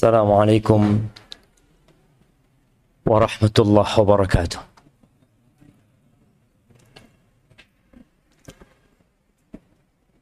السلام 0.00 0.32
عليكم 0.32 0.80
ورحمة 3.06 3.56
الله 3.58 3.88
وبركاته 4.00 4.60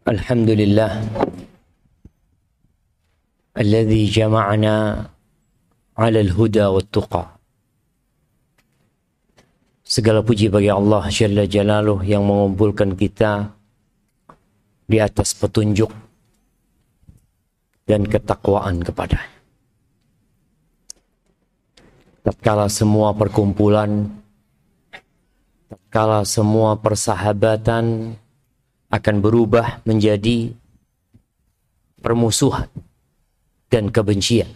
الحمد 0.08 0.50
لله 0.50 0.90
الذي 3.58 4.02
جمعنا 4.10 4.76
على 5.98 6.18
الهدى 6.20 6.64
والتقى 6.66 7.24
Segala 9.84 10.24
puji 10.24 10.48
bagi 10.50 10.72
Allah 10.72 11.06
Jalla 11.12 11.44
Jalaluh 11.46 12.00
yang 12.02 12.24
mengumpulkan 12.26 12.96
kita 12.98 13.52
di 14.88 14.98
atas 14.98 15.36
petunjuk 15.36 15.92
dan 17.84 18.08
ketakwaan 18.08 18.80
kepadanya. 18.80 19.37
tatkala 22.23 22.67
semua 22.67 23.15
perkumpulan, 23.15 24.07
tatkala 25.69 26.25
semua 26.27 26.75
persahabatan 26.79 28.15
akan 28.89 29.15
berubah 29.21 29.85
menjadi 29.85 30.53
permusuhan 32.01 32.67
dan 33.69 33.93
kebencian. 33.93 34.49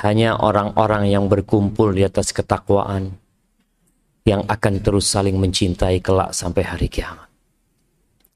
Hanya 0.00 0.40
orang-orang 0.40 1.12
yang 1.12 1.28
berkumpul 1.28 1.92
di 1.92 2.08
atas 2.08 2.32
ketakwaan 2.32 3.20
yang 4.24 4.44
akan 4.48 4.74
terus 4.80 5.08
saling 5.12 5.36
mencintai 5.36 6.00
kelak 6.00 6.32
sampai 6.32 6.64
hari 6.64 6.88
kiamat. 6.88 7.28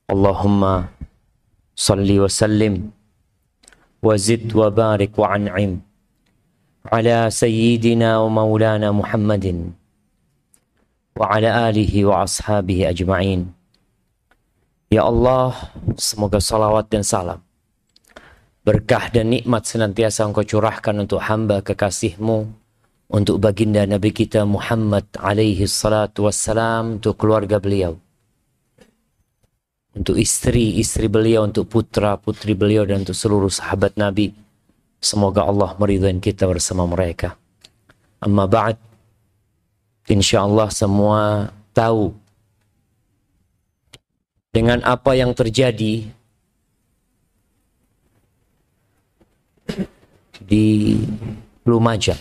Allahumma 0.05 0.93
salli 1.73 2.21
wa 2.21 2.29
sallim 2.29 2.93
wa 4.05 4.15
zid 4.21 4.45
wa 4.53 4.69
barik 4.69 5.17
wa 5.17 5.33
an'im 5.33 5.81
على 6.88 7.28
سيدنا 7.30 8.20
ومولانا 8.24 8.92
محمد 8.92 9.46
وعلى 11.20 11.50
آله 11.70 11.94
وأصحابه 12.06 12.90
أجمعين 12.90 13.60
Ya 14.90 15.06
Allah, 15.06 15.54
semoga 16.02 16.42
salawat 16.42 16.90
dan 16.90 17.06
salam, 17.06 17.46
berkah 18.66 19.14
dan 19.14 19.30
nikmat 19.30 19.62
senantiasa 19.62 20.26
engkau 20.26 20.42
curahkan 20.42 20.98
untuk 20.98 21.22
hamba 21.22 21.62
kekasihmu, 21.62 22.50
untuk 23.14 23.38
baginda 23.38 23.86
Nabi 23.86 24.10
kita 24.10 24.50
Muhammad 24.50 25.06
alaihi 25.22 25.70
salatu 25.70 26.26
wassalam, 26.26 26.98
untuk 26.98 27.22
keluarga 27.22 27.62
beliau, 27.62 28.02
untuk 29.94 30.18
istri-istri 30.18 31.06
beliau, 31.06 31.46
untuk 31.46 31.70
putra-putri 31.70 32.58
beliau, 32.58 32.82
dan 32.82 33.06
untuk 33.06 33.14
seluruh 33.14 33.54
sahabat 33.54 33.94
Nabi, 33.94 34.34
Semoga 35.05 35.45
Allah 35.45 35.77
meridhai 35.77 36.17
kita 36.17 36.49
bersama 36.49 36.89
mereka. 36.89 37.37
Amma 38.25 38.49
ba'd. 38.49 38.81
Insyaallah 40.09 40.73
semua 40.73 41.53
tahu 41.77 42.17
dengan 44.49 44.81
apa 44.81 45.13
yang 45.13 45.37
terjadi 45.37 46.09
di 50.41 50.69
Lumajang 51.65 52.21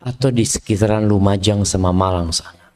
atau 0.00 0.28
di 0.28 0.44
sekitaran 0.44 1.04
Lumajang 1.08 1.64
sama 1.68 1.92
Malang 1.92 2.32
sana. 2.32 2.68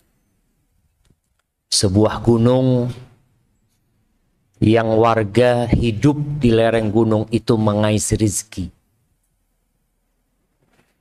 Sebuah 1.68 2.20
gunung 2.24 2.88
yang 4.60 4.96
warga 4.96 5.68
hidup 5.68 6.40
di 6.40 6.48
lereng 6.48 6.88
gunung 6.88 7.28
itu 7.28 7.54
mengais 7.60 8.12
rizki. 8.16 8.72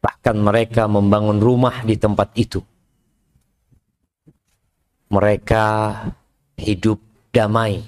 Bahkan 0.04 0.38
mereka 0.38 0.86
membangun 0.86 1.40
rumah 1.40 1.82
di 1.82 1.96
tempat 1.96 2.30
itu. 2.36 2.62
Mereka 5.10 5.66
hidup 6.60 7.00
damai, 7.32 7.82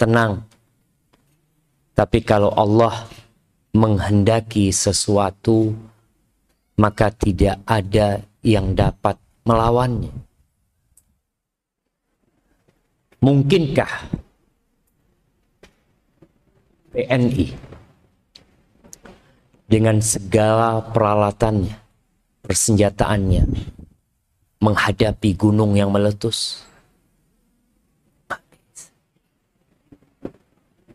tenang. 0.00 0.42
Tapi 1.92 2.18
kalau 2.24 2.50
Allah 2.56 3.06
menghendaki 3.76 4.72
sesuatu, 4.72 5.76
maka 6.80 7.12
tidak 7.12 7.60
ada 7.68 8.24
yang 8.40 8.72
dapat 8.76 9.16
melawannya. 9.44 10.12
Mungkinkah 13.20 14.25
TNI 16.96 17.52
dengan 19.68 20.00
segala 20.00 20.80
peralatannya, 20.80 21.76
persenjataannya 22.40 23.44
menghadapi 24.64 25.36
gunung 25.36 25.76
yang 25.76 25.92
meletus. 25.92 26.64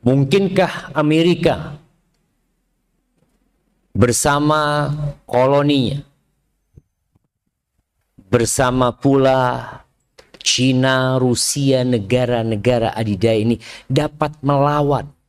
Mungkinkah 0.01 0.97
Amerika 0.97 1.78
bersama 3.94 4.90
koloninya, 5.29 6.01
bersama 8.25 8.90
pula 8.90 9.69
Cina, 10.41 11.22
Rusia, 11.22 11.85
negara-negara 11.85 12.97
adidaya 12.97 13.38
ini 13.38 13.61
dapat 13.85 14.41
melawan 14.41 15.21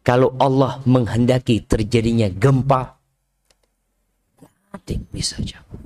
kalau 0.00 0.32
Allah 0.40 0.80
menghendaki 0.88 1.60
terjadinya 1.64 2.32
gempa, 2.32 3.00
yang 4.90 5.06
bisa 5.14 5.38
jawab. 5.38 5.78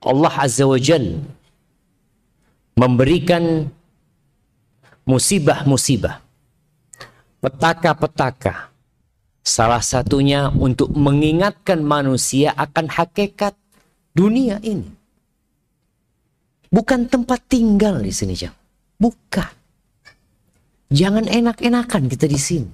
Allah 0.00 0.32
Azza 0.32 0.64
wa 0.64 0.80
Jal 0.80 1.20
memberikan 2.80 3.68
musibah-musibah, 5.04 6.24
petaka-petaka. 7.44 8.72
Salah 9.40 9.84
satunya 9.84 10.48
untuk 10.52 10.92
mengingatkan 10.92 11.80
manusia 11.84 12.56
akan 12.56 12.88
hakikat 12.88 13.56
dunia 14.16 14.60
ini. 14.64 14.88
Bukan 16.70 17.10
tempat 17.10 17.44
tinggal 17.50 17.98
di 18.00 18.12
sini, 18.14 18.36
Jam. 18.36 18.54
Bukan. 18.96 19.59
Jangan 20.90 21.30
enak-enakan 21.30 22.10
kita 22.10 22.26
di 22.26 22.40
sini. 22.40 22.72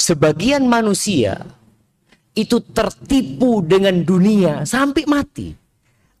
Sebagian 0.00 0.64
manusia 0.64 1.36
itu 2.32 2.64
tertipu 2.64 3.60
dengan 3.60 4.00
dunia 4.00 4.64
sampai 4.64 5.04
mati. 5.04 5.52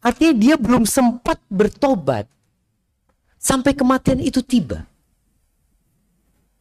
Artinya 0.04 0.34
dia 0.36 0.54
belum 0.54 0.84
sempat 0.84 1.40
bertobat 1.50 2.28
sampai 3.40 3.72
kematian 3.74 4.20
itu 4.22 4.44
tiba. 4.44 4.84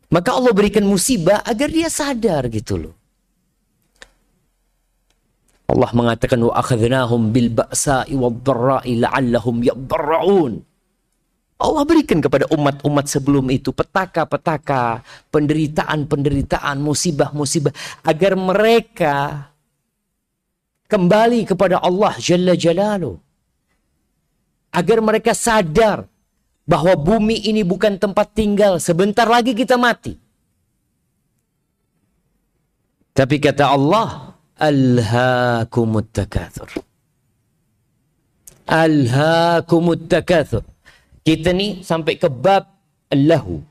Maka 0.08 0.32
Allah 0.34 0.56
berikan 0.56 0.88
musibah 0.88 1.44
agar 1.44 1.68
dia 1.68 1.92
sadar 1.92 2.48
gitu 2.48 2.80
loh. 2.80 2.97
Allah 5.68 5.92
mengatakan 5.92 6.40
wa 6.40 6.56
akhadnahum 6.56 7.36
bil 7.36 7.52
ba'sa'i 7.52 8.16
wad-dharra'i 8.16 9.04
la'allahum 9.04 9.60
yadarraun. 9.68 10.64
Allah 11.58 11.84
berikan 11.90 12.22
kepada 12.22 12.46
umat-umat 12.54 13.10
sebelum 13.10 13.50
itu 13.50 13.74
petaka-petaka, 13.74 15.02
penderitaan-penderitaan, 15.34 16.78
musibah-musibah 16.80 17.74
agar 18.06 18.38
mereka 18.38 19.16
kembali 20.88 21.50
kepada 21.50 21.82
Allah 21.82 22.14
Jalla 22.22 22.54
Jalaluh. 22.54 23.18
Agar 24.70 25.02
mereka 25.02 25.34
sadar 25.34 26.06
bahwa 26.64 26.94
bumi 26.94 27.50
ini 27.50 27.66
bukan 27.66 27.98
tempat 27.98 28.38
tinggal, 28.38 28.78
sebentar 28.78 29.26
lagi 29.26 29.58
kita 29.58 29.76
mati. 29.76 30.14
Tapi 33.18 33.42
kata 33.42 33.66
Allah, 33.74 34.27
Alhaakumut 34.58 36.10
takathur. 36.10 36.66
Alhaakumut 38.66 40.10
takathur. 40.10 40.66
Kita 41.22 41.54
nih 41.54 41.86
sampai 41.86 42.18
ke 42.18 42.26
bab 42.26 42.66
lahu. 43.14 43.62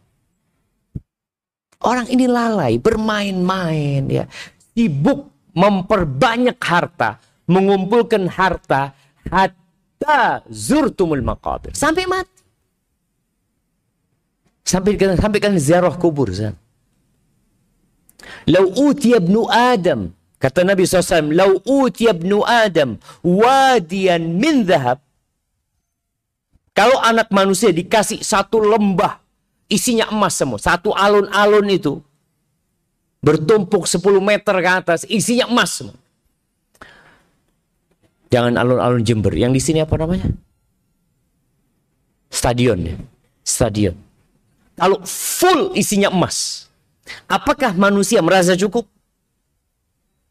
Orang 1.82 2.08
ini 2.08 2.30
lalai, 2.30 2.78
bermain-main 2.80 4.06
ya. 4.08 4.24
Sibuk 4.72 5.28
memperbanyak 5.52 6.56
harta, 6.62 7.18
mengumpulkan 7.50 8.30
harta 8.30 8.94
hatta 9.28 10.46
zurtumul 10.48 11.20
maqabir. 11.20 11.74
Sampai 11.74 12.06
mati. 12.08 12.42
Sampai 14.66 14.98
sampai 14.98 15.38
kan 15.38 15.54
ziarah 15.58 15.94
kubur. 15.94 16.30
Lau 18.50 18.66
utiya 18.74 19.22
ibnu 19.22 19.46
Adam 19.46 20.15
Kata 20.36 20.68
Nabi 20.68 20.84
SAW, 20.84 21.32
Lau 21.32 21.60
utiya 21.64 22.12
ibnu 22.12 22.44
Adam 22.44 23.00
wadiyan 23.24 24.36
min 24.36 24.68
zahab. 24.68 25.00
Kalau 26.76 27.00
anak 27.00 27.32
manusia 27.32 27.72
dikasih 27.72 28.20
satu 28.20 28.60
lembah 28.60 29.16
isinya 29.64 30.12
emas 30.12 30.36
semua, 30.36 30.60
satu 30.60 30.92
alun-alun 30.92 31.64
itu 31.72 32.04
bertumpuk 33.24 33.88
10 33.88 34.20
meter 34.20 34.54
ke 34.60 34.70
atas, 34.70 35.00
isinya 35.08 35.48
emas 35.48 35.72
semua. 35.72 35.96
Jangan 38.28 38.60
alun-alun 38.60 39.00
Jember. 39.00 39.32
Yang 39.32 39.52
di 39.56 39.62
sini 39.62 39.78
apa 39.80 39.96
namanya? 39.96 40.28
Stadion 42.28 42.78
ya. 42.84 42.96
Stadion. 43.46 43.96
Kalau 44.76 45.00
full 45.08 45.72
isinya 45.78 46.12
emas. 46.12 46.68
Apakah 47.30 47.72
manusia 47.72 48.20
merasa 48.20 48.52
cukup? 48.58 48.84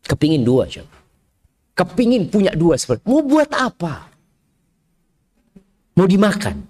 Kepingin 0.05 0.45
dua 0.45 0.69
coba. 0.69 0.97
Kepingin 1.75 2.29
punya 2.29 2.53
dua 2.53 2.77
seperti. 2.77 3.03
Mau 3.09 3.25
buat 3.25 3.49
apa? 3.51 4.07
Mau 5.97 6.07
dimakan? 6.07 6.61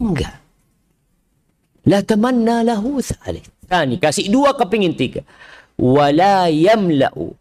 Enggak. 0.00 0.40
La 1.84 2.00
tamanna 2.00 2.64
lahu 2.64 2.98
thalith. 3.04 3.48
Tani 3.70 4.00
kasih 4.02 4.26
dua 4.32 4.56
kepingin 4.56 4.96
tiga. 4.98 5.22
Wala 5.78 6.50
yamla'u 6.50 7.38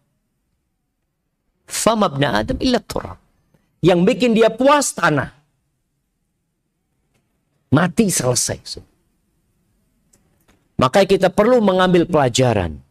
Fama 1.69 2.10
Adam 2.10 2.57
illa 2.60 2.81
turab. 2.81 3.18
Yang 3.80 4.00
bikin 4.13 4.31
dia 4.36 4.50
puas 4.52 4.92
tanah. 4.92 5.31
Mati 7.69 8.10
selesai. 8.10 8.81
Maka 10.81 11.06
kita 11.06 11.30
perlu 11.30 11.62
mengambil 11.62 12.10
pelajaran 12.10 12.81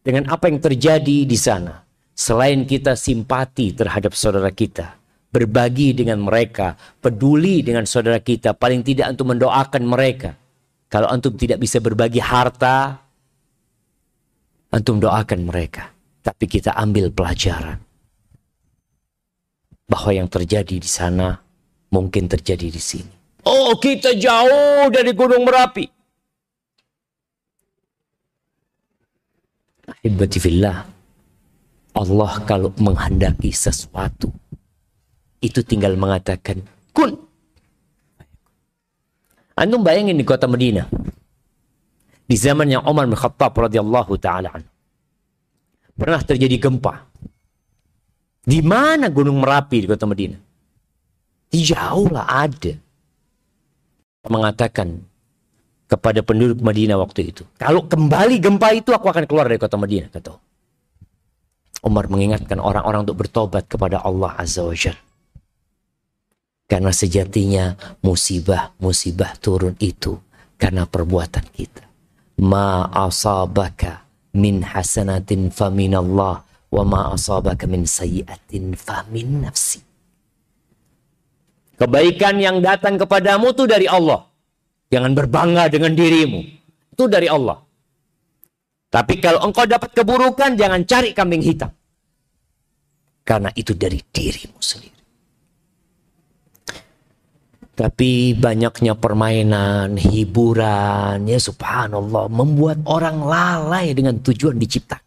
dengan 0.00 0.28
apa 0.32 0.48
yang 0.48 0.60
terjadi 0.60 1.28
di 1.28 1.38
sana. 1.38 1.84
Selain 2.16 2.68
kita 2.68 2.96
simpati 3.00 3.72
terhadap 3.72 4.12
saudara 4.12 4.52
kita, 4.52 5.00
berbagi 5.32 5.96
dengan 5.96 6.20
mereka, 6.20 6.76
peduli 7.00 7.64
dengan 7.64 7.88
saudara 7.88 8.20
kita, 8.20 8.52
paling 8.52 8.84
tidak 8.84 9.16
untuk 9.16 9.32
mendoakan 9.32 9.82
mereka. 9.88 10.36
Kalau 10.90 11.08
antum 11.08 11.32
tidak 11.38 11.62
bisa 11.62 11.80
berbagi 11.80 12.20
harta, 12.20 12.98
antum 14.74 15.00
doakan 15.00 15.48
mereka. 15.48 15.88
Tapi 16.20 16.44
kita 16.44 16.76
ambil 16.76 17.08
pelajaran 17.08 17.80
bahwa 19.88 20.10
yang 20.12 20.28
terjadi 20.28 20.76
di 20.76 20.86
sana 20.86 21.40
mungkin 21.90 22.30
terjadi 22.30 22.68
di 22.70 22.82
sini. 22.82 23.14
Oh, 23.48 23.74
kita 23.80 24.14
jauh 24.14 24.92
dari 24.92 25.16
Gunung 25.16 25.42
Merapi. 25.42 25.99
Ahibati 29.90 30.38
fillah. 30.38 30.86
Allah 31.90 32.32
kalau 32.46 32.70
menghendaki 32.78 33.50
sesuatu 33.50 34.30
itu 35.42 35.60
tinggal 35.66 35.98
mengatakan 35.98 36.62
kun. 36.94 37.18
Antum 39.58 39.82
bayangin 39.82 40.16
di 40.16 40.24
kota 40.24 40.46
Medina. 40.46 40.86
Di 42.24 42.36
zaman 42.38 42.70
yang 42.70 42.86
Umar 42.86 43.10
bin 43.10 43.18
Khattab 43.18 43.58
radhiyallahu 43.58 44.14
taala 44.22 44.54
Pernah 45.98 46.22
terjadi 46.22 46.56
gempa. 46.56 47.10
Di 48.40 48.64
mana 48.64 49.12
Gunung 49.12 49.42
Merapi 49.42 49.84
di 49.84 49.86
kota 49.90 50.08
Medina? 50.08 50.38
Jauh 51.50 52.08
lah 52.08 52.24
ada. 52.24 52.72
Mengatakan 54.30 55.02
kepada 55.90 56.22
penduduk 56.22 56.62
Madinah 56.62 56.94
waktu 57.02 57.34
itu. 57.34 57.42
Kalau 57.58 57.82
kembali 57.82 58.38
gempa 58.38 58.70
itu 58.70 58.94
aku 58.94 59.10
akan 59.10 59.26
keluar 59.26 59.50
dari 59.50 59.58
kota 59.58 59.74
Madinah. 59.74 60.14
Kata 60.14 60.38
Umar 61.82 62.06
mengingatkan 62.06 62.62
orang-orang 62.62 63.02
untuk 63.02 63.26
bertobat 63.26 63.66
kepada 63.66 63.98
Allah 64.06 64.38
Azza 64.38 64.62
wa 64.62 64.76
Jal. 64.76 64.94
Karena 66.70 66.94
sejatinya 66.94 67.74
musibah-musibah 68.06 69.34
turun 69.42 69.74
itu 69.82 70.14
karena 70.54 70.86
perbuatan 70.86 71.42
kita. 71.50 71.82
Ma 72.38 72.86
asabaka 72.86 74.06
min 74.38 74.62
hasanatin 74.62 75.50
faminallah 75.50 76.46
wa 76.70 76.82
ma 76.86 77.10
asabaka 77.10 77.66
min 77.66 77.82
sayyi'atin 77.82 78.78
famin 78.78 79.42
nafsi. 79.42 79.82
Kebaikan 81.74 82.38
yang 82.38 82.62
datang 82.62 83.00
kepadamu 83.00 83.50
itu 83.50 83.66
dari 83.66 83.90
Allah. 83.90 84.29
Jangan 84.90 85.14
berbangga 85.14 85.70
dengan 85.70 85.94
dirimu. 85.94 86.40
Itu 86.90 87.06
dari 87.06 87.30
Allah. 87.30 87.62
Tapi 88.90 89.22
kalau 89.22 89.46
engkau 89.46 89.62
dapat 89.70 89.94
keburukan, 89.94 90.58
jangan 90.58 90.82
cari 90.82 91.14
kambing 91.14 91.46
hitam. 91.46 91.70
Karena 93.22 93.54
itu 93.54 93.70
dari 93.78 94.02
dirimu 94.02 94.58
sendiri. 94.58 94.98
Tapi 97.78 98.34
banyaknya 98.34 98.98
permainan, 98.98 99.94
hiburan, 99.94 101.24
ya 101.24 101.38
subhanallah, 101.38 102.26
membuat 102.28 102.82
orang 102.84 103.24
lalai 103.24 103.94
dengan 103.94 104.18
tujuan 104.20 104.58
diciptakan. 104.58 105.06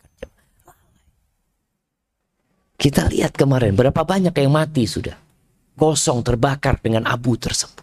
Kita 2.80 3.06
lihat 3.12 3.36
kemarin 3.38 3.78
berapa 3.78 4.02
banyak 4.02 4.34
yang 4.34 4.52
mati 4.52 4.88
sudah. 4.90 5.14
Kosong 5.78 6.24
terbakar 6.24 6.80
dengan 6.80 7.06
abu 7.06 7.36
tersebut. 7.36 7.83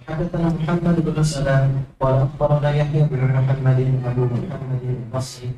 حدثنا 0.07 0.47
محمد 0.57 0.97
بن 1.05 1.23
سلام 1.23 1.71
قال 1.99 2.15
اخبرنا 2.25 2.69
يحيى 2.75 3.03
بن 3.11 3.21
محمد 3.37 3.79
ابو 4.05 4.23
محمد 4.25 4.81
البصري 4.83 5.51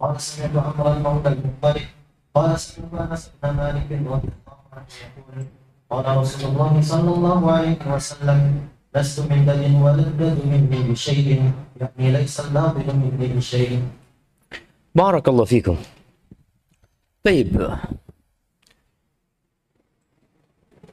قال 0.00 0.20
سمعت 0.20 0.56
عمرو 0.56 0.92
المولى 0.92 1.28
المطلب 1.28 1.86
قال 2.34 2.50
سمعت 2.60 2.94
انس 3.10 3.22
بن 3.42 3.50
مالك 3.50 3.86
رضي 3.92 4.30
الله 4.32 4.60
عنه 4.72 4.86
يقول 5.16 5.46
قال 5.90 6.04
رسول 6.16 6.42
الله 6.50 6.72
صلى 6.92 7.10
الله 7.16 7.40
عليه 7.52 7.80
وسلم 7.94 8.40
لست 8.92 9.20
من 9.24 9.48
بد 9.48 9.62
وللبد 9.80 10.38
مني 10.44 10.80
بشيء 10.92 11.52
يعني 11.80 12.06
ليس 12.12 12.40
الناظر 12.40 12.86
مني 12.92 13.26
بشيء 13.36 13.82
بارك 14.94 15.24
الله 15.28 15.44
فيكم 15.44 15.76
طيب 17.24 17.50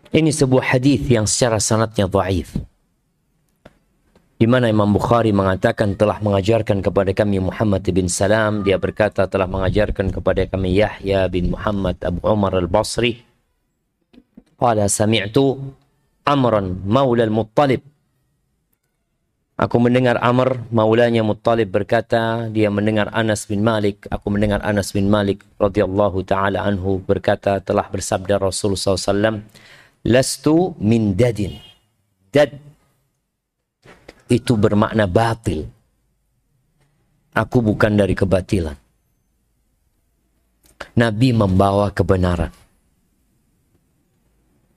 Ini 0.10 0.34
sebuah 0.34 0.74
hadis 0.74 1.06
yang 1.06 1.30
secara 1.30 1.62
sanatnya 1.62 2.10
dhaif. 2.10 2.58
Di 4.42 4.50
mana 4.50 4.66
Imam 4.66 4.90
Bukhari 4.90 5.30
mengatakan 5.30 5.94
telah 5.94 6.18
mengajarkan 6.18 6.82
kepada 6.82 7.14
kami 7.14 7.38
Muhammad 7.38 7.86
bin 7.86 8.10
Salam, 8.10 8.66
dia 8.66 8.82
berkata 8.82 9.30
telah 9.30 9.46
mengajarkan 9.46 10.10
kepada 10.10 10.50
kami 10.50 10.82
Yahya 10.82 11.30
bin 11.30 11.54
Muhammad 11.54 12.02
Abu 12.02 12.26
Umar 12.26 12.58
Al-Basri 12.58 13.22
Qala 14.60 14.92
sami'tu 14.92 15.56
Amran 16.25 16.81
maula 16.89 17.29
al-Muttalib. 17.29 17.85
Aku 19.55 19.79
mendengar 19.79 20.19
Amr 20.19 20.67
maulanya 20.75 21.23
Muttalib 21.23 21.71
berkata, 21.71 22.51
dia 22.51 22.75
mendengar 22.75 23.07
Anas 23.15 23.47
bin 23.47 23.63
Malik, 23.63 24.03
aku 24.11 24.27
mendengar 24.27 24.59
Anas 24.67 24.91
bin 24.91 25.07
Malik 25.07 25.47
radhiyallahu 25.63 26.27
taala 26.27 26.67
anhu 26.67 26.99
berkata 26.99 27.63
telah 27.63 27.87
bersabda 27.87 28.43
Rasulullah 28.43 28.99
SAW, 28.99 29.47
"Lastu 30.03 30.75
min 30.83 31.15
dadin." 31.15 31.55
Dad 32.35 32.51
itu 34.27 34.59
bermakna 34.59 35.07
batil. 35.07 35.71
Aku 37.31 37.63
bukan 37.63 37.95
dari 37.95 38.19
kebatilan. 38.19 38.75
Nabi 40.99 41.31
membawa 41.31 41.95
kebenaran. 41.95 42.64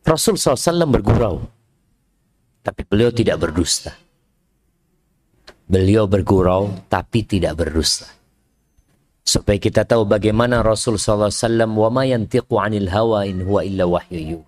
Rasul 0.07 0.39
SAW 0.39 0.87
bergurau. 0.87 1.43
Tapi 2.63 2.81
beliau 2.87 3.11
tidak 3.11 3.43
berdusta. 3.43 3.91
Beliau 5.67 6.07
bergurau 6.07 6.71
tapi 6.87 7.27
tidak 7.27 7.59
berdusta. 7.59 8.07
Supaya 9.27 9.59
kita 9.59 9.83
tahu 9.83 10.07
bagaimana 10.07 10.63
Rasul 10.63 10.95
SAW 10.95 11.27
wa 11.75 11.91
ma 11.91 12.07
yantiqu 12.07 12.55
hawa 12.87 13.27
in 13.27 13.43
wahyu 13.43 14.39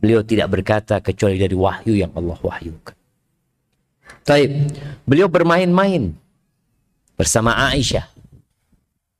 Beliau 0.00 0.20
tidak 0.20 0.52
berkata 0.52 1.00
kecuali 1.00 1.40
dari 1.40 1.56
wahyu 1.56 1.96
yang 1.96 2.12
Allah 2.12 2.36
wahyukan. 2.36 2.96
Taib. 4.24 4.52
Beliau 5.08 5.32
bermain-main 5.32 6.12
bersama 7.16 7.56
Aisyah. 7.72 8.04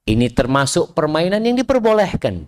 Ini 0.09 0.29
termasuk 0.33 0.93
permainan 0.93 1.41
yang 1.41 1.57
diperbolehkan. 1.57 2.45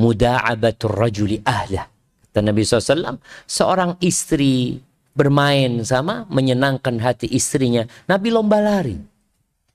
Muda'abatur 0.00 0.92
rajuli 0.92 1.40
ahlah. 1.44 1.99
Kata 2.30 2.46
Nabi 2.46 2.62
SAW, 2.62 3.18
seorang 3.50 3.98
istri 3.98 4.78
bermain 5.18 5.82
sama 5.82 6.30
menyenangkan 6.30 7.02
hati 7.02 7.26
istrinya. 7.26 7.90
Nabi 8.06 8.30
lomba 8.30 8.62
lari. 8.62 8.94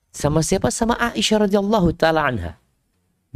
Sama 0.08 0.40
siapa? 0.40 0.72
Sama 0.72 0.96
Aisyah 0.96 1.44
radhiyallahu 1.44 1.92
taala 1.92 2.24
anha. 2.24 2.52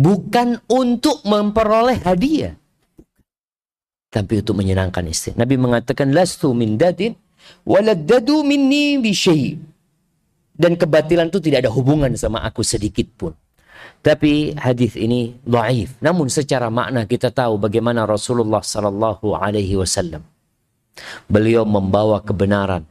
Bukan 0.01 0.65
untuk 0.73 1.21
memperoleh 1.29 2.01
hadiah. 2.01 2.57
Tapi 4.09 4.41
untuk 4.41 4.57
menyenangkan 4.57 5.05
istri. 5.05 5.37
Nabi 5.37 5.61
mengatakan, 5.61 6.17
Lastu 6.17 6.57
min 6.57 6.81
dadin, 6.81 7.13
waladadu 7.69 8.41
minni 8.41 8.97
bisyai. 8.97 9.61
Dan 10.57 10.81
kebatilan 10.81 11.29
itu 11.29 11.45
tidak 11.45 11.69
ada 11.69 11.71
hubungan 11.73 12.17
sama 12.17 12.41
aku 12.41 12.65
sedikit 12.65 13.05
pun. 13.13 13.37
Tapi 14.01 14.57
hadis 14.57 14.97
ini 14.97 15.37
dhaif. 15.45 16.01
Namun 16.01 16.33
secara 16.33 16.73
makna 16.73 17.05
kita 17.05 17.29
tahu 17.29 17.61
bagaimana 17.61 18.09
Rasulullah 18.09 18.65
sallallahu 18.65 19.37
alaihi 19.37 19.77
wasallam 19.77 20.25
beliau 21.29 21.69
membawa 21.69 22.25
kebenaran, 22.25 22.85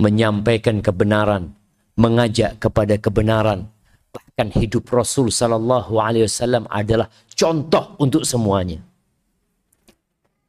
menyampaikan 0.00 0.80
kebenaran, 0.80 1.52
mengajak 1.96 2.58
kepada 2.58 2.96
kebenaran. 2.98 3.68
Bahkan 4.14 4.54
hidup 4.54 4.88
Rasul 4.94 5.30
sallallahu 5.30 5.98
alaihi 5.98 6.26
wasallam 6.30 6.70
adalah 6.70 7.10
contoh 7.34 7.98
untuk 7.98 8.22
semuanya. 8.22 8.78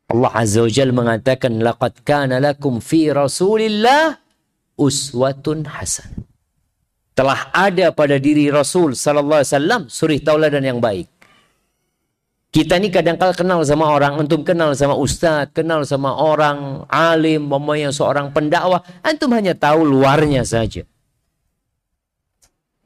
Allah 0.06 0.32
Azza 0.38 0.62
wa 0.62 0.70
Jalla 0.70 0.94
mengatakan 0.94 1.58
laqad 1.66 2.06
kana 2.06 2.38
lakum 2.38 2.78
fi 2.78 3.10
Rasulillah 3.10 4.22
uswatun 4.78 5.66
hasan. 5.66 6.35
Telah 7.16 7.48
ada 7.56 7.96
pada 7.96 8.20
diri 8.20 8.52
Rasul 8.52 8.92
sallallahu 8.92 9.40
alaihi 9.40 9.52
wasallam 9.56 9.82
suri 9.88 10.20
tauladan 10.20 10.60
yang 10.60 10.84
baik. 10.84 11.08
Kita 12.52 12.80
ini 12.80 12.88
kadang 12.88 13.20
kala 13.20 13.36
kenal 13.36 13.60
sama 13.68 13.92
orang, 13.92 14.16
antum 14.16 14.44
kenal 14.44 14.72
sama 14.76 14.96
ustadz, 14.96 15.52
kenal 15.52 15.84
sama 15.84 16.16
orang 16.16 16.88
alim, 16.88 17.52
yang 17.76 17.92
seorang 17.92 18.32
pendakwah, 18.32 18.80
antum 19.04 19.32
hanya 19.36 19.52
tahu 19.56 19.84
luarnya 19.84 20.44
saja. 20.48 20.88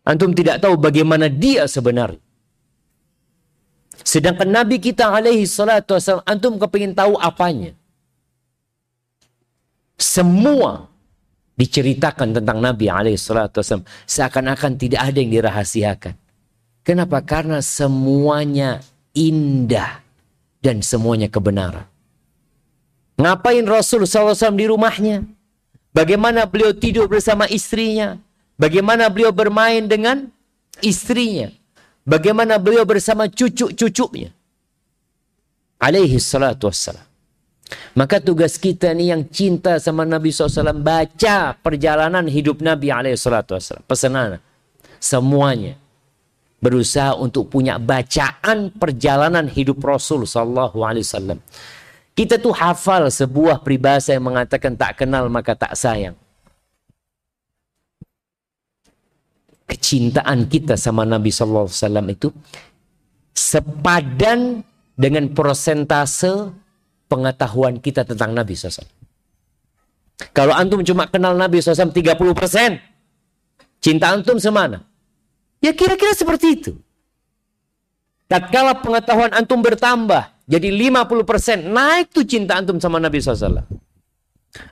Antum 0.02 0.34
tidak 0.34 0.58
tahu 0.58 0.74
bagaimana 0.74 1.30
dia 1.30 1.70
sebenarnya. 1.70 2.22
Sedangkan 4.02 4.50
Nabi 4.50 4.82
kita 4.82 5.06
alaihi 5.06 5.46
salatu 5.46 5.94
wasallam, 5.94 6.26
antum 6.26 6.58
kepingin 6.58 6.98
tahu 6.98 7.14
apanya. 7.22 7.78
Semua 10.02 10.90
diceritakan 11.60 12.40
tentang 12.40 12.64
Nabi 12.64 12.88
alaihi 12.88 13.20
salatu 13.20 13.60
wasallam 13.60 13.84
seakan-akan 14.08 14.80
tidak 14.80 15.12
ada 15.12 15.18
yang 15.20 15.32
dirahasiakan. 15.36 16.16
Kenapa? 16.88 17.20
Karena 17.20 17.60
semuanya 17.60 18.80
indah 19.12 20.00
dan 20.64 20.80
semuanya 20.80 21.28
kebenaran. 21.28 21.84
Ngapain 23.20 23.68
Rasul 23.68 24.08
SAW 24.08 24.56
di 24.56 24.66
rumahnya? 24.72 25.28
Bagaimana 25.92 26.48
beliau 26.48 26.72
tidur 26.72 27.12
bersama 27.12 27.44
istrinya? 27.52 28.16
Bagaimana 28.56 29.12
beliau 29.12 29.36
bermain 29.36 29.84
dengan 29.84 30.32
istrinya? 30.80 31.52
Bagaimana 32.08 32.56
beliau 32.56 32.88
bersama 32.88 33.28
cucu-cucunya? 33.28 34.32
Alaihi 35.84 36.16
salatu 36.24 36.72
wassalam. 36.72 37.09
Maka 37.94 38.18
tugas 38.18 38.58
kita 38.58 38.94
nih 38.98 39.14
yang 39.14 39.24
cinta 39.30 39.78
sama 39.78 40.02
Nabi 40.06 40.34
SAW 40.34 40.74
baca 40.82 41.54
perjalanan 41.58 42.26
hidup 42.26 42.66
Nabi 42.66 42.90
SAW. 43.14 43.86
Pesanan 43.86 44.42
semuanya 44.98 45.78
berusaha 46.60 47.16
untuk 47.16 47.48
punya 47.48 47.80
bacaan 47.80 48.74
perjalanan 48.76 49.48
hidup 49.48 49.80
Rasul 49.80 50.28
SAW. 50.28 51.40
Kita 52.14 52.36
tuh 52.36 52.52
hafal 52.52 53.08
sebuah 53.08 53.64
peribahasa 53.64 54.12
yang 54.12 54.28
mengatakan 54.28 54.76
tak 54.76 55.00
kenal 55.00 55.32
maka 55.32 55.56
tak 55.56 55.72
sayang. 55.78 56.20
Kecintaan 59.70 60.50
kita 60.50 60.76
sama 60.76 61.08
Nabi 61.08 61.32
SAW 61.32 61.70
itu 62.12 62.34
sepadan 63.32 64.66
dengan 65.00 65.32
persentase 65.32 66.52
pengetahuan 67.10 67.82
kita 67.82 68.06
tentang 68.06 68.32
Nabi 68.38 68.54
SAW. 68.54 68.86
Kalau 70.32 70.54
antum 70.54 70.86
cuma 70.86 71.10
kenal 71.10 71.34
Nabi 71.34 71.60
SAW 71.60 71.90
30%, 71.92 72.78
cinta 73.82 74.14
antum 74.14 74.38
semana? 74.38 74.86
Ya 75.60 75.74
kira-kira 75.76 76.14
seperti 76.14 76.48
itu. 76.56 76.72
Tatkala 78.30 78.78
pengetahuan 78.78 79.34
antum 79.34 79.60
bertambah, 79.60 80.30
jadi 80.46 80.70
50%, 80.70 81.66
naik 81.66 82.14
tuh 82.14 82.24
cinta 82.24 82.62
antum 82.62 82.78
sama 82.78 83.02
Nabi 83.02 83.18
SAW. 83.18 83.66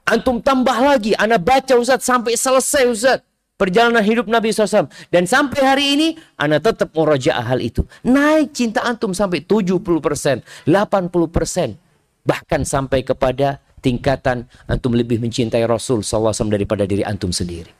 Antum 0.05 0.41
tambah 0.41 0.77
lagi, 0.77 1.17
anak 1.17 1.41
baca 1.41 1.73
Ustaz 1.73 2.05
sampai 2.05 2.37
selesai 2.37 2.85
Ustaz. 2.85 3.19
Perjalanan 3.57 4.05
hidup 4.05 4.29
Nabi 4.29 4.53
SAW. 4.53 4.85
Dan 5.09 5.25
sampai 5.25 5.59
hari 5.65 5.85
ini, 5.97 6.07
anak 6.37 6.69
tetap 6.69 6.93
merajaah 6.93 7.41
hal 7.41 7.57
itu. 7.57 7.81
Naik 8.05 8.53
cinta 8.53 8.85
antum 8.85 9.17
sampai 9.17 9.41
70%, 9.41 10.45
80%. 10.69 11.86
Bahkan 12.27 12.67
sampai 12.67 13.07
kepada 13.07 13.63
tingkatan 13.79 14.43
antum 14.67 14.91
lebih 14.91 15.23
mencintai 15.23 15.63
Rasul 15.63 16.03
SAW 16.03 16.51
daripada 16.51 16.83
diri 16.83 17.07
antum 17.07 17.31
sendiri. 17.31 17.71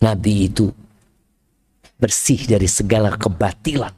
Nabi 0.00 0.48
itu 0.48 0.72
bersih 2.00 2.48
dari 2.48 2.68
segala 2.68 3.12
kebatilan. 3.16 3.92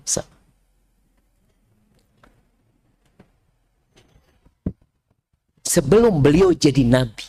Sebelum 5.68 6.24
beliau 6.24 6.50
jadi 6.56 6.80
Nabi, 6.82 7.28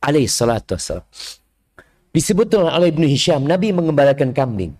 alaih 0.00 0.26
salatu 0.26 0.74
wassalam, 0.74 1.04
disebut 2.10 2.48
oleh 2.56 2.88
Ibnu 2.88 3.04
Hisham, 3.04 3.44
Nabi 3.44 3.70
mengembalakan 3.70 4.32
kambing. 4.32 4.72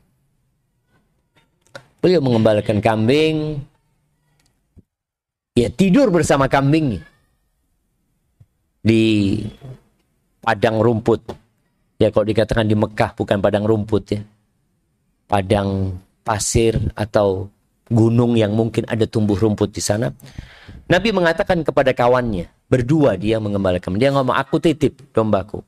Beliau 2.01 2.25
mengembalakan 2.25 2.81
kambing, 2.81 3.61
ya 5.57 5.73
tidur 5.73 6.13
bersama 6.13 6.47
kambingnya 6.47 7.03
di 8.87 9.43
padang 10.39 10.79
rumput. 10.79 11.27
Ya 11.99 12.13
kalau 12.15 12.29
dikatakan 12.29 12.71
di 12.71 12.79
Mekah 12.79 13.19
bukan 13.19 13.43
padang 13.43 13.67
rumput 13.67 14.05
ya. 14.15 14.21
Padang 15.27 15.99
pasir 16.23 16.79
atau 16.95 17.51
gunung 17.91 18.39
yang 18.39 18.55
mungkin 18.55 18.87
ada 18.87 19.11
tumbuh 19.11 19.35
rumput 19.35 19.75
di 19.75 19.83
sana. 19.83 20.15
Nabi 20.87 21.11
mengatakan 21.11 21.67
kepada 21.67 21.91
kawannya, 21.91 22.47
berdua 22.71 23.19
dia 23.19 23.43
mengembalikan. 23.43 23.99
Dia 23.99 24.15
ngomong, 24.15 24.39
aku 24.39 24.63
titip 24.63 25.03
dombaku. 25.11 25.59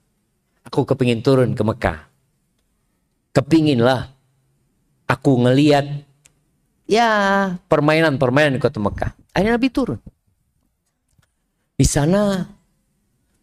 Aku 0.62 0.86
kepingin 0.86 1.26
turun 1.26 1.58
ke 1.58 1.62
Mekah. 1.66 2.06
Kepinginlah 3.34 4.14
aku 5.10 5.42
ngeliat 5.42 6.06
ya 6.86 7.10
permainan-permainan 7.66 8.54
di 8.54 8.62
kota 8.62 8.78
Mekah. 8.78 9.17
Akhirnya 9.38 9.54
Nabi 9.54 9.70
turun. 9.70 10.02
Di 11.78 11.86
sana 11.86 12.42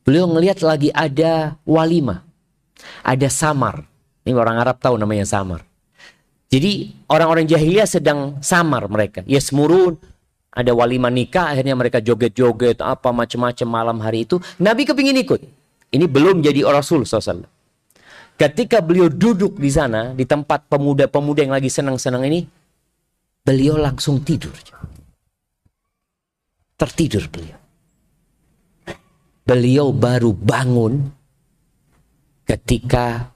beliau 0.04 0.28
ngelihat 0.28 0.60
lagi 0.60 0.92
ada 0.92 1.56
walima. 1.64 2.20
Ada 3.00 3.32
samar. 3.32 3.88
Ini 4.28 4.36
orang 4.36 4.60
Arab 4.60 4.75
tahu 4.84 5.00
namanya 5.00 5.24
samar. 5.24 5.64
Jadi 6.52 6.92
orang-orang 7.08 7.48
jahiliyah 7.48 7.88
sedang 7.88 8.44
samar 8.44 8.92
mereka. 8.92 9.24
Ya 9.24 9.40
semurun, 9.40 9.96
ada 10.52 10.75
walima 10.75 11.08
nikah, 11.08 11.56
akhirnya 11.56 11.80
mereka 11.80 12.04
joget-joget, 12.04 12.84
apa 12.84 13.16
macam-macam 13.16 13.68
malam 13.72 13.98
hari 14.04 14.28
itu. 14.28 14.44
Nabi 14.60 14.84
kepingin 14.84 15.16
ikut. 15.24 15.40
Ini 15.96 16.12
belum 16.12 16.44
jadi 16.44 16.68
Rasul 16.68 17.08
SAW. 17.08 17.48
Ketika 18.36 18.84
beliau 18.84 19.08
duduk 19.08 19.64
di 19.64 19.72
sana, 19.72 20.12
di 20.12 20.28
tempat 20.28 20.68
pemuda-pemuda 20.68 21.48
yang 21.48 21.56
lagi 21.56 21.72
senang-senang 21.72 22.28
ini, 22.28 22.44
beliau 23.48 23.80
langsung 23.80 24.20
tidur 24.20 24.52
tertidur 26.75 27.27
beliau. 27.32 27.60
Beliau 29.46 29.94
baru 29.94 30.34
bangun 30.34 31.05
ketika 32.50 33.29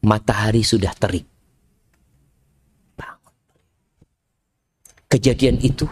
matahari 0.00 0.64
sudah 0.64 0.90
terik. 0.96 1.28
Bangun. 2.96 3.34
Kejadian 5.12 5.60
itu 5.60 5.84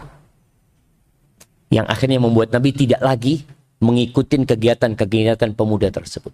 yang 1.71 1.87
akhirnya 1.87 2.19
membuat 2.19 2.51
Nabi 2.51 2.73
tidak 2.73 2.99
lagi 2.99 3.45
mengikuti 3.79 4.41
kegiatan-kegiatan 4.41 5.53
pemuda 5.55 5.93
tersebut. 5.93 6.33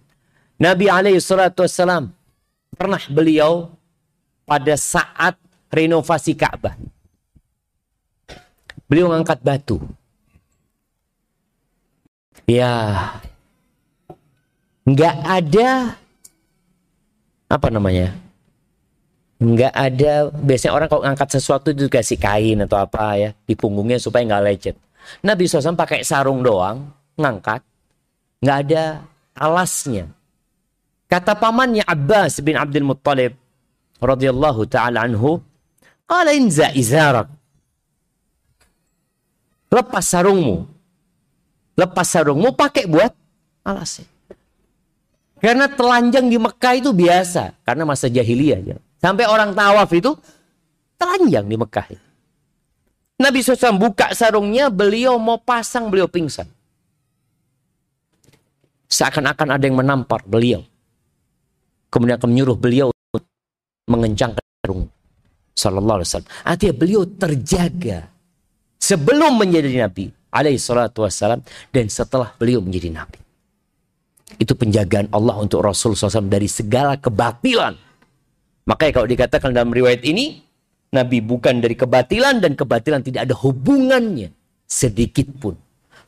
Nabi 0.58 0.90
alaihi 0.90 1.22
salatu 1.22 1.62
wassalam 1.62 2.10
pernah 2.74 3.00
beliau 3.12 3.70
pada 4.42 4.74
saat 4.74 5.38
renovasi 5.70 6.34
Ka'bah. 6.34 6.74
Beliau 8.88 9.12
mengangkat 9.12 9.44
batu 9.44 9.78
Ya, 12.48 12.72
nggak 14.88 15.16
ada 15.20 16.00
apa 17.44 17.68
namanya? 17.68 18.16
Nggak 19.36 19.74
ada, 19.76 20.32
biasanya 20.32 20.72
orang 20.72 20.88
kalau 20.88 21.02
ngangkat 21.04 21.28
sesuatu 21.36 21.76
itu 21.76 21.92
kasih 21.92 22.16
kain 22.16 22.64
atau 22.64 22.80
apa 22.80 23.20
ya, 23.20 23.30
di 23.44 23.52
punggungnya 23.52 24.00
supaya 24.00 24.24
nggak 24.24 24.44
lecet. 24.48 24.76
Nabi 25.20 25.44
SAW 25.44 25.76
pakai 25.76 26.00
sarung 26.08 26.40
doang, 26.40 26.88
ngangkat, 27.20 27.60
nggak 28.40 28.58
ada 28.64 29.04
alasnya. 29.36 30.08
Kata 31.04 31.36
pamannya 31.36 31.84
Abbas 31.84 32.40
bin 32.40 32.56
Abdul 32.56 32.88
Muttalib 32.88 33.36
radhiyallahu 34.00 34.64
taala 34.72 35.04
anhu, 35.04 35.36
"Qala 36.08 36.32
inza 36.32 36.72
izarak." 36.72 37.28
Lepas 39.68 40.04
sarungmu. 40.16 40.77
Lepas 41.78 42.10
sarungmu 42.10 42.58
pakai 42.58 42.90
buat 42.90 43.14
alasnya. 43.62 44.10
Karena 45.38 45.70
telanjang 45.70 46.26
di 46.26 46.34
Mekah 46.34 46.74
itu 46.74 46.90
biasa. 46.90 47.62
Karena 47.62 47.86
masa 47.86 48.10
jahiliyah. 48.10 48.74
Sampai 48.98 49.30
orang 49.30 49.54
tawaf 49.54 49.86
itu 49.94 50.18
telanjang 50.98 51.46
di 51.46 51.54
Mekah. 51.54 51.86
Nabi 53.22 53.38
SAW 53.42 53.78
buka 53.78 54.10
sarungnya, 54.10 54.70
beliau 54.74 55.14
mau 55.22 55.38
pasang, 55.38 55.86
beliau 55.86 56.10
pingsan. 56.10 56.50
Seakan-akan 58.90 59.54
ada 59.54 59.62
yang 59.62 59.78
menampar 59.78 60.26
beliau. 60.26 60.66
Kemudian 61.94 62.18
akan 62.18 62.30
menyuruh 62.34 62.58
beliau 62.58 62.90
mengencangkan 63.86 64.42
sarung. 64.62 64.90
Sallallahu 65.54 66.02
alaihi 66.02 66.08
wasallam. 66.10 66.30
Artinya 66.42 66.74
beliau 66.74 67.02
terjaga 67.06 67.98
sebelum 68.78 69.38
menjadi 69.38 69.86
nabi 69.86 70.17
alaihi 70.32 70.60
salatu 70.60 71.04
wassalam 71.04 71.40
dan 71.72 71.86
setelah 71.88 72.32
beliau 72.36 72.60
menjadi 72.60 72.92
nabi. 72.92 73.20
Itu 74.36 74.52
penjagaan 74.54 75.08
Allah 75.08 75.40
untuk 75.40 75.64
Rasul 75.64 75.96
SAW 75.96 76.28
dari 76.28 76.46
segala 76.46 77.00
kebatilan. 77.00 77.74
Makanya 78.68 78.92
kalau 78.92 79.08
dikatakan 79.08 79.56
dalam 79.56 79.72
riwayat 79.72 80.04
ini, 80.04 80.44
Nabi 80.92 81.24
bukan 81.24 81.64
dari 81.64 81.76
kebatilan 81.76 82.40
dan 82.40 82.52
kebatilan 82.52 83.00
tidak 83.00 83.28
ada 83.28 83.34
hubungannya 83.36 84.32
sedikit 84.68 85.28
pun. 85.40 85.56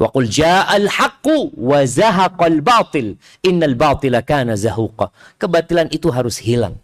Wa 0.01 0.09
qul 0.09 0.29
ja'al 0.29 0.89
haqqu 0.89 1.57
wa 1.57 1.85
zahaqal 1.85 2.61
batil. 2.65 3.21
Innal 3.45 3.77
batila 3.77 4.25
kana 4.25 4.57
zahuqa. 4.57 5.13
Kebatilan 5.37 5.93
itu 5.93 6.09
harus 6.09 6.41
hilang. 6.41 6.77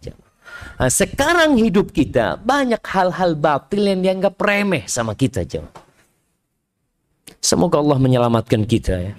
Nah, 0.77 0.89
sekarang 0.93 1.57
hidup 1.57 1.89
kita 1.89 2.37
banyak 2.37 2.81
hal-hal 2.85 3.33
batil 3.33 3.81
yang 3.81 4.05
dianggap 4.05 4.37
remeh 4.37 4.85
sama 4.85 5.17
kita. 5.17 5.41
Semoga 7.39 7.79
Allah 7.79 7.97
menyelamatkan 8.01 8.67
kita 8.67 8.93
ya. 8.99 9.13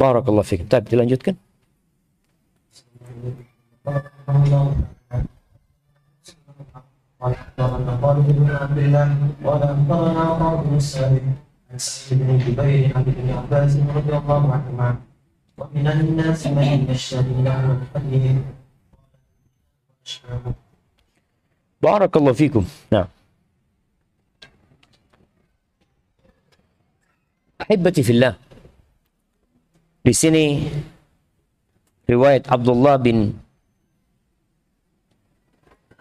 Barakallahu 0.00 0.46
fikum. 0.46 0.64
Tapi 0.64 0.96
dilanjutkan. 0.96 1.36
Barakallahu 21.80 22.36
fikum. 22.36 22.64
Nah. 22.88 23.19
Ahibati 27.60 28.00
fillah. 28.00 28.34
Di 30.00 30.12
sini 30.16 30.64
riwayat 32.08 32.48
Abdullah 32.48 32.96
bin 32.96 33.36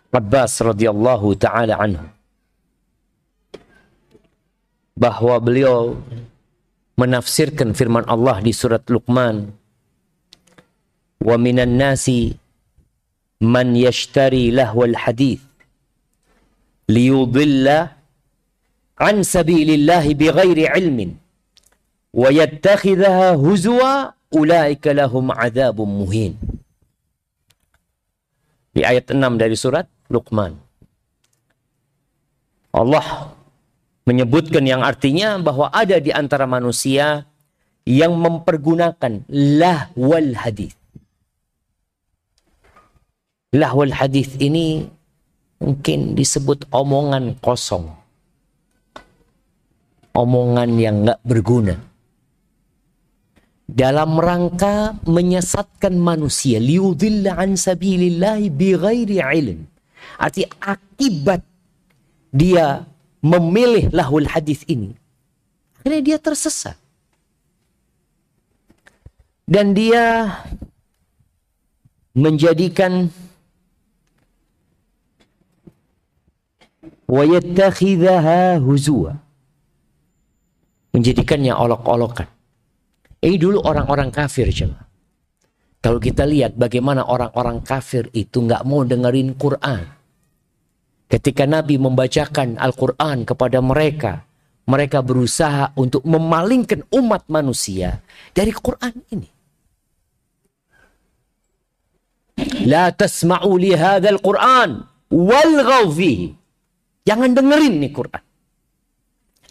Abbas 0.09 0.57
radhiyallahu 0.65 1.37
taala 1.37 1.77
anhu 1.77 2.07
bahwa 4.97 5.35
beliau 5.39 6.01
menafsirkan 6.97 7.71
firman 7.77 8.03
Allah 8.09 8.41
di 8.41 8.51
surat 8.51 8.83
Luqman 8.89 9.53
wa 11.23 11.35
minan 11.39 11.77
nasi 11.77 12.35
man 13.39 13.77
yashtari 13.77 14.51
lahwal 14.51 14.97
hadith 14.97 15.45
liyudilla 16.91 17.95
an 18.99 19.23
sabilillahi 19.23 20.17
bighairi 20.17 20.67
ilmin 20.73 21.15
wa 22.13 22.29
yattakhidhaha 22.33 23.37
huzwa 23.37 24.13
ulaika 24.33 24.93
lahum 24.93 25.29
adzabun. 25.33 26.05
Di 28.69 28.81
ayat 28.85 29.09
6 29.09 29.17
dari 29.41 29.57
surat 29.57 29.89
Luqman. 30.13 30.57
Allah 32.69 33.33
menyebutkan 34.05 34.61
yang 34.61 34.85
artinya 34.85 35.41
bahwa 35.41 35.73
ada 35.73 35.97
di 35.97 36.13
antara 36.13 36.45
manusia 36.45 37.25
yang 37.85 38.13
mempergunakan 38.13 39.25
lahwal 39.33 40.37
hadis. 40.37 40.77
Lahwal 43.49 43.89
hadis 43.89 44.37
ini 44.37 44.85
mungkin 45.57 46.13
disebut 46.13 46.69
omongan 46.69 47.41
kosong. 47.41 47.89
Omongan 50.13 50.69
yang 50.77 51.09
nggak 51.09 51.21
berguna 51.25 51.88
dalam 53.69 54.17
rangka 54.17 54.97
menyesatkan 55.05 55.93
manusia. 55.93 56.57
Liudilla 56.57 57.37
an 57.37 57.53
sabilillahi 57.53 58.49
bighairi 58.49 59.21
ilm. 59.21 59.69
Arti 60.17 60.43
akibat 60.57 61.45
dia 62.33 62.87
memilih 63.21 63.91
lahul 63.91 64.25
hadis 64.25 64.63
ini 64.65 64.95
akhirnya 65.89 66.05
dia 66.05 66.17
tersesat. 66.21 66.77
Dan 69.49 69.73
dia 69.73 70.29
menjadikan 72.13 73.09
wa 77.09 77.25
huzwa 78.61 79.17
menjadikannya 80.93 81.53
olok-olokan 81.57 82.29
ini 83.19 83.35
dulu 83.35 83.59
orang-orang 83.63 84.09
kafir 84.15 84.47
coba. 84.51 84.87
Kalau 85.79 85.99
kita 85.99 86.27
lihat 86.27 86.59
bagaimana 86.59 87.07
orang-orang 87.07 87.63
kafir 87.63 88.11
itu 88.11 88.43
nggak 88.43 88.67
mau 88.67 88.83
dengerin 88.83 89.35
Quran. 89.39 89.83
Ketika 91.09 91.47
Nabi 91.47 91.79
membacakan 91.79 92.59
Al-Quran 92.59 93.23
kepada 93.23 93.63
mereka, 93.63 94.27
mereka 94.69 95.01
berusaha 95.01 95.73
untuk 95.79 96.05
memalingkan 96.05 96.85
umat 96.93 97.25
manusia 97.31 98.03
dari 98.35 98.53
Quran 98.53 98.95
ini. 99.09 99.29
La 102.69 102.93
tasma'u 102.93 103.51
li 103.57 103.73
hadzal 103.73 104.19
Quran 104.21 104.83
wal. 105.11 105.53
Jangan 107.07 107.31
dengerin 107.33 107.75
nih 107.81 107.91
Quran. 107.91 108.23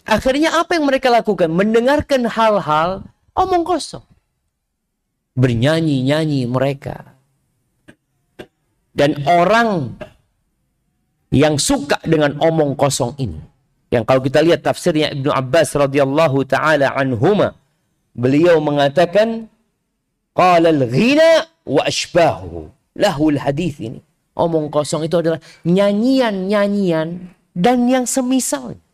Akhirnya 0.09 0.57
apa 0.57 0.79
yang 0.79 0.87
mereka 0.87 1.11
lakukan? 1.11 1.51
Mendengarkan 1.51 2.25
hal-hal 2.25 3.03
Omong 3.39 3.63
kosong. 3.63 4.03
Bernyanyi-nyanyi 5.39 6.43
mereka. 6.51 7.15
Dan 8.91 9.23
orang 9.23 9.95
yang 11.31 11.55
suka 11.55 12.03
dengan 12.03 12.35
omong 12.43 12.75
kosong 12.75 13.15
ini. 13.15 13.39
Yang 13.89 14.03
kalau 14.03 14.21
kita 14.21 14.43
lihat 14.43 14.61
tafsirnya 14.67 15.15
Ibnu 15.15 15.31
Abbas 15.31 15.71
radhiyallahu 15.71 16.43
taala 16.43 16.91
anhuma, 16.93 17.55
beliau 18.11 18.59
mengatakan 18.59 19.47
qala 20.35 20.75
al-ghina 20.75 21.47
wa 21.63 21.81
ashbahu. 21.87 22.67
Lahul 22.99 23.39
hadis 23.39 23.79
ini. 23.79 24.03
Omong 24.35 24.67
kosong 24.67 25.07
itu 25.07 25.15
adalah 25.15 25.39
nyanyian-nyanyian 25.63 27.31
dan 27.55 27.87
yang 27.87 28.03
semisalnya. 28.03 28.88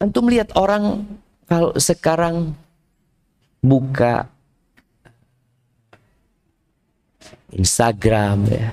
Antum 0.00 0.32
lihat 0.32 0.56
orang 0.56 1.04
kalau 1.44 1.76
sekarang 1.76 2.56
buka 3.60 4.32
Instagram 7.52 8.48
ya 8.48 8.72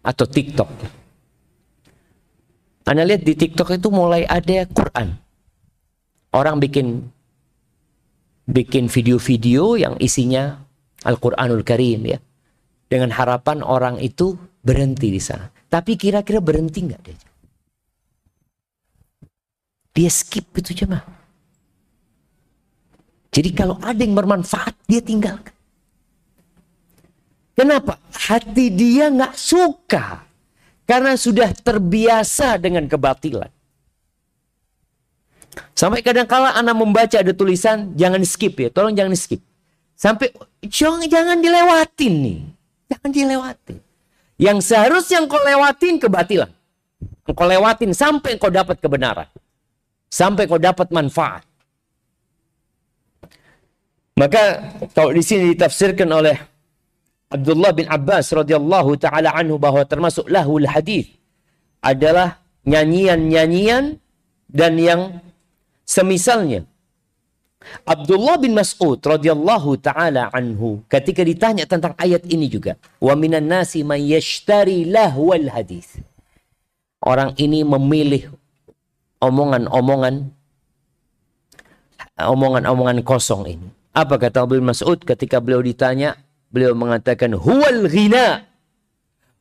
atau 0.00 0.24
TikTok. 0.24 0.70
Anda 2.88 3.04
lihat 3.04 3.20
di 3.20 3.36
TikTok 3.36 3.76
itu 3.76 3.92
mulai 3.92 4.24
ada 4.24 4.64
Quran. 4.64 5.12
Orang 6.32 6.56
bikin 6.56 7.04
bikin 8.48 8.88
video-video 8.88 9.76
yang 9.76 10.00
isinya 10.00 10.56
Al-Qur'anul 11.04 11.68
Karim 11.68 12.00
ya. 12.08 12.16
Dengan 12.88 13.12
harapan 13.12 13.60
orang 13.60 14.00
itu 14.00 14.40
berhenti 14.64 15.12
di 15.12 15.20
sana. 15.20 15.52
Tapi 15.68 16.00
kira-kira 16.00 16.40
berhenti 16.40 16.80
nggak 16.80 17.02
dia? 17.04 17.33
Dia 19.94 20.10
skip 20.10 20.50
itu 20.58 20.84
cuma. 20.84 21.06
Jadi 23.30 23.50
kalau 23.54 23.78
ada 23.82 23.98
yang 23.98 24.14
bermanfaat, 24.14 24.74
dia 24.86 24.98
tinggalkan. 25.02 25.54
Kenapa? 27.54 28.02
Hati 28.10 28.70
dia 28.74 29.10
nggak 29.10 29.34
suka. 29.38 30.26
Karena 30.84 31.14
sudah 31.14 31.54
terbiasa 31.54 32.58
dengan 32.58 32.84
kebatilan. 32.90 33.48
Sampai 35.74 36.02
kadang 36.02 36.26
kala 36.26 36.54
anak 36.58 36.74
membaca 36.74 37.14
ada 37.14 37.30
tulisan, 37.30 37.94
jangan 37.94 38.20
skip 38.26 38.58
ya. 38.58 38.68
Tolong 38.74 38.94
jangan 38.94 39.14
skip. 39.14 39.38
Sampai 39.94 40.34
jangan, 40.66 41.06
jangan 41.06 41.38
dilewatin 41.38 42.14
nih. 42.18 42.38
Jangan 42.90 43.10
dilewatin. 43.14 43.78
Yang 44.34 44.58
seharusnya 44.66 45.22
kau 45.30 45.38
lewatin 45.38 46.02
kebatilan. 46.02 46.50
Kau 47.22 47.46
lewatin 47.46 47.94
sampai 47.94 48.34
kau 48.36 48.50
dapat 48.50 48.82
kebenaran. 48.82 49.30
Sampai 50.14 50.46
kau 50.46 50.62
dapat 50.62 50.94
manfaat. 50.94 51.42
Maka 54.14 54.42
kalau 54.94 55.10
di 55.10 55.26
sini 55.26 55.58
ditafsirkan 55.58 56.06
oleh 56.06 56.38
Abdullah 57.34 57.74
bin 57.74 57.90
Abbas 57.90 58.30
radhiyallahu 58.30 58.94
taala 58.94 59.34
anhu 59.34 59.58
bahwa 59.58 59.82
termasuk 59.82 60.30
lahul 60.30 60.62
hadis 60.70 61.10
adalah 61.82 62.38
nyanyian-nyanyian 62.62 63.98
dan 64.46 64.78
yang 64.78 65.18
semisalnya. 65.82 66.62
Abdullah 67.82 68.38
bin 68.38 68.54
Mas'ud 68.54 69.02
radhiyallahu 69.02 69.82
taala 69.82 70.30
anhu 70.30 70.86
ketika 70.86 71.26
ditanya 71.26 71.66
tentang 71.66 71.98
ayat 71.98 72.22
ini 72.30 72.46
juga, 72.46 72.78
wa 73.02 73.18
minan 73.18 73.50
nasi 73.50 73.82
may 73.82 74.14
yashtari 74.14 74.86
lahwal 74.86 75.50
hadis. 75.50 75.98
Orang 77.02 77.34
ini 77.34 77.66
memilih 77.66 78.30
omongan-omongan 79.24 80.28
omongan-omongan 82.20 83.00
kosong 83.02 83.48
ini. 83.48 83.68
Apa 83.94 84.18
kata 84.18 84.44
Abdul 84.44 84.62
Mas'ud 84.62 84.98
ketika 85.02 85.38
beliau 85.38 85.62
ditanya, 85.62 86.18
Beliau 86.54 86.70
mengatakan 86.78 87.34
huwal 87.34 87.90
ghina 87.90 88.46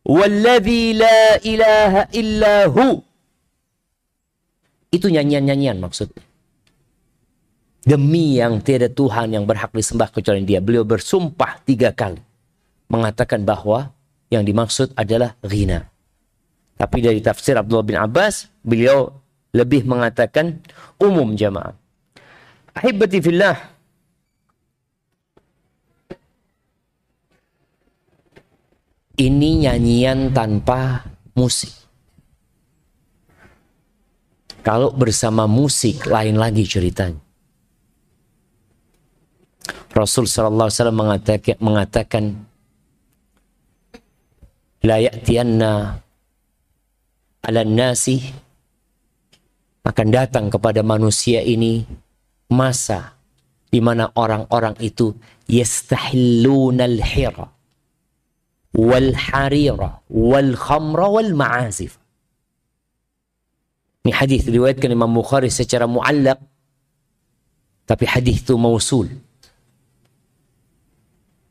walladzi 0.02 0.98
la 0.98 1.38
ilaha 1.46 2.02
illa 2.10 2.66
hu. 2.66 3.06
Itu 4.90 5.14
nyanyian-nyanyian 5.14 5.78
maksudnya. 5.78 6.26
Demi 7.86 8.42
yang 8.42 8.66
tiada 8.66 8.90
Tuhan 8.90 9.30
yang 9.30 9.46
berhak 9.46 9.70
disembah 9.78 10.10
kecuali 10.10 10.42
dia. 10.42 10.58
Beliau 10.58 10.82
bersumpah 10.82 11.62
tiga 11.62 11.94
kali. 11.94 12.18
Mengatakan 12.90 13.46
bahwa 13.46 13.94
yang 14.34 14.42
dimaksud 14.42 14.98
adalah 14.98 15.38
ghina. 15.46 15.86
Tapi 16.82 16.98
dari 16.98 17.22
tafsir 17.22 17.54
Abdullah 17.54 17.86
bin 17.86 17.98
Abbas, 18.02 18.50
beliau 18.66 19.14
lebih 19.54 19.86
mengatakan 19.86 20.60
umum 20.98 21.38
jamaah. 21.38 21.78
Ahibati 22.74 23.22
fillah, 23.22 23.54
ini 29.22 29.62
nyanyian 29.62 30.34
tanpa 30.34 31.06
musik. 31.38 31.70
Kalau 34.66 34.90
bersama 34.96 35.46
musik 35.46 36.08
lain 36.08 36.40
lagi 36.40 36.66
ceritanya. 36.66 37.20
Rasul 39.94 40.26
sallallahu 40.26 40.74
alaihi 40.74 40.78
wasallam 40.82 41.00
mengatakan 41.06 41.56
mengatakan 41.62 42.24
la 44.82 44.98
ya'tiyanna 44.98 46.02
'ala 47.46 47.62
nasi 47.62 48.34
akan 49.84 50.08
datang 50.16 50.48
kepada 50.48 50.80
manusia 50.80 51.44
ini 51.44 51.84
masa 52.48 53.20
di 53.68 53.84
mana 53.84 54.08
orang-orang 54.16 54.80
itu 54.80 55.12
yastahillunal 55.52 57.04
hira 57.04 57.52
wal 58.74 59.12
harira 59.12 60.00
wal 60.08 60.56
khamra 60.56 61.08
wal 61.12 61.32
ma'azif. 61.36 62.00
Ini 64.04 64.12
hadis 64.16 64.48
diriwayatkan 64.48 64.92
Imam 64.92 65.12
Bukhari 65.12 65.52
secara 65.52 65.84
muallak 65.88 66.40
tapi 67.84 68.08
hadis 68.08 68.40
itu 68.40 68.56
mausul. 68.56 69.12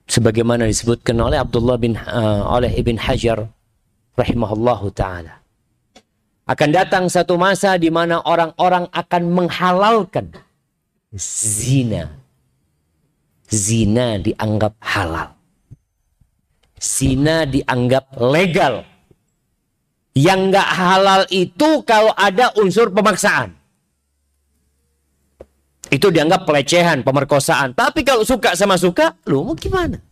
Sebagaimana 0.08 0.68
disebutkan 0.68 1.16
oleh 1.20 1.40
Abdullah 1.40 1.76
bin 1.80 1.96
uh, 1.96 2.44
oleh 2.48 2.72
Ibn 2.72 2.96
Hajar 3.00 3.48
rahimahullahu 4.16 4.92
taala. 4.92 5.41
Akan 6.42 6.74
datang 6.74 7.06
satu 7.06 7.38
masa 7.38 7.78
di 7.78 7.88
mana 7.88 8.18
orang-orang 8.26 8.90
akan 8.90 9.22
menghalalkan 9.30 10.34
zina. 11.14 12.10
Zina 13.52 14.16
dianggap 14.16 14.74
halal 14.80 15.36
Zina 16.82 17.46
dianggap 17.46 18.18
legal. 18.18 18.82
Yang 20.18 20.40
nggak 20.50 20.68
halal 20.76 21.22
itu 21.30 21.70
kalau 21.86 22.10
ada 22.18 22.50
unsur 22.58 22.90
pemaksaan. 22.90 23.54
Itu 25.88 26.10
dianggap 26.10 26.42
pelecehan, 26.42 27.06
pemerkosaan. 27.06 27.78
Tapi 27.78 28.02
kalau 28.02 28.26
suka 28.26 28.58
sama 28.58 28.74
suka, 28.76 29.14
lu 29.30 29.46
mau 29.46 29.54
gimana? 29.54 30.02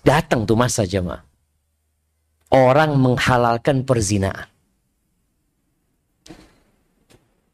Datang 0.00 0.48
tuh 0.48 0.56
masa 0.56 0.88
jemaah. 0.88 1.22
Orang 2.48 2.96
menghalalkan 2.96 3.84
perzinaan. 3.84 4.48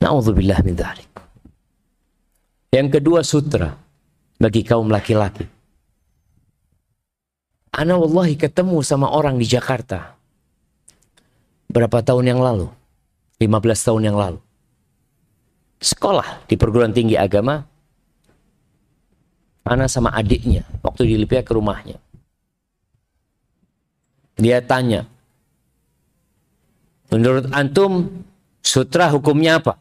Na'udzubillah 0.02 0.58
min 0.66 0.74
dhalik. 0.74 1.06
Yang 2.74 2.88
kedua 2.98 3.22
sutra 3.22 3.70
bagi 4.34 4.66
kaum 4.66 4.90
laki-laki. 4.90 5.46
Ana 7.70 7.94
wallahi 7.94 8.34
ketemu 8.34 8.82
sama 8.82 9.14
orang 9.14 9.38
di 9.38 9.46
Jakarta. 9.46 10.18
Berapa 11.70 12.02
tahun 12.02 12.34
yang 12.34 12.40
lalu? 12.42 12.66
15 13.38 13.86
tahun 13.86 14.02
yang 14.10 14.18
lalu. 14.18 14.40
Sekolah 15.78 16.44
di 16.50 16.58
perguruan 16.58 16.90
tinggi 16.90 17.14
agama. 17.14 17.62
Ana 19.62 19.86
sama 19.86 20.10
adiknya. 20.12 20.66
Waktu 20.82 21.06
di 21.06 21.14
Libya 21.16 21.46
ke 21.46 21.54
rumahnya. 21.54 21.96
Dia 24.36 24.58
tanya. 24.58 25.06
Menurut 27.14 27.46
antum, 27.54 28.24
sutra 28.64 29.06
hukumnya 29.08 29.62
apa? 29.62 29.78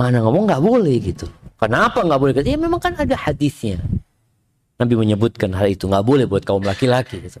Ana 0.00 0.24
ngomong 0.24 0.48
nggak 0.48 0.64
boleh 0.64 0.96
gitu. 1.04 1.28
Kenapa 1.60 2.00
nggak 2.00 2.20
boleh? 2.20 2.32
Ya 2.40 2.56
memang 2.56 2.80
kan 2.80 2.96
ada 2.96 3.12
hadisnya. 3.12 3.84
Nabi 4.80 4.96
menyebutkan 4.96 5.52
hal 5.52 5.68
itu 5.68 5.84
nggak 5.84 6.06
boleh 6.08 6.24
buat 6.24 6.40
kaum 6.40 6.64
laki-laki. 6.64 7.20
Gitu. 7.20 7.36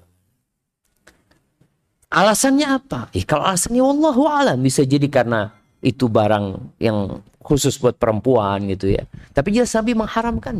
Alasannya 2.12 2.68
apa? 2.68 3.08
Eh, 3.16 3.24
kalau 3.24 3.48
alasannya 3.48 3.80
wallahu 3.80 4.28
alam 4.28 4.60
bisa 4.60 4.84
jadi 4.84 5.08
karena 5.08 5.48
itu 5.80 6.04
barang 6.12 6.76
yang 6.76 7.24
khusus 7.40 7.80
buat 7.80 7.96
perempuan 7.96 8.68
gitu 8.68 8.92
ya. 8.92 9.08
Tapi 9.32 9.56
dia 9.56 9.64
Nabi 9.64 9.96
mengharamkan. 9.96 10.56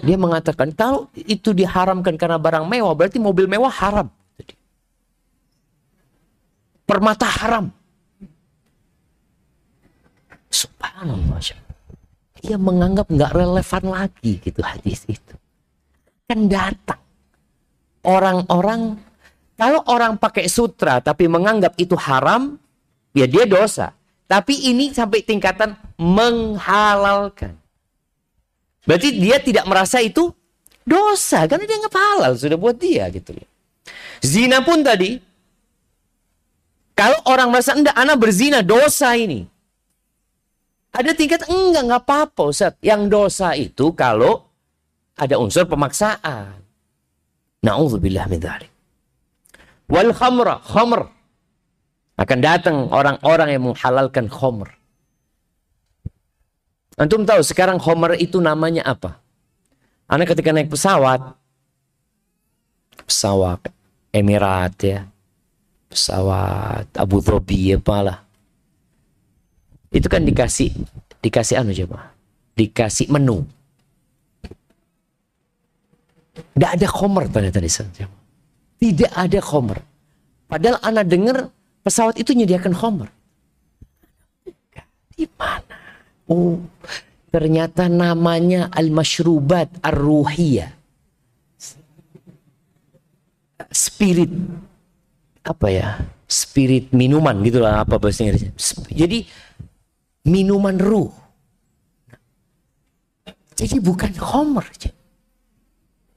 Dia 0.00 0.16
mengatakan 0.16 0.72
kalau 0.72 1.12
itu 1.12 1.52
diharamkan 1.52 2.16
karena 2.16 2.40
barang 2.40 2.64
mewah 2.64 2.96
berarti 2.96 3.20
mobil 3.20 3.44
mewah 3.44 3.72
haram. 3.72 4.08
Permata 6.88 7.28
haram. 7.28 7.75
Subhanallah 10.50 11.40
dia 12.46 12.56
menganggap 12.60 13.10
nggak 13.10 13.32
relevan 13.34 13.84
lagi 13.90 14.38
gitu 14.38 14.60
hadis 14.62 15.02
itu. 15.10 15.34
Kan 16.30 16.46
datang 16.46 17.02
orang-orang 18.06 18.94
kalau 19.58 19.82
orang 19.90 20.14
pakai 20.20 20.46
sutra 20.46 21.02
tapi 21.02 21.26
menganggap 21.26 21.74
itu 21.80 21.98
haram, 21.98 22.54
ya 23.16 23.26
dia 23.26 23.48
dosa. 23.48 23.90
Tapi 24.26 24.70
ini 24.74 24.90
sampai 24.90 25.22
tingkatan 25.22 25.74
menghalalkan. 25.98 27.54
Berarti 28.86 29.18
dia 29.18 29.42
tidak 29.42 29.66
merasa 29.66 29.98
itu 30.02 30.30
dosa 30.86 31.46
karena 31.50 31.66
dia 31.66 31.78
nggak 31.82 31.94
halal 31.94 32.32
sudah 32.38 32.54
buat 32.54 32.78
dia 32.78 33.10
gitu 33.10 33.34
Zina 34.22 34.62
pun 34.62 34.86
tadi 34.86 35.18
kalau 36.94 37.18
orang 37.26 37.50
merasa 37.50 37.74
enggak 37.74 37.96
anak 37.98 38.16
berzina 38.16 38.62
dosa 38.62 39.12
ini. 39.18 39.55
Ada 40.96 41.12
tingkat 41.12 41.44
enggak, 41.44 41.82
enggak 41.84 42.02
apa-apa 42.08 42.42
Ustaz. 42.48 42.72
Yang 42.80 43.02
dosa 43.12 43.52
itu 43.52 43.92
kalau 43.92 44.48
ada 45.20 45.36
unsur 45.36 45.68
pemaksaan. 45.68 46.64
Na'udzubillah 47.60 48.24
min 48.32 48.40
dzalik. 48.40 48.72
Wal 49.92 50.16
khamra, 50.16 50.64
khamr. 50.64 51.12
Akan 52.16 52.40
datang 52.40 52.88
orang-orang 52.88 53.48
yang 53.52 53.62
menghalalkan 53.68 54.32
khamr. 54.32 54.72
Antum 56.96 57.28
tahu 57.28 57.44
sekarang 57.44 57.76
khamr 57.76 58.16
itu 58.16 58.40
namanya 58.40 58.88
apa? 58.88 59.20
Anak 60.08 60.32
ketika 60.32 60.56
naik 60.56 60.72
pesawat, 60.72 61.20
pesawat 63.04 63.68
Emirat 64.16 64.74
ya, 64.80 65.04
pesawat 65.92 66.88
Abu 66.96 67.20
Dhabi 67.20 67.76
apalah 67.76 68.25
itu 69.96 70.06
kan 70.12 70.22
dikasih 70.22 70.70
dikasih 71.24 71.64
anu 71.64 71.72
coba 71.72 72.12
dikasih 72.54 73.08
menu 73.08 73.48
Tidak 76.36 76.70
ada 76.72 76.86
khomer 76.88 77.24
ternyata 77.28 77.58
di 77.60 77.70
sana. 77.70 78.08
Tidak 78.76 79.12
ada 79.12 79.38
khomer. 79.40 79.80
Padahal 80.48 80.80
anak 80.84 81.04
dengar 81.08 81.36
pesawat 81.80 82.20
itu 82.20 82.36
menyediakan 82.36 82.72
khomer. 82.76 83.08
Di 85.16 85.24
mana? 85.40 85.76
Oh, 86.28 86.60
ternyata 87.32 87.88
namanya 87.88 88.68
al-mashrubat 88.72 89.72
ar-ruhiyah. 89.80 90.72
Spirit 93.72 94.32
apa 95.44 95.66
ya? 95.72 95.88
Spirit 96.26 96.90
minuman 96.92 97.38
gitulah 97.44 97.84
apa 97.84 97.96
bahasa 97.96 98.26
Inggrisnya. 98.26 98.52
Jadi 98.92 99.28
minuman 100.26 100.76
ruh. 100.76 101.14
Jadi 103.56 103.80
bukan 103.80 104.12
khomer. 104.18 104.66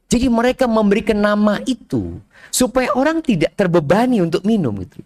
Jadi 0.10 0.28
mereka 0.28 0.66
memberikan 0.66 1.22
nama 1.22 1.62
itu 1.70 2.18
supaya 2.50 2.90
orang 2.98 3.22
tidak 3.22 3.54
terbebani 3.54 4.20
untuk 4.26 4.42
minum 4.42 4.74
itu. 4.82 5.00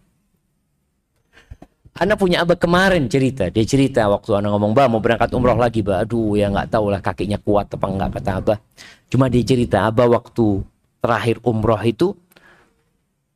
Anak 1.93 2.17
punya 2.17 2.41
abah 2.41 2.57
kemarin 2.57 3.05
cerita, 3.05 3.53
dia 3.53 3.61
cerita 3.69 4.09
waktu 4.09 4.33
anak 4.33 4.49
ngomong, 4.57 4.73
bah 4.73 4.89
mau 4.89 4.97
berangkat 4.97 5.29
umroh 5.29 5.53
lagi, 5.53 5.85
bah, 5.85 6.01
aduh 6.01 6.33
ya 6.33 6.49
nggak 6.49 6.73
tahu 6.73 6.89
lah 6.89 6.97
kakinya 7.05 7.37
kuat 7.37 7.69
apa 7.69 7.85
enggak 7.85 8.09
kata 8.17 8.31
abah. 8.41 8.57
Cuma 9.13 9.29
dia 9.29 9.45
cerita, 9.45 9.85
abah 9.85 10.09
waktu 10.09 10.65
terakhir 10.97 11.37
umroh 11.45 11.77
itu 11.85 12.17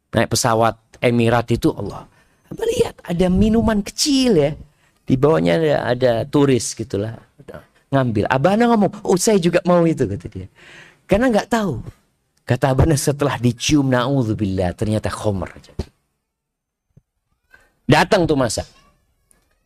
naik 0.10 0.34
pesawat 0.34 0.74
Emirat 0.98 1.54
itu 1.54 1.70
Allah. 1.70 2.10
Abah 2.50 2.66
lihat 2.66 2.98
ada 3.06 3.30
minuman 3.30 3.86
kecil 3.86 4.42
ya, 4.42 4.52
di 5.08 5.16
bawahnya 5.16 5.56
ada, 5.56 5.76
ada 5.96 6.12
turis 6.28 6.76
gitulah 6.76 7.16
ngambil. 7.88 8.28
Abah 8.28 8.60
anak 8.60 8.68
ngomong, 8.76 8.92
oh 9.08 9.16
saya 9.16 9.40
juga 9.40 9.64
mau 9.64 9.80
itu 9.88 10.04
kata 10.04 10.28
dia. 10.28 10.48
Karena 11.08 11.32
nggak 11.32 11.48
tahu. 11.48 11.80
Kata 12.48 12.72
abah 12.72 12.88
setelah 12.96 13.36
dicium 13.40 13.88
naudzubillah 13.92 14.76
ternyata 14.76 15.08
khomer. 15.12 15.52
Datang 17.88 18.28
tuh 18.28 18.36
masa. 18.36 18.68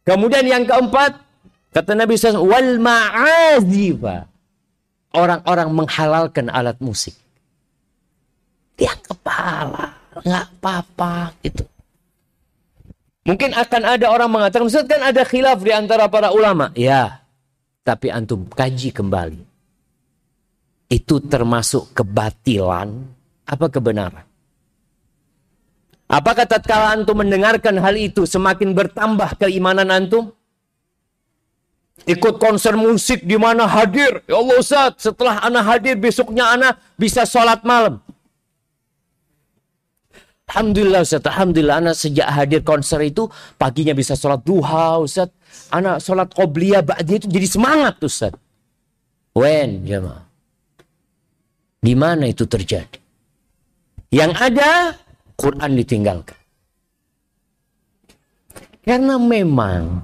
Kemudian 0.06 0.46
yang 0.46 0.66
keempat, 0.66 1.18
kata 1.74 1.94
Nabi 1.94 2.18
SAW, 2.18 2.46
wal 2.46 2.78
ma'azifa. 2.82 4.30
Orang-orang 5.12 5.70
menghalalkan 5.74 6.50
alat 6.50 6.78
musik. 6.82 7.14
Dia 8.78 8.94
kepala, 9.02 9.94
nggak 10.22 10.46
apa-apa 10.58 11.36
gitu. 11.46 11.66
Mungkin 13.22 13.54
akan 13.54 13.82
ada 13.86 14.10
orang 14.10 14.30
mengatakan, 14.34 14.66
Ustaz 14.66 14.90
kan 14.90 15.02
ada 15.06 15.22
khilaf 15.22 15.62
di 15.62 15.70
antara 15.70 16.10
para 16.10 16.34
ulama. 16.34 16.74
Ya, 16.74 17.22
tapi 17.86 18.10
antum 18.10 18.50
kaji 18.50 18.90
kembali. 18.90 19.42
Itu 20.90 21.22
termasuk 21.22 21.94
kebatilan 21.94 22.90
apa 23.46 23.66
kebenaran? 23.70 24.26
Apakah 26.12 26.44
tatkala 26.44 26.92
antum 26.92 27.16
mendengarkan 27.16 27.80
hal 27.80 27.96
itu 27.96 28.28
semakin 28.28 28.76
bertambah 28.76 29.40
keimanan 29.40 29.88
antum? 29.88 30.36
Ikut 32.04 32.42
konser 32.42 32.74
musik 32.74 33.24
di 33.24 33.38
mana 33.38 33.70
hadir. 33.70 34.26
Ya 34.26 34.36
Allah 34.42 34.58
Ustaz, 34.58 34.98
setelah 35.00 35.40
anak 35.46 35.64
hadir 35.70 35.96
besoknya 35.96 36.58
anak 36.58 36.82
bisa 36.98 37.24
sholat 37.24 37.62
malam. 37.62 38.02
Alhamdulillah 40.52 41.08
Ustaz, 41.08 41.24
Alhamdulillah 41.24 41.80
anak 41.80 41.96
sejak 41.96 42.28
hadir 42.28 42.60
konser 42.60 43.00
itu 43.08 43.32
paginya 43.56 43.96
bisa 43.96 44.20
sholat 44.20 44.44
duha 44.44 45.00
Ustaz. 45.00 45.32
Anak 45.72 46.04
sholat 46.04 46.28
qobliyah 46.36 46.84
ba'diyah 46.84 47.24
itu 47.24 47.28
jadi 47.32 47.48
semangat 47.48 48.04
Ustaz. 48.04 48.36
When 49.32 49.88
jemaah? 49.88 50.28
Di 51.80 51.96
mana 51.96 52.28
itu 52.28 52.44
terjadi? 52.44 53.00
Yang 54.12 54.32
ada 54.44 54.72
Quran 55.40 55.72
ditinggalkan. 55.80 56.36
Karena 58.84 59.16
memang 59.16 60.04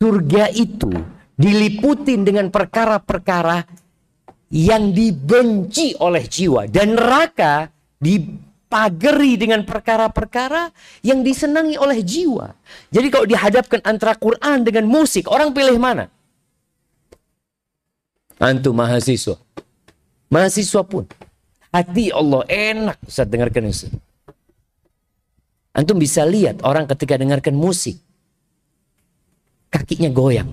surga 0.00 0.56
itu 0.56 0.88
diliputin 1.36 2.24
dengan 2.24 2.48
perkara-perkara 2.48 3.60
yang 4.56 4.96
dibenci 4.96 6.00
oleh 6.00 6.24
jiwa 6.24 6.64
dan 6.64 6.96
neraka 6.96 7.68
dipageri 8.72 9.36
dengan 9.36 9.68
perkara-perkara 9.68 10.72
yang 11.04 11.20
disenangi 11.20 11.76
oleh 11.76 12.00
jiwa. 12.00 12.56
Jadi 12.88 13.12
kalau 13.12 13.28
dihadapkan 13.28 13.84
antara 13.84 14.16
Quran 14.16 14.64
dengan 14.64 14.88
musik, 14.88 15.28
orang 15.28 15.52
pilih 15.52 15.76
mana? 15.76 16.08
Antum 18.40 18.72
mahasiswa. 18.72 19.36
Mahasiswa 20.32 20.80
pun. 20.88 21.04
Hati 21.68 22.08
Allah 22.16 22.48
enak 22.48 22.96
saat 23.04 23.28
dengarkan 23.28 23.68
Ustaz. 23.68 23.92
Antum 25.76 26.00
bisa 26.00 26.24
lihat 26.24 26.64
orang 26.64 26.88
ketika 26.88 27.20
dengarkan 27.20 27.52
musik. 27.52 28.00
Kakinya 29.68 30.08
goyang. 30.08 30.48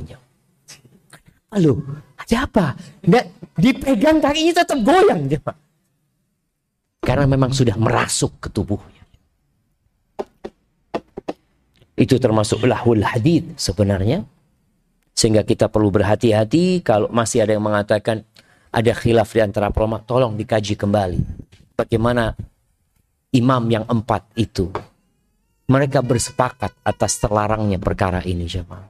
Halo, 1.55 2.03
ada 2.19 2.35
apa? 2.43 2.75
Nggak, 2.99 3.25
dipegang 3.55 4.19
kakinya 4.19 4.53
tetap 4.59 4.79
goyang. 4.83 5.23
Karena 6.99 7.25
memang 7.25 7.55
sudah 7.55 7.75
merasuk 7.79 8.37
ke 8.43 8.47
tubuhnya. 8.51 9.03
Itu 11.99 12.15
termasuk 12.15 12.63
lahul 12.63 13.03
hadid 13.03 13.59
sebenarnya. 13.59 14.23
Sehingga 15.11 15.43
kita 15.43 15.67
perlu 15.67 15.91
berhati-hati 15.91 16.79
kalau 16.79 17.11
masih 17.11 17.43
ada 17.43 17.51
yang 17.51 17.65
mengatakan 17.65 18.23
ada 18.71 18.91
khilaf 18.95 19.35
di 19.35 19.41
antara 19.43 19.67
ulama, 19.73 19.99
tolong 19.99 20.39
dikaji 20.39 20.79
kembali. 20.79 21.19
Bagaimana 21.75 22.37
imam 23.35 23.63
yang 23.67 23.83
empat 23.83 24.31
itu 24.39 24.71
mereka 25.69 26.01
bersepakat 26.01 26.73
atas 26.81 27.21
terlarangnya 27.21 27.77
perkara 27.77 28.25
ini 28.25 28.49
jemaah. 28.49 28.89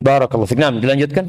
Barakallahu 0.00 0.48
fikum. 0.48 0.80
Dilanjutkan. 0.80 1.28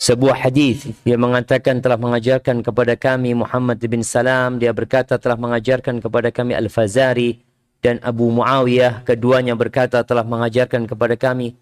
sebuah 0.00 0.48
hadis 0.48 0.88
yang 1.04 1.20
mengatakan 1.20 1.84
telah 1.84 2.00
mengajarkan 2.00 2.64
kepada 2.64 2.96
kami 2.96 3.36
Muhammad 3.36 3.76
bin 3.84 4.00
Salam. 4.00 4.56
Dia 4.56 4.72
berkata 4.72 5.20
telah 5.20 5.36
mengajarkan 5.36 6.00
kepada 6.00 6.32
kami 6.32 6.56
Al-Fazari 6.56 7.44
dan 7.84 8.00
Abu 8.00 8.32
Muawiyah. 8.32 9.04
Keduanya 9.04 9.52
berkata 9.52 10.00
telah 10.00 10.24
mengajarkan 10.24 10.88
kepada 10.88 11.20
kami 11.20 11.52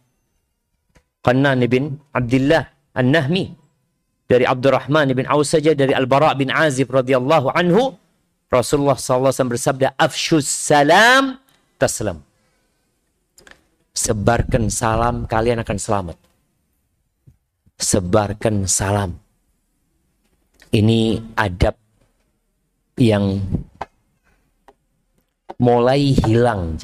Qannan 1.26 1.66
bin 1.66 1.98
Abdullah 2.14 2.70
An-Nahmi 2.94 3.58
dari 4.30 4.46
Abdurrahman 4.46 5.10
bin 5.18 5.26
Auf 5.26 5.50
saja 5.50 5.74
dari 5.74 5.90
Al-Bara 5.90 6.30
bin 6.38 6.54
Azib 6.54 6.94
radhiyallahu 6.94 7.50
anhu. 7.58 7.98
Rasulullah 8.48 8.96
SAW 8.96 9.28
bersabda 9.28 9.92
afshus 10.00 10.48
salam 10.48 11.36
taslam. 11.76 12.24
Sebarkan 13.92 14.70
salam 14.70 15.26
kalian 15.26 15.60
akan 15.60 15.76
selamat 15.76 16.27
sebarkan 17.78 18.66
salam 18.66 19.14
ini 20.74 21.22
adab 21.38 21.78
yang 22.98 23.38
mulai 25.58 26.12
hilang 26.12 26.74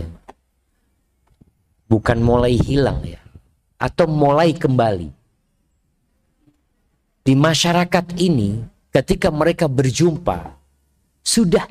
bukan 1.91 2.19
mulai 2.19 2.59
hilang 2.59 3.05
ya 3.07 3.21
atau 3.79 4.09
mulai 4.09 4.57
kembali. 4.57 5.11
Di 7.25 7.33
masyarakat 7.33 8.21
ini, 8.21 8.61
ketika 8.93 9.33
mereka 9.33 9.65
berjumpa, 9.65 10.53
sudah 11.25 11.65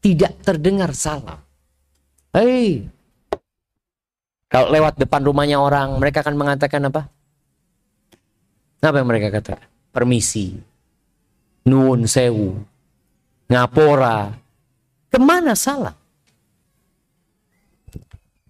tidak 0.00 0.32
terdengar 0.40 0.96
salam. 0.96 1.40
Hei, 2.32 2.88
kalau 4.48 4.72
lewat 4.72 4.96
depan 4.96 5.20
rumahnya 5.24 5.60
orang, 5.60 6.00
mereka 6.00 6.24
akan 6.24 6.36
mengatakan 6.40 6.88
apa? 6.88 7.12
Apa 8.78 9.02
yang 9.02 9.08
mereka 9.10 9.34
katakan? 9.34 9.66
Permisi, 9.90 10.54
nun 11.66 12.06
sewu, 12.06 12.58
ngapora. 13.50 14.32
Ke 15.08 15.18
mana 15.18 15.56
salam? 15.56 15.96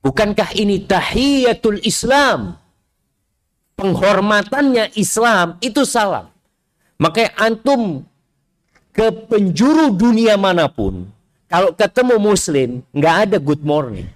Bukankah 0.03 0.53
ini 0.59 0.83
tahiyatul 0.85 1.81
Islam? 1.87 2.59
penghormatannya 3.79 4.99
Islam 4.99 5.55
itu 5.63 5.87
salam. 5.87 6.27
Makanya 6.99 7.31
antum 7.39 8.03
ke 8.91 9.07
penjuru 9.31 9.95
dunia 9.95 10.35
mana 10.35 10.67
pun, 10.67 11.07
kalau 11.47 11.71
ketemu 11.71 12.19
muslim, 12.19 12.69
nggak 12.91 13.17
ada 13.31 13.37
good 13.39 13.63
morning. 13.63 14.11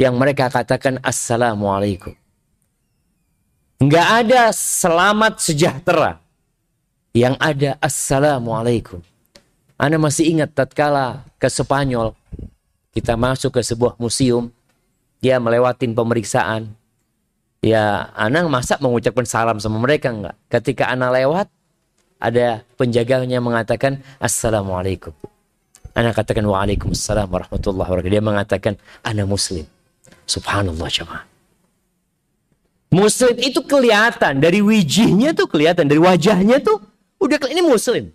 Yang 0.00 0.14
mereka 0.16 0.48
katakan 0.48 0.96
assalamualaikum. 1.04 2.16
Nggak 3.78 4.08
ada 4.26 4.50
selamat 4.50 5.38
sejahtera. 5.38 6.18
Yang 7.14 7.34
ada 7.38 7.70
assalamualaikum. 7.78 8.98
Anda 9.78 10.02
masih 10.02 10.34
ingat 10.34 10.50
tatkala 10.50 11.22
ke 11.38 11.46
Spanyol, 11.46 12.10
kita 12.90 13.14
masuk 13.14 13.54
ke 13.54 13.62
sebuah 13.62 13.94
museum, 14.02 14.50
dia 15.22 15.38
melewatin 15.38 15.94
pemeriksaan. 15.94 16.74
Ya, 17.62 18.10
Ana 18.18 18.42
masa 18.50 18.82
mengucapkan 18.82 19.22
salam 19.22 19.62
sama 19.62 19.78
mereka 19.78 20.10
enggak? 20.10 20.34
Ketika 20.50 20.90
Ana 20.90 21.14
lewat, 21.14 21.46
ada 22.18 22.66
penjaganya 22.74 23.38
mengatakan 23.38 24.02
Assalamualaikum. 24.18 25.14
Ana 25.94 26.10
katakan 26.10 26.42
Waalaikumsalam 26.42 27.30
warahmatullahi 27.30 27.86
wabarakatuh. 27.86 28.10
Dia 28.10 28.22
mengatakan 28.26 28.74
Ana 29.06 29.22
Muslim. 29.22 29.66
Subhanallah 30.26 30.90
jemaah. 30.90 31.37
Muslim 32.88 33.36
itu 33.36 33.60
kelihatan 33.60 34.40
dari 34.40 34.64
wijihnya 34.64 35.36
tuh 35.36 35.44
kelihatan 35.44 35.84
dari 35.84 36.00
wajahnya 36.00 36.56
tuh 36.64 36.80
udah 37.20 37.36
ini 37.52 37.60
Muslim. 37.60 38.08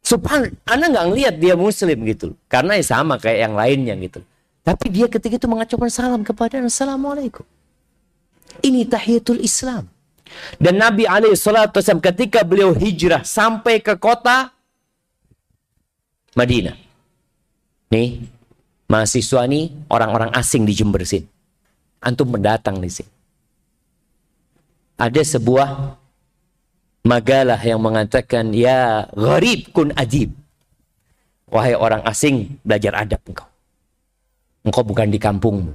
Subhan, 0.00 0.56
Anda 0.64 0.88
nggak 0.90 1.06
ngelihat 1.12 1.34
dia 1.38 1.54
Muslim 1.54 2.02
gitu, 2.08 2.34
karena 2.48 2.80
ya 2.80 2.84
sama 2.84 3.20
kayak 3.20 3.38
yang 3.46 3.54
lainnya 3.54 3.94
gitu. 4.00 4.24
Tapi 4.64 4.90
dia 4.90 5.06
ketika 5.06 5.38
itu 5.38 5.46
mengucapkan 5.46 5.92
salam 5.92 6.26
kepada 6.26 6.58
Assalamualaikum. 6.58 7.46
Ini 8.64 8.90
tahiyatul 8.90 9.38
Islam. 9.38 9.86
Dan 10.58 10.82
Nabi 10.82 11.06
SAW 11.06 11.70
ketika 12.02 12.42
beliau 12.42 12.74
hijrah 12.74 13.22
sampai 13.22 13.78
ke 13.78 13.94
kota 13.94 14.50
Madinah. 16.34 16.74
Nih, 17.94 18.22
mahasiswa 18.90 19.46
nih 19.46 19.70
orang-orang 19.86 20.34
asing 20.34 20.66
di 20.66 20.74
Jember 20.74 21.06
sini. 21.06 21.29
Antum 22.00 22.32
mendatang 22.32 22.80
di 22.80 22.88
sini. 22.88 23.12
Ada 24.96 25.20
sebuah 25.36 25.96
magalah 27.04 27.60
yang 27.60 27.80
mengatakan, 27.80 28.52
Ya 28.52 29.08
gharib 29.12 29.72
kun 29.72 29.92
adib. 29.96 30.32
Wahai 31.48 31.76
orang 31.76 32.04
asing, 32.08 32.60
belajar 32.64 32.96
adab 32.96 33.20
engkau. 33.28 33.48
Engkau 34.64 34.84
bukan 34.84 35.08
di 35.08 35.18
kampungmu. 35.20 35.72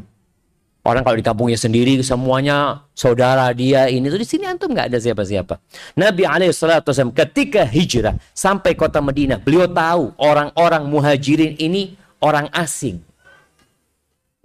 Orang 0.85 1.01
kalau 1.01 1.17
di 1.17 1.25
kampungnya 1.25 1.57
sendiri 1.57 1.97
semuanya 2.05 2.85
saudara 2.93 3.49
dia 3.57 3.89
ini 3.89 4.05
tuh 4.05 4.21
di 4.21 4.27
sini 4.29 4.45
antum 4.45 4.69
nggak 4.69 4.93
ada 4.93 5.01
siapa-siapa. 5.01 5.57
Nabi 5.97 6.29
Alaihissalam 6.29 7.09
ketika 7.09 7.65
hijrah 7.65 8.13
sampai 8.37 8.77
kota 8.77 9.01
Madinah, 9.01 9.41
beliau 9.41 9.65
tahu 9.65 10.13
orang-orang 10.21 10.85
muhajirin 10.85 11.57
ini 11.57 11.97
orang 12.21 12.53
asing. 12.53 13.01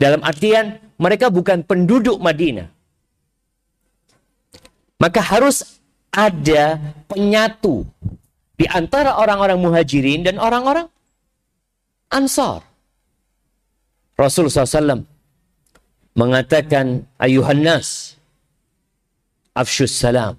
Dalam 0.00 0.24
artian 0.24 0.80
mereka 1.00 1.32
bukan 1.32 1.64
penduduk 1.64 2.20
Madinah. 2.20 2.68
Maka 5.00 5.24
harus 5.24 5.80
ada 6.12 6.76
penyatu 7.08 7.88
di 8.60 8.68
antara 8.68 9.16
orang-orang 9.16 9.56
muhajirin 9.56 10.20
dan 10.20 10.36
orang-orang 10.36 10.92
ansar. 12.12 12.60
Rasul 14.20 14.52
SAW 14.52 15.08
mengatakan 16.12 17.08
ayuhan 17.16 17.64
nas 17.64 18.20
afshus 19.56 19.96
salam. 19.96 20.36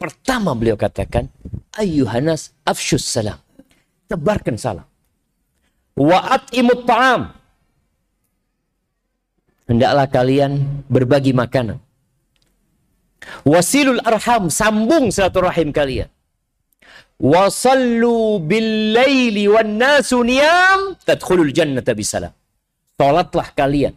Pertama 0.00 0.56
beliau 0.56 0.80
katakan 0.80 1.28
ayuhan 1.76 2.32
nas 2.32 2.56
afshus 2.64 3.04
salam. 3.04 3.36
Tebarkan 4.08 4.56
salam. 4.56 4.88
Wa 5.92 6.40
at'imut 6.40 6.88
ta'am. 6.88 7.36
Hendaklah 9.70 10.10
kalian 10.10 10.82
berbagi 10.90 11.30
makanan. 11.30 11.78
Wasilul 13.46 14.02
arham, 14.02 14.50
sambung 14.50 15.14
silaturahim 15.14 15.70
kalian. 15.70 16.10
Wasallu 17.20 18.42
bil 18.42 18.96
laili 18.96 19.46
wan 19.46 19.78
nasu 19.78 20.26
niyam 20.26 20.98
tadkhulul 21.06 21.54
jannata 21.54 21.94
bisalam. 21.94 22.34
Salatlah 22.98 23.54
kalian 23.54 23.94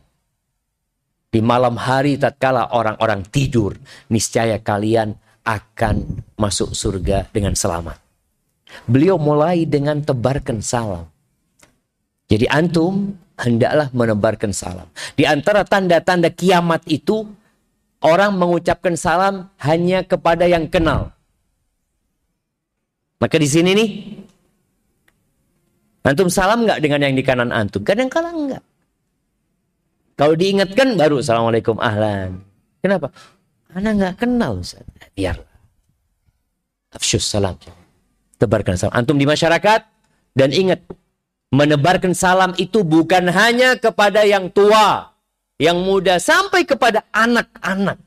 di 1.33 1.41
malam 1.41 1.73
hari 1.81 2.21
tatkala 2.21 2.69
orang-orang 2.69 3.25
tidur, 3.33 3.73
niscaya 4.13 4.61
kalian 4.61 5.17
akan 5.41 6.21
masuk 6.37 6.77
surga 6.77 7.25
dengan 7.33 7.57
selamat. 7.57 7.97
Beliau 8.85 9.17
mulai 9.17 9.65
dengan 9.65 9.97
tebarkan 10.05 10.61
salam. 10.61 11.09
Jadi 12.29 12.45
antum 12.45 13.17
hendaklah 13.39 13.89
menebarkan 13.91 14.53
salam. 14.53 14.85
Di 15.17 15.25
antara 15.25 15.65
tanda-tanda 15.65 16.29
kiamat 16.29 16.85
itu 16.85 17.25
orang 18.03 18.35
mengucapkan 18.37 18.93
salam 18.93 19.49
hanya 19.63 20.05
kepada 20.05 20.45
yang 20.45 20.69
kenal. 20.69 21.15
Maka 23.17 23.39
di 23.39 23.47
sini 23.47 23.71
nih 23.71 23.89
antum 26.03 26.27
salam 26.27 26.67
nggak 26.67 26.83
dengan 26.83 27.07
yang 27.07 27.15
di 27.15 27.23
kanan 27.23 27.49
antum? 27.55 27.81
Kadang 27.81 28.11
kala 28.11 28.35
enggak. 28.35 28.63
Kalau 30.13 30.35
diingatkan 30.37 30.93
baru 30.99 31.23
Assalamualaikum 31.23 31.79
ahlan. 31.81 32.43
Kenapa? 32.83 33.09
Anda 33.73 33.89
nggak 33.97 34.15
kenal. 34.21 34.61
Biar. 35.17 35.39
Afsyus 36.93 37.25
salam. 37.25 37.57
Tebarkan 38.37 38.77
salam. 38.77 38.93
Antum 38.93 39.17
di 39.17 39.25
masyarakat 39.25 39.81
dan 40.37 40.49
ingat 40.53 40.85
menebarkan 41.53 42.17
salam 42.17 42.57
itu 42.57 42.81
bukan 42.81 43.29
hanya 43.29 43.77
kepada 43.77 44.25
yang 44.25 44.49
tua, 44.49 45.13
yang 45.61 45.77
muda 45.77 46.17
sampai 46.17 46.65
kepada 46.65 47.05
anak-anak. 47.13 48.01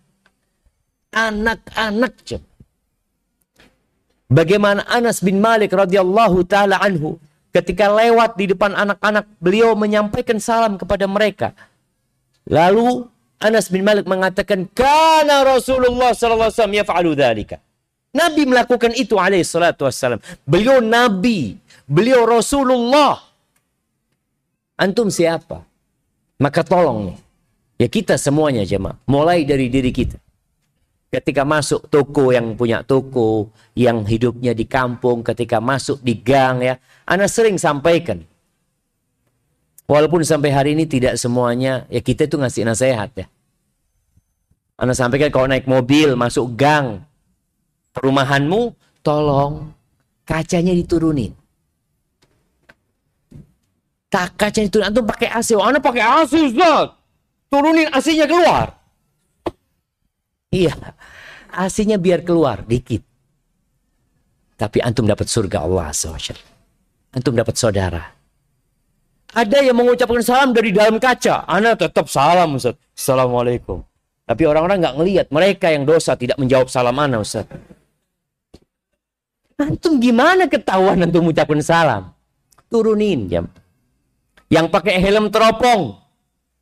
Anak-anak 1.14 2.14
Bagaimana 4.26 4.82
Anas 4.90 5.22
bin 5.22 5.38
Malik 5.38 5.70
radhiyallahu 5.70 6.42
taala 6.50 6.82
anhu 6.82 7.22
ketika 7.54 7.86
lewat 7.86 8.34
di 8.34 8.50
depan 8.50 8.74
anak-anak 8.74 9.24
beliau 9.38 9.78
menyampaikan 9.78 10.42
salam 10.42 10.74
kepada 10.74 11.06
mereka. 11.06 11.54
Lalu 12.50 13.06
Anas 13.38 13.70
bin 13.70 13.86
Malik 13.86 14.10
mengatakan, 14.10 14.66
"Kana 14.74 15.46
Rasulullah 15.46 16.10
sallallahu 16.10 16.50
alaihi 16.50 16.58
wasallam 16.58 16.78
yaf'alu 16.82 17.10
dzalika." 17.14 17.56
Nabi 18.16 18.42
melakukan 18.48 18.92
itu 18.98 19.14
alaihi 19.20 19.46
salatu 19.46 19.86
wassalam. 19.86 20.18
Beliau 20.42 20.82
nabi, 20.82 21.60
beliau 21.86 22.24
Rasulullah. 22.26 23.25
Antum 24.76 25.08
siapa? 25.08 25.64
Maka 26.36 26.60
tolong 26.60 27.12
nih. 27.12 27.18
Ya 27.76 27.88
kita 27.92 28.16
semuanya 28.16 28.64
jemaah, 28.64 28.96
mulai 29.04 29.44
dari 29.44 29.68
diri 29.68 29.92
kita. 29.92 30.16
Ketika 31.12 31.44
masuk 31.44 31.88
toko 31.92 32.32
yang 32.32 32.56
punya 32.56 32.80
toko, 32.84 33.52
yang 33.76 34.04
hidupnya 34.04 34.56
di 34.56 34.64
kampung, 34.64 35.20
ketika 35.20 35.60
masuk 35.60 36.00
di 36.00 36.16
gang 36.16 36.64
ya, 36.64 36.74
Anak 37.04 37.28
sering 37.30 37.56
sampaikan 37.60 38.24
Walaupun 39.86 40.26
sampai 40.26 40.50
hari 40.50 40.70
ini 40.74 40.82
tidak 40.82 41.14
semuanya, 41.14 41.86
ya 41.86 42.02
kita 42.02 42.26
itu 42.26 42.34
ngasih 42.34 42.66
nasihat 42.66 43.10
ya. 43.14 43.26
Anda 44.74 44.98
sampaikan 44.98 45.30
kalau 45.30 45.46
naik 45.46 45.70
mobil, 45.70 46.18
masuk 46.18 46.58
gang, 46.58 47.06
perumahanmu, 47.94 48.74
tolong 49.06 49.70
kacanya 50.26 50.74
diturunin. 50.74 51.32
Tak 54.06 54.38
kaca 54.38 54.60
diturunin, 54.62 54.88
antum 54.90 55.04
pakai 55.04 55.28
AC. 55.34 55.50
Oh, 55.58 55.66
anda 55.66 55.82
pakai 55.82 56.02
AC, 56.02 56.32
Ustaz. 56.52 56.94
Turunin 57.50 57.90
AC-nya 57.90 58.26
keluar. 58.26 58.74
Iya, 60.50 60.74
AC-nya 61.50 61.98
biar 61.98 62.22
keluar 62.22 62.62
dikit. 62.62 63.02
Tapi 64.56 64.80
antum 64.80 65.04
dapat 65.04 65.28
surga 65.28 65.68
Allah 65.68 65.92
SWT. 65.92 66.32
Antum 67.12 67.36
dapat 67.36 67.54
saudara. 67.60 68.16
Ada 69.36 69.60
yang 69.60 69.76
mengucapkan 69.76 70.24
salam 70.24 70.56
dari 70.56 70.72
dalam 70.72 70.96
kaca. 70.96 71.44
Anda 71.44 71.76
tetap 71.76 72.08
salam 72.08 72.56
Ustaz. 72.56 72.78
Assalamualaikum. 72.96 73.84
Tapi 74.24 74.42
orang-orang 74.48 74.80
nggak 74.80 74.96
ngelihat. 74.96 75.26
Mereka 75.28 75.76
yang 75.76 75.84
dosa 75.84 76.16
tidak 76.16 76.40
menjawab 76.40 76.72
salam 76.72 76.96
Anda 76.96 77.20
Ustaz. 77.20 77.44
Antum 79.60 80.00
gimana 80.00 80.48
ketahuan 80.48 81.04
antum 81.04 81.28
mengucapkan 81.28 81.60
salam? 81.60 82.16
Turunin 82.72 83.28
jam. 83.28 83.44
Yang 84.46 84.66
pakai 84.70 85.02
helm 85.02 85.30
teropong. 85.30 85.98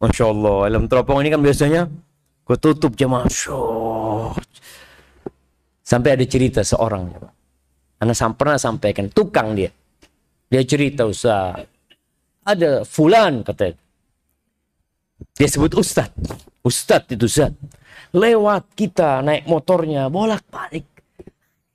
Masya 0.01 0.25
Allah, 0.29 0.57
helm 0.69 0.85
teropong 0.89 1.21
ini 1.21 1.29
kan 1.33 1.41
biasanya 1.41 1.89
gue 2.45 2.57
tutup 2.61 2.97
jam. 2.97 3.13
Masya 3.13 3.61
Sampai 5.85 6.17
ada 6.17 6.25
cerita 6.25 6.65
seorang. 6.65 7.13
Anda 8.01 8.15
pernah 8.33 8.57
sampaikan, 8.57 9.13
tukang 9.13 9.53
dia. 9.53 9.69
Dia 10.49 10.65
cerita 10.65 11.05
Ustaz 11.05 11.75
ada 12.45 12.85
fulan 12.85 13.41
kata 13.41 13.73
Dia 15.35 15.49
sebut 15.49 15.73
ustad. 15.75 16.13
Ustad 16.63 17.09
itu 17.11 17.27
Ustad. 17.27 17.53
Lewat 18.15 18.71
kita 18.79 19.25
naik 19.25 19.51
motornya 19.51 20.07
bolak-balik. 20.07 20.87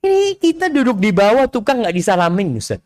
Ini 0.00 0.40
kita 0.40 0.72
duduk 0.72 0.96
di 0.96 1.12
bawah 1.12 1.44
tukang 1.50 1.84
nggak 1.84 1.92
disalamin 1.92 2.56
Ustaz. 2.56 2.80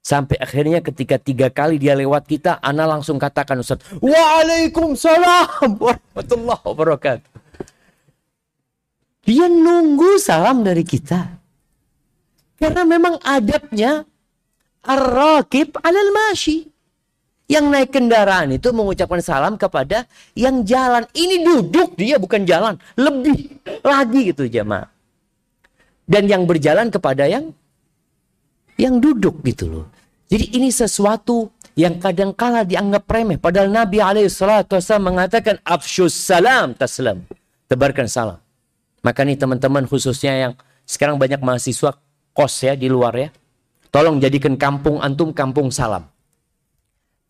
Sampai 0.00 0.40
akhirnya 0.40 0.80
ketika 0.80 1.20
tiga 1.20 1.52
kali 1.52 1.76
dia 1.76 1.92
lewat 1.92 2.24
kita, 2.24 2.56
Ana 2.64 2.88
langsung 2.88 3.20
katakan 3.20 3.60
Ustaz, 3.60 3.84
Waalaikumsalam 4.00 5.76
warahmatullahi 5.76 6.64
wabarakatuh. 6.64 7.30
Dia 9.28 9.46
nunggu 9.46 10.16
salam 10.16 10.64
dari 10.64 10.80
kita. 10.80 11.36
Karena 12.56 12.82
memang 12.88 13.20
adabnya 13.20 14.08
ar-rakib 14.84 15.76
alal 15.84 16.10
mashi. 16.16 16.68
Yang 17.50 17.66
naik 17.66 17.90
kendaraan 17.90 18.54
itu 18.54 18.70
mengucapkan 18.70 19.18
salam 19.18 19.58
kepada 19.58 20.06
yang 20.38 20.62
jalan. 20.62 21.02
Ini 21.10 21.42
duduk 21.42 21.98
dia 21.98 22.14
bukan 22.16 22.46
jalan. 22.46 22.78
Lebih 22.94 23.58
lagi 23.82 24.30
gitu 24.30 24.46
jemaah. 24.46 24.86
Dan 26.06 26.30
yang 26.30 26.46
berjalan 26.46 26.94
kepada 26.94 27.26
yang 27.26 27.50
yang 28.80 28.96
duduk 28.96 29.44
gitu 29.44 29.68
loh. 29.68 29.86
Jadi 30.32 30.56
ini 30.56 30.72
sesuatu 30.72 31.52
yang 31.76 32.00
kadang 32.00 32.32
kala 32.32 32.64
dianggap 32.64 33.04
remeh. 33.04 33.36
Padahal 33.36 33.68
Nabi 33.68 34.00
SAW 34.00 34.70
mengatakan 35.02 35.60
afshus 35.66 36.16
salam 36.16 36.72
taslam. 36.72 37.28
Tebarkan 37.68 38.08
salam. 38.08 38.40
Maka 39.04 39.22
nih 39.22 39.38
teman-teman 39.38 39.86
khususnya 39.86 40.32
yang 40.48 40.52
sekarang 40.88 41.20
banyak 41.20 41.38
mahasiswa 41.38 41.94
kos 42.34 42.54
ya 42.64 42.74
di 42.74 42.90
luar 42.90 43.14
ya. 43.14 43.28
Tolong 43.90 44.22
jadikan 44.22 44.54
kampung 44.54 45.02
antum 45.02 45.34
kampung 45.34 45.70
salam. 45.74 46.06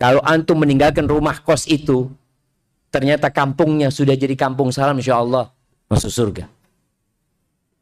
Kalau 0.00 0.20
antum 0.24 0.60
meninggalkan 0.60 1.04
rumah 1.04 1.40
kos 1.44 1.68
itu, 1.68 2.08
ternyata 2.88 3.28
kampungnya 3.28 3.92
sudah 3.92 4.16
jadi 4.16 4.32
kampung 4.32 4.72
salam, 4.72 4.96
insya 4.96 5.20
Allah 5.20 5.52
masuk 5.92 6.08
surga. 6.08 6.44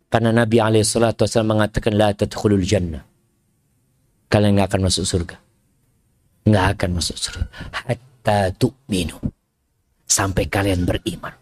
Karena 0.09 0.31
Nabi 0.35 0.59
SAW 0.83 1.45
mengatakan, 1.45 1.95
La 1.95 2.11
tadkhulul 2.17 2.65
jannah. 2.65 3.08
Kalian 4.29 4.61
nggak 4.61 4.69
akan 4.77 4.83
masuk 4.89 5.05
surga. 5.09 5.37
Nggak 6.45 6.67
akan 6.77 6.91
masuk 7.01 7.17
surga. 7.17 7.45
Hatta 7.73 8.53
tu'minu. 8.57 9.17
Sampai 10.09 10.49
kalian 10.49 10.85
beriman. 10.85 11.33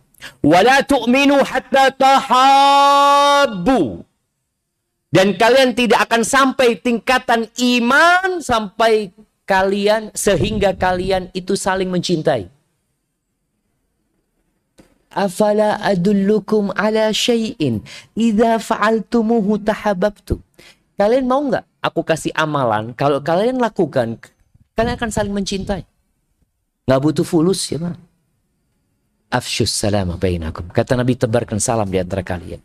Wala 0.42 0.82
tu'minu 0.86 1.42
hatta 1.42 1.90
tahabbu. 1.94 3.80
Dan 5.10 5.38
kalian 5.38 5.74
tidak 5.74 6.06
akan 6.10 6.22
sampai 6.26 6.78
tingkatan 6.78 7.46
iman 7.56 8.42
sampai 8.42 9.10
kalian 9.46 10.10
sehingga 10.12 10.74
kalian 10.74 11.30
itu 11.32 11.54
saling 11.54 11.88
mencintai. 11.88 12.50
Afala 15.16 15.80
adullukum 15.80 16.74
ala 16.76 17.08
syai'in 17.08 17.80
idza 18.12 18.60
fa'altumuhu 18.60 19.56
tahabbtu. 19.64 20.36
Kalian 21.00 21.24
mau 21.24 21.40
nggak 21.40 21.64
aku 21.86 22.02
kasih 22.02 22.34
amalan 22.34 22.90
kalau 22.98 23.22
kalian 23.22 23.62
lakukan 23.62 24.18
kalian 24.74 24.94
akan 24.98 25.10
saling 25.14 25.34
mencintai. 25.34 25.86
Nggak 26.86 27.00
butuh 27.02 27.26
fulus 27.26 27.70
ya, 27.70 27.78
Pak. 27.78 27.96
Afshus 29.30 29.74
salam 29.74 30.14
bainakum. 30.18 30.70
Kata 30.70 30.94
Nabi 30.98 31.18
tebarkan 31.18 31.58
salam 31.58 31.90
di 31.90 31.98
antara 31.98 32.22
kalian. 32.22 32.62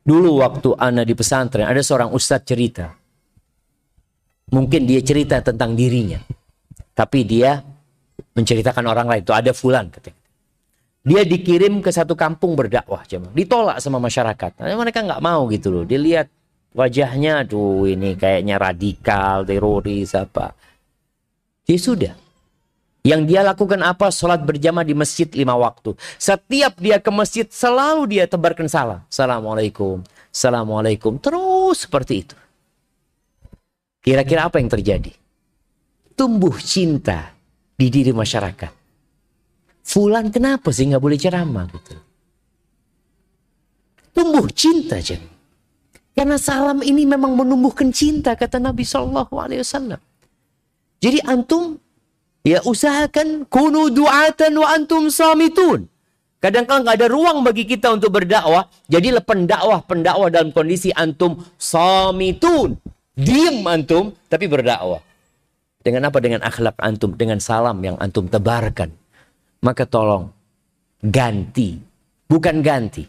Dulu 0.00 0.40
waktu 0.40 0.76
Ana 0.80 1.04
di 1.04 1.12
pesantren 1.12 1.68
ada 1.68 1.80
seorang 1.84 2.12
ustadz 2.12 2.48
cerita 2.48 3.00
Mungkin 4.50 4.82
dia 4.82 4.98
cerita 5.00 5.38
tentang 5.38 5.78
dirinya. 5.78 6.18
Tapi 6.90 7.22
dia 7.22 7.62
menceritakan 8.34 8.84
orang 8.90 9.06
lain. 9.06 9.22
Itu 9.22 9.30
ada 9.30 9.54
fulan. 9.54 9.86
Dia 11.06 11.22
dikirim 11.22 11.78
ke 11.78 11.94
satu 11.94 12.18
kampung 12.18 12.58
berdakwah. 12.58 13.06
Ditolak 13.06 13.78
sama 13.78 14.02
masyarakat. 14.02 14.58
Mereka 14.58 15.06
nggak 15.06 15.22
mau 15.22 15.46
gitu 15.48 15.70
loh. 15.70 15.84
Dilihat 15.86 16.26
wajahnya, 16.74 17.46
tuh 17.46 17.86
ini 17.90 18.14
kayaknya 18.14 18.56
radikal, 18.60 19.42
teroris, 19.46 20.14
apa. 20.14 20.54
Ya 21.66 21.78
sudah. 21.78 22.14
Yang 23.00 23.32
dia 23.32 23.40
lakukan 23.40 23.80
apa? 23.80 24.12
Sholat 24.12 24.44
berjamaah 24.44 24.84
di 24.84 24.92
masjid 24.92 25.24
lima 25.32 25.56
waktu. 25.56 25.96
Setiap 26.20 26.76
dia 26.76 27.00
ke 27.00 27.08
masjid, 27.08 27.48
selalu 27.48 28.18
dia 28.18 28.24
tebarkan 28.28 28.68
salam. 28.68 29.00
Assalamualaikum. 29.08 30.04
Assalamualaikum. 30.28 31.16
Terus 31.16 31.88
seperti 31.88 32.28
itu. 32.28 32.36
Kira-kira 34.04 34.48
apa 34.48 34.60
yang 34.60 34.68
terjadi? 34.68 35.12
Tumbuh 36.12 36.56
cinta 36.60 37.32
di 37.72 37.88
diri 37.88 38.12
masyarakat. 38.12 38.72
Fulan 39.80 40.28
kenapa 40.28 40.68
sih 40.68 40.84
nggak 40.92 41.00
boleh 41.00 41.16
ceramah 41.16 41.64
gitu? 41.72 41.96
Tumbuh 44.12 44.44
cinta 44.52 45.00
jeng. 45.00 45.24
Karena 46.14 46.36
salam 46.36 46.82
ini 46.82 47.06
memang 47.06 47.38
menumbuhkan 47.38 47.94
cinta 47.94 48.34
kata 48.34 48.58
Nabi 48.58 48.82
Shallallahu 48.84 49.34
Alaihi 49.38 49.62
Wasallam. 49.62 50.00
Jadi 51.00 51.18
antum 51.24 51.80
ya 52.44 52.60
usahakan 52.66 53.48
kunu 53.48 53.88
duatan 53.94 54.52
wa 54.58 54.68
antum 54.74 55.08
samitun. 55.08 55.88
Kadang-kadang 56.40 56.82
nggak 56.88 56.96
ada 57.00 57.08
ruang 57.08 57.44
bagi 57.44 57.64
kita 57.68 57.92
untuk 57.92 58.16
berdakwah. 58.16 58.68
Jadi 58.88 59.12
pendakwah 59.22 59.84
pendakwah 59.84 60.28
dalam 60.32 60.52
kondisi 60.52 60.88
antum 60.92 61.40
samitun 61.60 62.80
Diam 63.20 63.60
antum, 63.68 64.16
tapi 64.32 64.48
berdakwah. 64.48 65.04
Dengan 65.84 66.08
apa? 66.08 66.18
Dengan 66.24 66.40
akhlak 66.40 66.76
antum, 66.80 67.12
dengan 67.12 67.36
salam 67.36 67.76
yang 67.84 68.00
antum 68.00 68.24
tebarkan. 68.24 68.88
Maka 69.60 69.84
tolong, 69.84 70.32
ganti. 71.04 71.76
Bukan 72.24 72.64
ganti. 72.64 73.04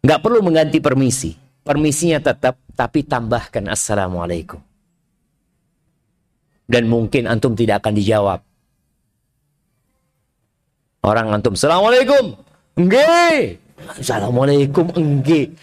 Nggak 0.00 0.20
perlu 0.20 0.40
mengganti 0.40 0.78
permisi. 0.80 1.36
Permisinya 1.60 2.18
tetap, 2.18 2.56
tapi 2.72 3.04
tambahkan 3.04 3.68
Assalamualaikum. 3.68 4.58
Dan 6.70 6.88
mungkin 6.88 7.28
antum 7.28 7.52
tidak 7.52 7.84
akan 7.84 7.94
dijawab. 7.98 8.40
Orang 11.04 11.32
antum, 11.34 11.56
Assalamualaikum. 11.56 12.38
Enggak. 12.78 13.60
Assalamualaikum, 14.00 14.88
enggak. 14.96 15.56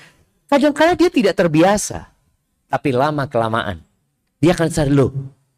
Kadang-kadang 0.47 0.97
dia 0.99 1.09
tidak 1.09 1.33
terbiasa. 1.33 2.09
Tapi 2.67 2.89
lama 2.93 3.25
kelamaan. 3.25 3.81
Dia 4.37 4.53
akan 4.53 4.69
sadar, 4.69 4.93
loh 4.93 5.11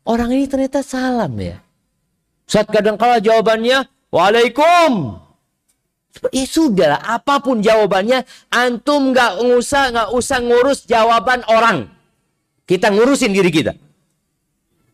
orang 0.10 0.34
ini 0.34 0.50
ternyata 0.50 0.82
salam 0.82 1.38
ya. 1.38 1.62
Saat 2.50 2.74
kadang 2.74 2.98
kala 2.98 3.22
jawabannya, 3.22 3.86
Waalaikum. 4.10 5.22
Ya 6.34 6.44
sudah, 6.44 7.00
apa 7.06 7.40
pun 7.40 7.62
jawabannya, 7.62 8.26
antum 8.52 9.14
nggak 9.14 9.40
usah 9.56 9.94
nggak 9.94 10.10
usah 10.12 10.38
ngurus 10.42 10.84
jawaban 10.84 11.46
orang. 11.48 11.88
Kita 12.66 12.92
ngurusin 12.92 13.32
diri 13.32 13.50
kita. 13.54 13.74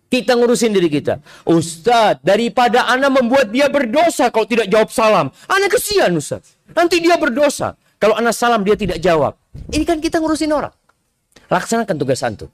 Kita 0.06 0.38
ngurusin 0.38 0.72
diri 0.72 0.88
kita. 0.88 1.20
Ustadz, 1.44 2.22
daripada 2.22 2.88
Anda 2.88 3.10
membuat 3.10 3.50
dia 3.50 3.68
berdosa 3.68 4.30
kalau 4.30 4.46
tidak 4.48 4.70
jawab 4.70 4.94
salam. 4.94 5.28
Anda 5.50 5.68
kesian 5.68 6.14
Ustadz. 6.16 6.72
Nanti 6.72 7.02
dia 7.02 7.18
berdosa. 7.20 7.76
Kalau 8.00 8.16
Anda 8.16 8.32
salam 8.32 8.62
dia 8.64 8.78
tidak 8.78 9.02
jawab. 9.02 9.36
Ini 9.74 9.84
kan 9.84 10.00
kita 10.00 10.22
ngurusin 10.22 10.52
orang. 10.56 10.72
Laksanakan 11.52 11.96
tugas 12.00 12.22
antum. 12.22 12.48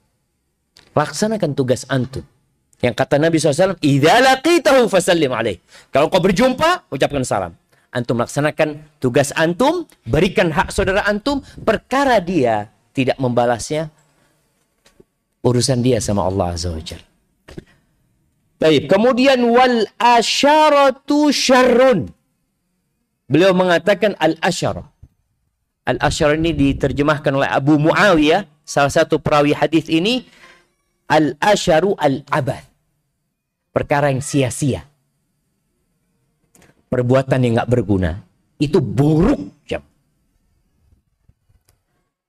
Laksanakan 0.96 1.50
tugas 1.54 1.86
antum. 1.86 2.24
Yang 2.82 2.94
kata 2.98 3.22
Nabi 3.22 3.38
SAW. 3.38 3.78
Kalau 5.94 6.06
kau 6.10 6.18
berjumpa, 6.18 6.90
ucapkan 6.90 7.22
salam. 7.22 7.54
Antum 7.92 8.16
laksanakan 8.16 8.96
tugas 8.96 9.36
antum, 9.36 9.84
berikan 10.08 10.48
hak 10.48 10.72
saudara 10.72 11.04
antum, 11.04 11.44
perkara 11.60 12.24
dia 12.24 12.72
tidak 12.96 13.20
membalasnya, 13.20 13.92
urusan 15.44 15.84
dia 15.84 16.00
sama 16.00 16.24
Allah 16.24 16.56
Azza 16.56 16.72
wa 16.72 16.80
Baik, 18.62 18.88
kemudian 18.88 19.44
wal 19.44 19.84
asyaratu 20.00 21.28
syarrun. 21.28 22.08
Beliau 23.28 23.52
mengatakan 23.52 24.16
al 24.16 24.40
asyarah. 24.40 24.88
Al 25.84 25.98
asyarah 26.00 26.38
ini 26.38 26.56
diterjemahkan 26.56 27.32
oleh 27.34 27.50
Abu 27.50 27.76
Muawiyah 27.76 28.46
salah 28.62 28.92
satu 28.92 29.18
perawi 29.18 29.52
hadis 29.52 29.90
ini 29.90 30.24
al-asyaru 31.10 31.92
al-abad. 31.98 32.64
Perkara 33.72 34.12
yang 34.12 34.24
sia-sia. 34.24 34.88
Perbuatan 36.92 37.40
yang 37.40 37.52
nggak 37.56 37.72
berguna. 37.72 38.20
Itu 38.60 38.84
buruk. 38.84 39.64
Jam. 39.64 39.80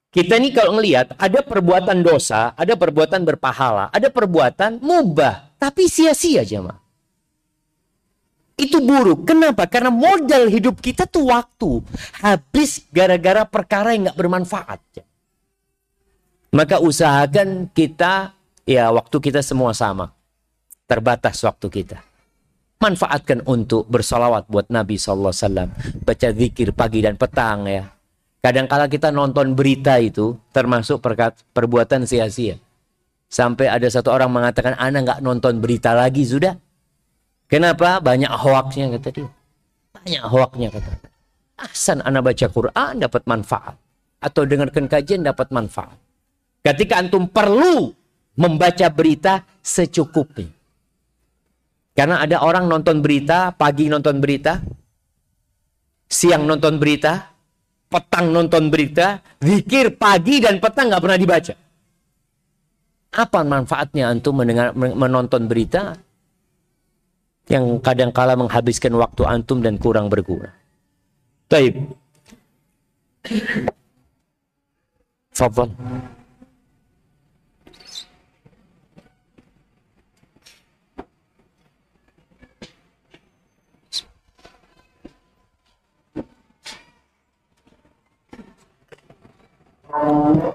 Kita 0.08 0.40
ini 0.40 0.56
kalau 0.56 0.80
ngelihat 0.80 1.20
ada 1.20 1.44
perbuatan 1.44 2.00
dosa, 2.00 2.56
ada 2.56 2.80
perbuatan 2.80 3.28
berpahala, 3.28 3.92
ada 3.92 4.08
perbuatan 4.08 4.80
mubah, 4.80 5.52
tapi 5.60 5.92
sia-sia 5.92 6.48
jemaah. 6.48 6.80
Itu 8.56 8.80
buruk. 8.80 9.28
Kenapa? 9.28 9.68
Karena 9.68 9.92
modal 9.92 10.48
hidup 10.48 10.80
kita 10.80 11.12
tuh 11.12 11.28
waktu. 11.28 11.84
Habis 12.24 12.88
gara-gara 12.94 13.44
perkara 13.44 13.92
yang 13.92 14.08
nggak 14.08 14.20
bermanfaat. 14.24 14.80
Maka 16.54 16.78
usahakan 16.80 17.68
kita, 17.74 18.32
ya 18.64 18.94
waktu 18.94 19.18
kita 19.20 19.42
semua 19.44 19.76
sama. 19.76 20.14
Terbatas 20.86 21.42
waktu 21.42 21.68
kita. 21.68 22.13
Manfaatkan 22.82 23.46
untuk 23.46 23.88
bersolawat 23.88 24.48
buat 24.48 24.68
Nabi 24.72 24.98
SAW. 24.98 25.34
Baca 26.04 26.30
zikir 26.34 26.72
pagi 26.72 27.00
dan 27.04 27.16
petang 27.16 27.68
ya. 27.68 27.90
Kadang-kala 28.44 28.92
kita 28.92 29.08
nonton 29.08 29.56
berita 29.56 29.96
itu 30.04 30.36
termasuk 30.52 31.00
perbuatan 31.56 32.04
sia-sia. 32.04 32.60
Sampai 33.32 33.72
ada 33.72 33.88
satu 33.88 34.12
orang 34.12 34.30
mengatakan, 34.30 34.76
Ana 34.76 35.00
nggak 35.00 35.24
nonton 35.24 35.64
berita 35.64 35.96
lagi, 35.96 36.28
sudah. 36.28 36.54
Kenapa? 37.48 38.04
Banyak 38.04 38.30
hoaxnya 38.30 38.92
kata 39.00 39.10
dia. 39.16 39.30
Banyak 39.96 40.24
hoaxnya 40.28 40.70
kata. 40.70 40.92
Ahsan 41.58 42.04
Ana 42.04 42.20
baca 42.20 42.46
Quran 42.52 42.94
dapat 43.00 43.24
manfaat. 43.26 43.80
Atau 44.20 44.44
dengarkan 44.44 44.92
kajian 44.92 45.24
dapat 45.24 45.50
manfaat. 45.56 45.96
Ketika 46.62 47.00
antum 47.00 47.32
perlu 47.32 47.96
membaca 48.36 48.88
berita 48.92 49.48
secukupnya. 49.64 50.52
Karena 51.94 52.26
ada 52.26 52.42
orang 52.42 52.66
nonton 52.66 53.06
berita, 53.06 53.54
pagi 53.54 53.86
nonton 53.86 54.18
berita, 54.18 54.58
siang 56.10 56.50
nonton 56.50 56.82
berita, 56.82 57.30
petang 57.86 58.34
nonton 58.34 58.74
berita, 58.74 59.22
zikir 59.38 59.94
pagi 59.94 60.42
dan 60.42 60.58
petang 60.58 60.90
nggak 60.90 61.04
pernah 61.06 61.20
dibaca. 61.22 61.54
Apa 63.14 63.46
manfaatnya 63.46 64.10
antum 64.10 64.42
mendengar 64.42 64.74
menonton 64.74 65.46
berita 65.46 65.94
yang 67.46 67.78
kadang-kala 67.78 68.34
menghabiskan 68.34 68.98
waktu 68.98 69.22
antum 69.30 69.62
dan 69.62 69.78
kurang 69.78 70.10
berguna? 70.10 70.50
Taib. 71.46 71.78
Fadhal. 75.30 75.70
الله 89.94 90.54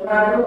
lalu 0.08 0.40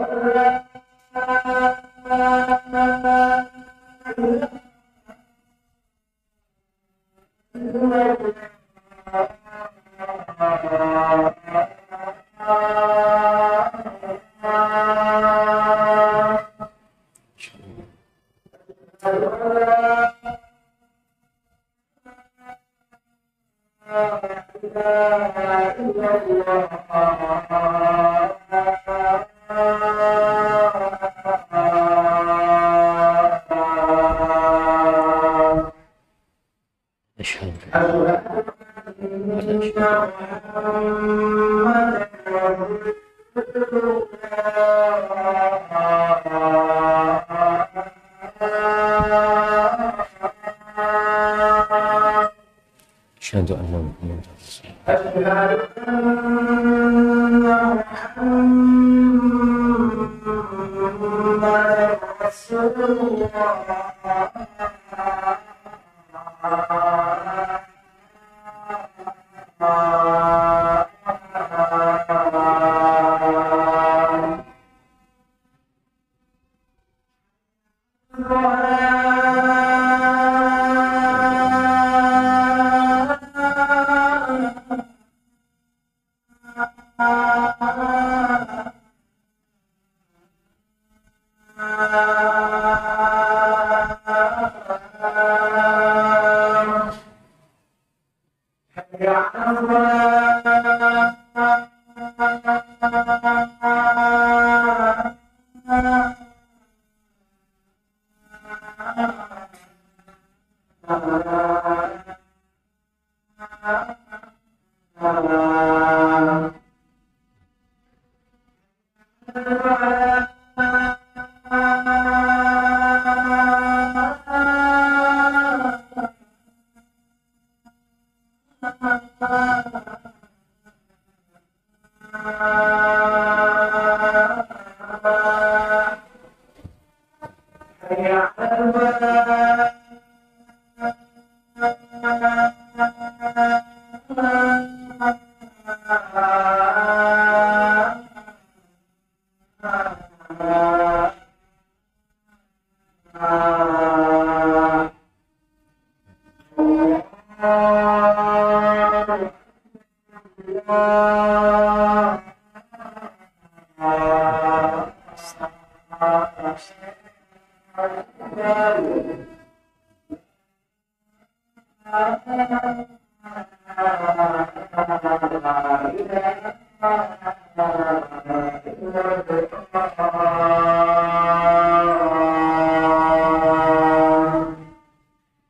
happen 57.91 58.40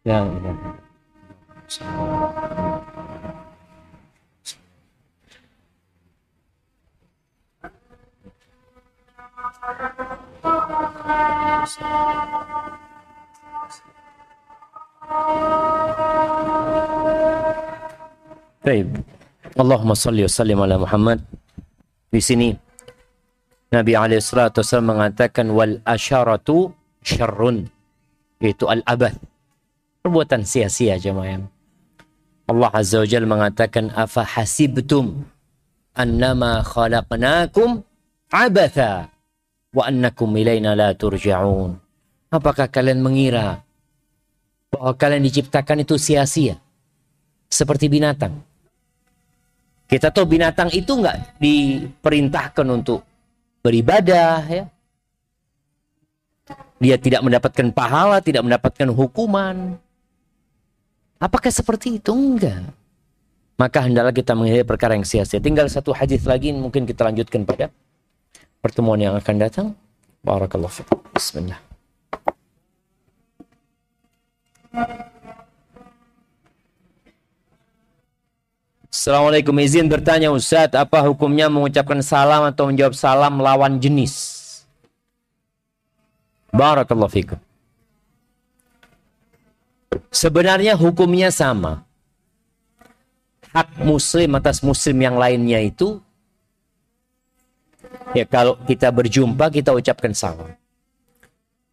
yang 0.05 0.27
ini 0.41 0.53
Baik. 18.61 18.87
Allahumma 19.57 19.97
salli 19.97 20.23
wa 20.23 20.31
sallim 20.31 20.59
ala 20.61 20.77
Muhammad. 20.79 21.19
Di 22.11 22.21
sini 22.21 22.70
Nabi 23.71 23.95
alaihi 23.95 24.19
salatu 24.19 24.67
wasallam 24.67 24.99
mengatakan 24.99 25.47
wal 25.55 25.79
asyaratu 25.87 26.75
syarrun. 27.07 27.71
Itu 28.43 28.67
al-abad. 28.67 29.15
Perbuatan 30.03 30.43
sia-sia 30.43 30.99
jemaah. 30.99 31.45
Allah 32.51 32.71
Azza 32.75 32.99
wa 32.99 33.07
Jalla 33.07 33.31
mengatakan 33.31 33.95
afa 33.95 34.27
hasibtum 34.27 35.23
annama 35.95 36.67
khalaqnakum 36.67 37.87
abatha 38.35 39.07
wa 39.71 39.83
annakum 39.87 40.35
ilaina 40.35 40.75
la 40.75 40.91
turja'un. 40.91 41.79
Apakah 42.35 42.67
kalian 42.67 43.07
mengira 43.07 43.63
bahwa 44.75 44.99
kalian 44.99 45.23
diciptakan 45.31 45.87
itu 45.87 45.95
sia-sia? 45.95 46.59
Seperti 47.47 47.87
binatang. 47.87 48.35
Kita 49.87 50.11
tahu 50.11 50.27
binatang 50.27 50.71
itu 50.75 50.91
nggak 50.91 51.39
diperintahkan 51.43 52.67
untuk 52.67 53.10
beribadah 53.61 54.45
ya. 54.49 54.65
Dia 56.81 56.97
tidak 56.97 57.21
mendapatkan 57.21 57.69
pahala, 57.77 58.25
tidak 58.25 58.41
mendapatkan 58.41 58.89
hukuman. 58.89 59.77
Apakah 61.21 61.53
seperti 61.53 62.01
itu? 62.01 62.17
Enggak. 62.17 62.73
Maka 63.61 63.85
hendaklah 63.85 64.17
kita 64.17 64.33
menghindari 64.33 64.65
perkara 64.65 64.97
yang 64.97 65.05
sia-sia. 65.05 65.37
Tinggal 65.37 65.69
satu 65.69 65.93
hadis 65.93 66.25
lagi 66.25 66.49
mungkin 66.57 66.89
kita 66.89 67.05
lanjutkan 67.05 67.45
pada 67.45 67.69
pertemuan 68.65 68.97
yang 68.97 69.13
akan 69.21 69.37
datang. 69.37 69.67
Barakallahu 70.25 70.73
fiik. 70.73 70.89
Bismillah. 71.13 71.61
Assalamualaikum 78.91 79.55
izin 79.63 79.87
bertanya 79.87 80.35
Ustaz, 80.35 80.75
apa 80.75 80.99
hukumnya 81.07 81.47
mengucapkan 81.47 82.03
salam 82.03 82.43
atau 82.51 82.67
menjawab 82.67 82.91
salam 82.99 83.39
lawan 83.39 83.79
jenis? 83.79 84.51
Barakallahu 86.51 87.07
fikum. 87.07 87.39
Sebenarnya 90.11 90.75
hukumnya 90.75 91.31
sama. 91.31 91.87
Hak 93.55 93.79
muslim 93.79 94.35
atas 94.35 94.59
muslim 94.59 94.99
yang 94.99 95.15
lainnya 95.15 95.63
itu 95.63 96.03
ya 98.11 98.27
kalau 98.27 98.59
kita 98.67 98.91
berjumpa 98.91 99.55
kita 99.55 99.71
ucapkan 99.71 100.11
salam. 100.11 100.51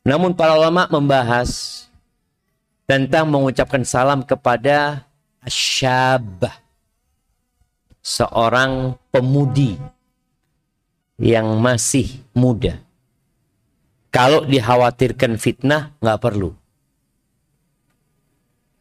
Namun 0.06 0.38
para 0.38 0.54
ulama 0.54 0.86
membahas 0.86 1.82
tentang 2.86 3.26
mengucapkan 3.26 3.82
salam 3.82 4.22
kepada 4.22 5.02
asyabah 5.42 6.67
seorang 8.02 8.96
pemudi 9.10 9.78
yang 11.18 11.58
masih 11.58 12.22
muda. 12.38 12.78
Kalau 14.14 14.46
dikhawatirkan 14.46 15.38
fitnah, 15.38 15.94
nggak 16.02 16.22
perlu. 16.22 16.54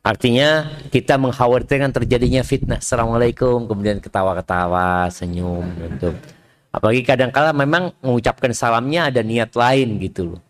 Artinya 0.06 0.70
kita 0.94 1.18
mengkhawatirkan 1.18 1.90
terjadinya 1.90 2.46
fitnah. 2.46 2.78
Assalamualaikum, 2.78 3.66
kemudian 3.66 3.98
ketawa-ketawa, 3.98 5.10
senyum, 5.10 5.66
gitu. 5.82 6.14
Apalagi 6.70 7.02
kadang-kala 7.02 7.50
memang 7.50 7.90
mengucapkan 8.04 8.54
salamnya 8.54 9.10
ada 9.10 9.24
niat 9.24 9.50
lain 9.56 9.98
gitu 9.98 10.36
loh. 10.36 10.40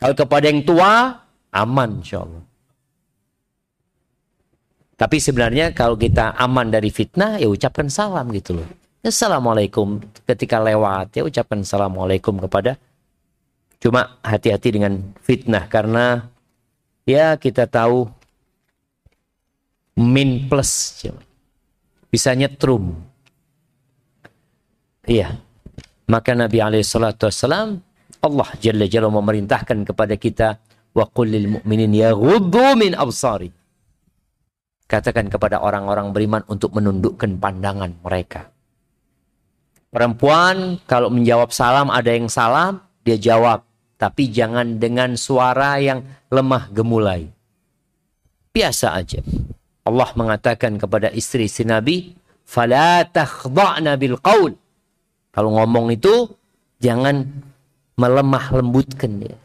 Kalau 0.00 0.14
kepada 0.16 0.48
yang 0.48 0.64
tua, 0.64 1.20
aman 1.52 2.00
insya 2.00 2.24
Allah. 2.24 2.42
Tapi 5.02 5.18
sebenarnya 5.18 5.74
kalau 5.74 5.98
kita 5.98 6.30
aman 6.38 6.70
dari 6.70 6.86
fitnah, 6.94 7.34
ya 7.42 7.50
ucapkan 7.50 7.90
salam 7.90 8.30
gitu 8.30 8.62
loh. 8.62 8.68
Assalamualaikum 9.02 9.98
ketika 10.30 10.62
lewat, 10.62 11.18
ya 11.18 11.26
ucapkan 11.26 11.66
assalamualaikum 11.66 12.38
kepada. 12.38 12.78
Cuma 13.82 14.14
hati-hati 14.22 14.78
dengan 14.78 15.02
fitnah 15.26 15.66
karena 15.66 16.30
ya 17.02 17.34
kita 17.34 17.66
tahu 17.66 18.06
min 19.98 20.46
plus 20.46 21.02
bisa 22.06 22.30
nyetrum. 22.38 22.94
Iya. 25.02 25.34
Maka 26.06 26.38
Nabi 26.38 26.62
alaihi 26.62 26.86
salatu 26.86 27.26
wasallam 27.26 27.82
Allah 28.22 28.54
Jalla 28.62 28.86
Jalla 28.86 29.10
memerintahkan 29.10 29.82
kepada 29.82 30.14
kita 30.14 30.62
wa 30.94 31.10
qul 31.10 31.26
lil 31.26 31.58
mu'minin 31.58 31.90
yaghuddu 31.90 32.78
min 32.78 32.94
absari 32.94 33.50
Katakan 34.92 35.32
kepada 35.32 35.64
orang-orang 35.64 36.12
beriman 36.12 36.44
untuk 36.52 36.76
menundukkan 36.76 37.40
pandangan 37.40 37.96
mereka. 38.04 38.52
Perempuan 39.88 40.84
kalau 40.84 41.08
menjawab 41.08 41.48
salam 41.48 41.88
ada 41.88 42.12
yang 42.12 42.28
salam, 42.28 42.84
dia 43.00 43.16
jawab. 43.16 43.64
Tapi 43.96 44.28
jangan 44.28 44.76
dengan 44.76 45.16
suara 45.16 45.80
yang 45.80 46.04
lemah 46.28 46.68
gemulai. 46.76 47.24
Biasa 48.52 48.92
aja. 48.92 49.24
Allah 49.88 50.12
mengatakan 50.12 50.76
kepada 50.76 51.08
istri-istri 51.08 51.64
Nabi, 51.64 52.12
"Fala 52.44 53.08
takhdha'na 53.08 53.96
bil 53.96 54.20
qaul." 54.20 54.52
Kalau 55.32 55.56
ngomong 55.56 55.88
itu 55.88 56.28
jangan 56.84 57.24
melemah 57.96 58.44
lembutkan 58.60 59.24
dia. 59.24 59.40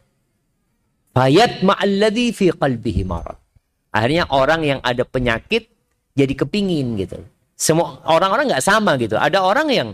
Fayat 1.16 1.64
ma'alladhi 1.64 2.36
fi 2.36 2.52
qalbihi 2.52 3.08
marad. 3.08 3.47
Akhirnya 3.98 4.30
orang 4.30 4.62
yang 4.62 4.80
ada 4.86 5.02
penyakit 5.02 5.74
jadi 6.14 6.34
kepingin 6.38 6.93
gitu. 7.02 7.18
Semua 7.58 7.98
orang-orang 8.06 8.54
nggak 8.54 8.62
sama 8.62 8.93
gitu. 9.02 9.18
Ada 9.18 9.41
orang 9.41 9.74
yang 9.74 9.89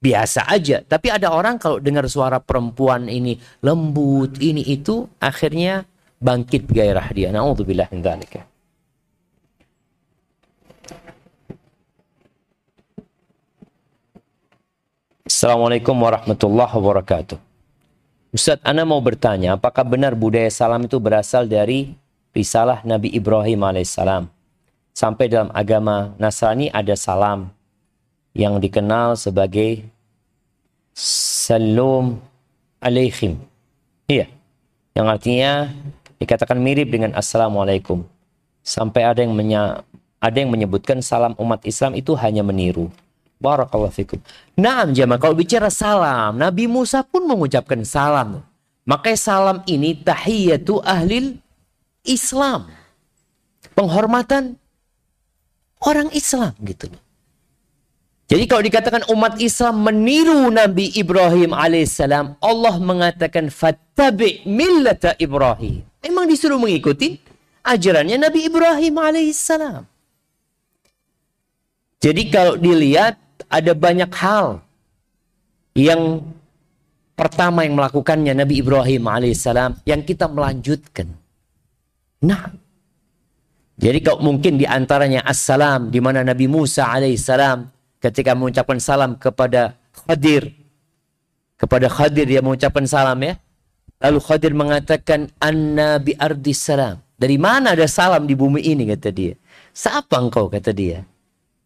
biasa 0.00 0.48
aja, 0.48 0.80
tapi 0.80 1.12
ada 1.12 1.28
orang 1.28 1.60
kalau 1.60 1.76
dengar 1.76 2.08
suara 2.08 2.40
perempuan 2.40 3.12
ini 3.12 3.36
lembut 3.60 4.40
ini 4.40 4.64
itu 4.64 5.04
akhirnya 5.20 5.84
bangkit 6.16 6.64
gairah 6.64 7.04
dia. 7.12 7.28
Nauzubillah 7.28 7.92
min. 7.92 8.00
Assalamualaikum 15.26 15.92
warahmatullahi 15.92 16.72
wabarakatuh. 16.72 17.36
Ustadz, 18.32 18.64
Ana 18.64 18.88
mau 18.88 19.02
bertanya, 19.04 19.60
apakah 19.60 19.84
benar 19.84 20.16
budaya 20.16 20.48
salam 20.48 20.88
itu 20.88 20.96
berasal 20.96 21.44
dari 21.44 21.92
risalah 22.36 22.84
Nabi 22.84 23.08
Ibrahim 23.16 23.64
alaihissalam. 23.64 24.28
Sampai 24.92 25.32
dalam 25.32 25.48
agama 25.56 26.12
Nasrani 26.20 26.68
ada 26.68 26.92
salam 26.92 27.48
yang 28.36 28.60
dikenal 28.60 29.16
sebagai 29.16 29.88
Salam 30.96 32.16
alaihim. 32.80 33.36
Iya. 34.08 34.32
Yang 34.96 35.06
artinya 35.12 35.52
dikatakan 36.16 36.56
mirip 36.56 36.88
dengan 36.88 37.12
Assalamualaikum. 37.12 38.00
Sampai 38.64 39.04
ada 39.04 39.20
yang 39.20 39.36
menya, 39.36 39.84
ada 40.16 40.36
yang 40.40 40.48
menyebutkan 40.48 41.04
salam 41.04 41.36
umat 41.36 41.60
Islam 41.68 41.92
itu 42.00 42.16
hanya 42.16 42.40
meniru. 42.40 42.88
Barakallahu 43.36 43.92
fikum. 43.92 44.16
Nah, 44.56 44.88
jemaah 44.88 45.20
kalau 45.20 45.36
bicara 45.36 45.68
salam, 45.68 46.40
Nabi 46.40 46.64
Musa 46.64 47.04
pun 47.04 47.28
mengucapkan 47.28 47.84
salam. 47.84 48.40
Makanya 48.88 49.20
salam 49.20 49.58
ini 49.68 49.92
tahiyatu 50.00 50.80
ahlil 50.80 51.36
Islam. 52.08 52.70
Penghormatan 53.76 54.56
orang 55.84 56.08
Islam 56.16 56.56
gitu 56.64 56.88
Jadi 58.26 58.44
kalau 58.50 58.62
dikatakan 58.66 59.06
umat 59.14 59.38
Islam 59.38 59.86
meniru 59.86 60.50
Nabi 60.50 60.90
Ibrahim 60.98 61.54
alaihissalam, 61.54 62.34
Allah 62.42 62.74
mengatakan 62.82 63.54
fattabi 63.54 64.42
millata 64.42 65.14
Ibrahim. 65.22 65.86
Memang 66.02 66.26
disuruh 66.26 66.58
mengikuti 66.58 67.22
ajarannya 67.62 68.18
Nabi 68.18 68.50
Ibrahim 68.50 68.94
alaihissalam. 68.98 69.86
Jadi 72.02 72.22
kalau 72.26 72.58
dilihat 72.58 73.14
ada 73.46 73.72
banyak 73.78 74.10
hal 74.10 74.58
yang 75.78 76.26
pertama 77.14 77.62
yang 77.62 77.78
melakukannya 77.78 78.34
Nabi 78.34 78.58
Ibrahim 78.58 79.06
alaihissalam 79.06 79.86
yang 79.86 80.02
kita 80.02 80.26
melanjutkan. 80.26 81.14
Nah, 82.24 82.48
jadi 83.76 84.00
kalau 84.00 84.24
mungkin 84.24 84.56
di 84.56 84.64
antaranya 84.64 85.20
assalam 85.26 85.92
di 85.92 86.00
mana 86.00 86.24
Nabi 86.24 86.48
Musa 86.48 86.88
alaihissalam 86.88 87.68
ketika 88.00 88.32
mengucapkan 88.32 88.80
salam 88.80 89.20
kepada 89.20 89.76
Khadir 89.92 90.66
kepada 91.56 91.88
Khadir 91.88 92.28
dia 92.28 92.40
mengucapkan 92.44 92.84
salam 92.84 93.20
ya. 93.24 93.36
Lalu 94.00 94.18
Khadir 94.20 94.52
mengatakan 94.52 95.32
anna 95.40 95.96
bi 95.96 96.12
ardis 96.16 96.60
salam. 96.60 97.00
Dari 97.16 97.40
mana 97.40 97.72
ada 97.72 97.88
salam 97.88 98.28
di 98.28 98.36
bumi 98.36 98.60
ini 98.60 98.84
kata 98.92 99.08
dia. 99.08 99.32
Siapa 99.72 100.20
engkau 100.20 100.52
kata 100.52 100.72
dia. 100.76 101.00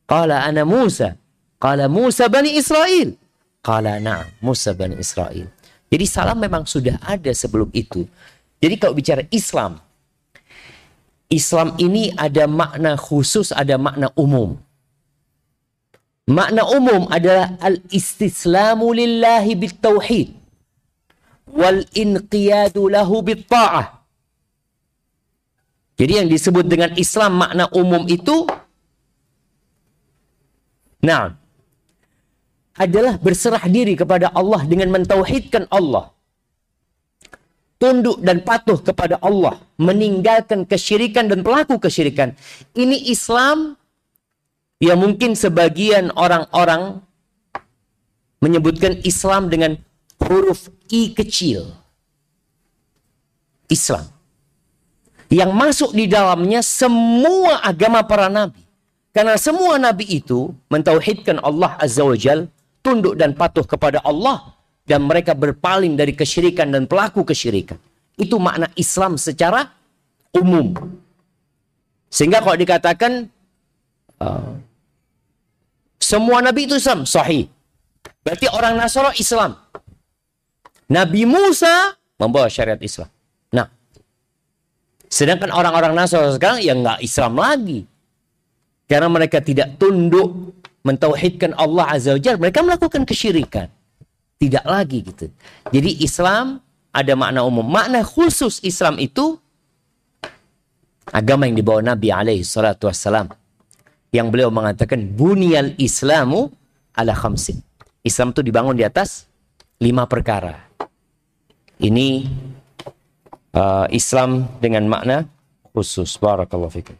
Qala 0.06 0.46
ana 0.46 0.62
Musa. 0.62 1.18
Qala 1.58 1.90
Musa 1.90 2.30
bani 2.30 2.54
Israel. 2.54 3.18
Qala 3.60 3.98
na'am 3.98 4.30
Musa 4.38 4.70
bani 4.78 4.94
Israel. 5.02 5.50
Jadi 5.90 6.06
salam 6.06 6.38
memang 6.38 6.70
sudah 6.70 7.02
ada 7.02 7.34
sebelum 7.34 7.66
itu. 7.74 8.06
Jadi 8.62 8.78
kalau 8.78 8.94
bicara 8.94 9.26
Islam, 9.34 9.82
Islam 11.30 11.78
ini 11.78 12.10
ada 12.18 12.50
makna 12.50 12.98
khusus, 12.98 13.54
ada 13.54 13.78
makna 13.78 14.10
umum. 14.18 14.58
Makna 16.26 16.62
umum 16.66 17.06
adalah 17.10 17.54
al-istislamu 17.62 18.90
lillahi 18.90 19.54
bitauhid 19.54 20.28
wal 21.54 21.82
inqiyadu 21.94 22.90
lahu 22.90 23.22
bitta'ah. 23.22 24.02
Jadi 25.98 26.12
yang 26.18 26.28
disebut 26.30 26.66
dengan 26.66 26.90
Islam 26.98 27.32
makna 27.42 27.64
umum 27.76 28.02
itu 28.10 28.46
nah 31.00 31.34
adalah 32.76 33.16
berserah 33.20 33.64
diri 33.68 33.94
kepada 33.98 34.32
Allah 34.32 34.64
dengan 34.64 34.88
mentauhidkan 34.94 35.68
Allah. 35.68 36.10
Tunduk 37.80 38.20
dan 38.20 38.44
patuh 38.44 38.76
kepada 38.76 39.16
Allah, 39.24 39.56
meninggalkan 39.80 40.68
kesyirikan 40.68 41.32
dan 41.32 41.40
pelaku 41.40 41.80
kesyirikan. 41.80 42.36
Ini 42.76 43.08
Islam 43.08 43.80
Ya 44.80 44.96
mungkin 44.96 45.36
sebagian 45.36 46.08
orang-orang 46.16 47.04
menyebutkan 48.40 48.96
Islam 49.04 49.52
dengan 49.52 49.76
huruf 50.16 50.72
I 50.88 51.12
kecil. 51.12 51.76
Islam. 53.68 54.08
Yang 55.28 55.52
masuk 55.52 55.90
di 55.92 56.08
dalamnya 56.08 56.64
semua 56.64 57.60
agama 57.60 58.00
para 58.02 58.32
nabi. 58.32 58.64
Karena 59.12 59.36
semua 59.36 59.76
nabi 59.76 60.08
itu 60.08 60.56
mentauhidkan 60.72 61.38
Allah 61.44 61.76
Azza 61.76 62.00
wa 62.00 62.16
Jal, 62.16 62.48
tunduk 62.80 63.20
dan 63.20 63.36
patuh 63.36 63.68
kepada 63.68 64.00
Allah, 64.00 64.56
dan 64.90 65.06
mereka 65.06 65.38
berpaling 65.38 65.94
dari 65.94 66.10
kesyirikan 66.10 66.74
dan 66.74 66.90
pelaku 66.90 67.22
kesyirikan. 67.22 67.78
Itu 68.18 68.42
makna 68.42 68.66
Islam 68.74 69.14
secara 69.14 69.70
umum. 70.34 70.74
Sehingga 72.10 72.42
kalau 72.42 72.58
dikatakan 72.58 73.30
uh, 74.18 74.58
semua 76.02 76.42
nabi 76.42 76.66
itu 76.66 76.74
Islam, 76.74 77.06
sahih. 77.06 77.46
Berarti 78.26 78.50
orang 78.50 78.74
Nasara 78.74 79.14
Islam. 79.14 79.54
Nabi 80.90 81.22
Musa 81.22 81.94
membawa 82.18 82.50
syariat 82.50 82.82
Islam. 82.82 83.06
Nah, 83.54 83.70
sedangkan 85.06 85.54
orang-orang 85.54 85.94
Nasara 85.94 86.34
sekarang 86.34 86.66
yang 86.66 86.82
nggak 86.82 86.98
Islam 86.98 87.38
lagi. 87.38 87.86
Karena 88.90 89.06
mereka 89.06 89.38
tidak 89.38 89.78
tunduk 89.78 90.58
mentauhidkan 90.82 91.54
Allah 91.54 91.94
Azza 91.94 92.18
wa 92.18 92.20
Jalla, 92.20 92.42
mereka 92.42 92.66
melakukan 92.66 93.06
kesyirikan. 93.06 93.70
Tidak 94.40 94.64
lagi 94.64 95.04
gitu. 95.04 95.28
Jadi 95.68 96.00
Islam 96.00 96.64
ada 96.96 97.12
makna 97.12 97.44
umum. 97.44 97.60
Makna 97.60 98.00
khusus 98.00 98.64
Islam 98.64 98.96
itu 98.96 99.36
agama 101.12 101.44
yang 101.44 101.60
dibawa 101.60 101.84
Nabi 101.84 102.08
alaihi 102.08 102.40
salatu 102.40 102.88
wassalam 102.88 103.28
yang 104.10 104.32
beliau 104.32 104.48
mengatakan 104.48 105.12
bunyal 105.12 105.76
islamu 105.76 106.48
ala 106.96 107.12
khamsin. 107.12 107.60
Islam 108.00 108.32
itu 108.32 108.40
dibangun 108.40 108.74
di 108.74 108.82
atas 108.82 109.28
lima 109.76 110.08
perkara. 110.08 110.56
Ini 111.76 112.24
uh, 113.52 113.86
Islam 113.92 114.48
dengan 114.56 114.88
makna 114.88 115.28
khusus. 115.76 116.16
Barakallahu 116.16 116.72
fikum. 116.72 116.96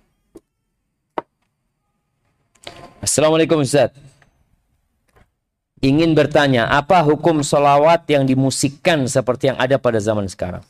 Assalamualaikum 3.00 3.64
Ustaz. 3.64 4.09
Ingin 5.80 6.12
bertanya, 6.12 6.68
apa 6.68 7.00
hukum 7.00 7.40
solawat 7.40 8.04
yang 8.12 8.28
dimusikkan 8.28 9.08
seperti 9.08 9.48
yang 9.48 9.56
ada 9.56 9.80
pada 9.80 9.96
zaman 9.96 10.28
sekarang? 10.28 10.60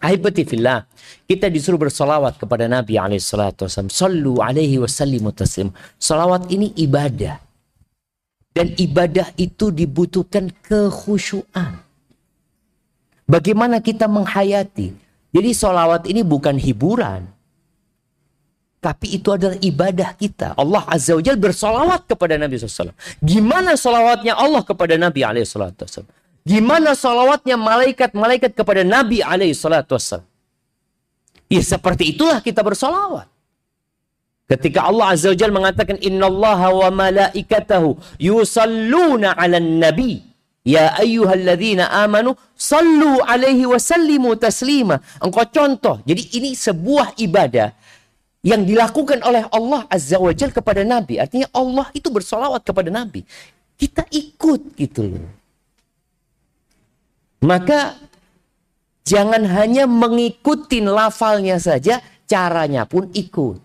Ahibati 0.00 0.48
fillah, 0.48 0.88
kita 1.28 1.52
disuruh 1.52 1.78
bersolawat 1.78 2.40
kepada 2.40 2.64
Nabi 2.64 2.96
alaihissalatu 2.96 3.68
wassalam. 3.68 3.92
Sallu 3.92 4.40
alaihi 4.40 4.80
wasallimu 4.80 5.28
taslim. 5.30 5.70
Salawat 6.00 6.48
ini 6.50 6.72
ibadah. 6.72 7.36
Dan 8.54 8.72
ibadah 8.80 9.28
itu 9.36 9.68
dibutuhkan 9.68 10.48
kekhusyuan. 10.64 11.84
Bagaimana 13.28 13.84
kita 13.84 14.08
menghayati. 14.08 14.94
Jadi 15.34 15.50
solawat 15.52 16.08
ini 16.08 16.24
bukan 16.24 16.56
hiburan. 16.56 17.28
Tapi 18.84 19.16
itu 19.16 19.32
adalah 19.32 19.56
ibadah 19.64 20.12
kita. 20.12 20.52
Allah 20.60 20.84
Azza 20.84 21.16
wa 21.16 21.24
Jal 21.24 21.40
bersolawat 21.40 22.04
kepada 22.04 22.36
Nabi 22.36 22.60
SAW. 22.60 22.92
Gimana 23.24 23.80
solawatnya 23.80 24.36
Allah 24.36 24.60
kepada 24.60 25.00
Nabi 25.00 25.24
SAW? 25.24 26.04
Gimana 26.44 26.92
salawatnya 26.92 27.56
malaikat-malaikat 27.56 28.52
kepada 28.52 28.84
Nabi 28.84 29.24
wassalam. 29.24 30.28
Ya 31.48 31.62
seperti 31.64 32.12
itulah 32.12 32.44
kita 32.44 32.60
bersolawat. 32.60 33.24
Ketika 34.44 34.84
Allah 34.84 35.16
Azza 35.16 35.32
wa 35.32 35.38
Jalla 35.40 35.56
mengatakan 35.56 35.96
innallaha 36.04 36.68
wa 36.68 36.88
malaikatahu 36.92 37.96
yusalluna 38.20 39.32
'alan 39.32 39.80
nabi 39.80 40.20
ya 40.68 40.92
ayyuhalladzina 41.00 41.88
amanu 42.04 42.36
sallu 42.52 43.24
alaihi 43.24 43.64
wa 43.64 43.80
sallimu 43.80 44.36
taslima. 44.36 45.00
Engkau 45.24 45.48
contoh. 45.48 46.04
Jadi 46.04 46.36
ini 46.36 46.52
sebuah 46.52 47.16
ibadah 47.16 47.72
yang 48.44 48.68
dilakukan 48.68 49.24
oleh 49.24 49.48
Allah 49.48 49.88
Azza 49.88 50.20
wa 50.20 50.28
Jalla 50.36 50.52
kepada 50.52 50.84
Nabi. 50.84 51.16
Artinya 51.16 51.48
Allah 51.56 51.88
itu 51.96 52.12
bersolawat 52.12 52.60
kepada 52.60 52.92
Nabi. 52.92 53.24
Kita 53.80 54.04
ikut 54.12 54.76
gitu 54.76 55.16
loh. 55.16 55.26
Maka 57.40 57.96
jangan 59.08 59.48
hanya 59.48 59.88
mengikuti 59.88 60.84
lafalnya 60.84 61.56
saja, 61.56 62.04
caranya 62.28 62.84
pun 62.84 63.08
ikut. 63.16 63.58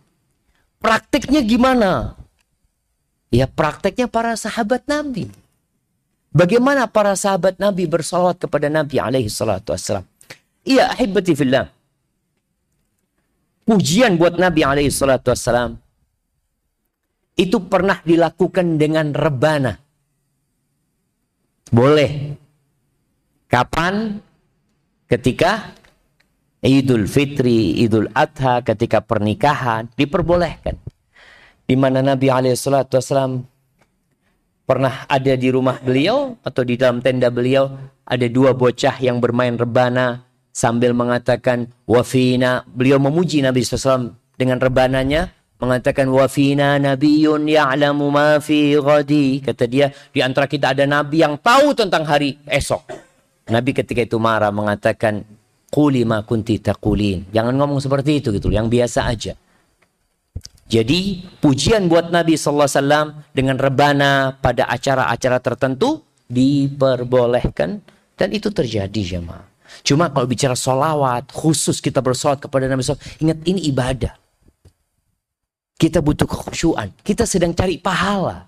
Prakteknya 0.80 1.44
gimana? 1.44 2.16
Ya 3.30 3.46
prakteknya 3.52 4.08
para 4.08 4.34
sahabat 4.40 4.88
Nabi. 4.88 5.28
Bagaimana 6.32 6.88
para 6.88 7.20
sahabat 7.20 7.60
Nabi 7.60 7.84
bersalawat 7.84 8.40
kepada 8.40 8.72
Nabi 8.72 8.96
alaihi 8.96 9.28
salatu 9.28 9.76
wassalam. 9.76 10.08
Iya 10.64 10.96
ahibati. 10.96 11.36
Pujian 13.70 14.18
buat 14.18 14.42
Nabi 14.42 14.66
alaihi 14.66 14.90
salatu 14.90 15.30
wassalam. 15.30 15.78
Itu 17.38 17.70
pernah 17.70 18.02
dilakukan 18.02 18.82
dengan 18.82 19.14
rebana. 19.14 19.78
Boleh. 21.70 22.34
Kapan? 23.46 24.18
Ketika 25.06 25.78
Idul 26.66 27.06
Fitri, 27.06 27.78
Idul 27.86 28.10
Adha, 28.12 28.66
ketika 28.66 29.06
pernikahan 29.06 29.86
diperbolehkan. 29.94 30.76
Di 31.70 31.78
mana 31.78 32.02
Nabi 32.02 32.34
Alaihissalam 32.34 33.46
pernah 34.66 35.06
ada 35.06 35.34
di 35.38 35.50
rumah 35.54 35.78
beliau 35.78 36.34
atau 36.42 36.66
di 36.66 36.74
dalam 36.74 37.06
tenda 37.06 37.30
beliau 37.30 37.70
ada 38.02 38.26
dua 38.26 38.58
bocah 38.58 38.98
yang 38.98 39.22
bermain 39.22 39.54
rebana 39.54 40.29
sambil 40.54 40.92
mengatakan 40.94 41.70
wafina. 41.86 42.66
Beliau 42.70 43.00
memuji 43.02 43.42
Nabi 43.42 43.64
SAW 43.66 44.14
dengan 44.36 44.58
rebananya 44.60 45.34
mengatakan 45.60 46.08
wafina 46.08 46.80
nabiyun 46.80 47.46
ya'lamu 47.46 48.08
ma 48.10 48.40
fi 48.40 48.80
ghadi. 48.80 49.44
Kata 49.44 49.68
dia 49.68 49.92
di 49.92 50.24
antara 50.24 50.48
kita 50.48 50.72
ada 50.72 50.88
nabi 50.88 51.22
yang 51.22 51.36
tahu 51.38 51.76
tentang 51.76 52.08
hari 52.08 52.40
esok. 52.48 52.88
Nabi 53.50 53.74
ketika 53.76 54.06
itu 54.06 54.16
marah 54.22 54.54
mengatakan 54.54 55.26
Quli 55.70 56.02
ma 56.02 56.26
kunti 56.26 56.58
taqulin. 56.58 57.30
Jangan 57.30 57.54
ngomong 57.54 57.78
seperti 57.78 58.26
itu 58.26 58.34
gitu, 58.34 58.50
yang 58.50 58.74
biasa 58.74 59.06
aja. 59.06 59.38
Jadi 60.70 61.26
pujian 61.42 61.90
buat 61.90 62.14
Nabi 62.14 62.38
sallallahu 62.38 62.70
alaihi 62.70 62.82
wasallam 62.82 63.08
dengan 63.34 63.58
rebana 63.58 64.38
pada 64.38 64.70
acara-acara 64.70 65.42
tertentu 65.42 66.06
diperbolehkan 66.30 67.82
dan 68.14 68.30
itu 68.30 68.54
terjadi 68.54 69.18
jemaah. 69.18 69.49
Cuma 69.90 70.06
kalau 70.14 70.30
bicara 70.30 70.54
solawat, 70.54 71.34
khusus 71.34 71.82
kita 71.82 71.98
bersolawat 71.98 72.46
kepada 72.46 72.70
Nabi 72.70 72.86
SAW, 72.86 73.02
ingat 73.26 73.42
ini 73.50 73.74
ibadah. 73.74 74.14
Kita 75.82 75.98
butuh 75.98 76.30
kekhusyuan. 76.30 76.94
Kita 77.02 77.26
sedang 77.26 77.58
cari 77.58 77.82
pahala. 77.82 78.46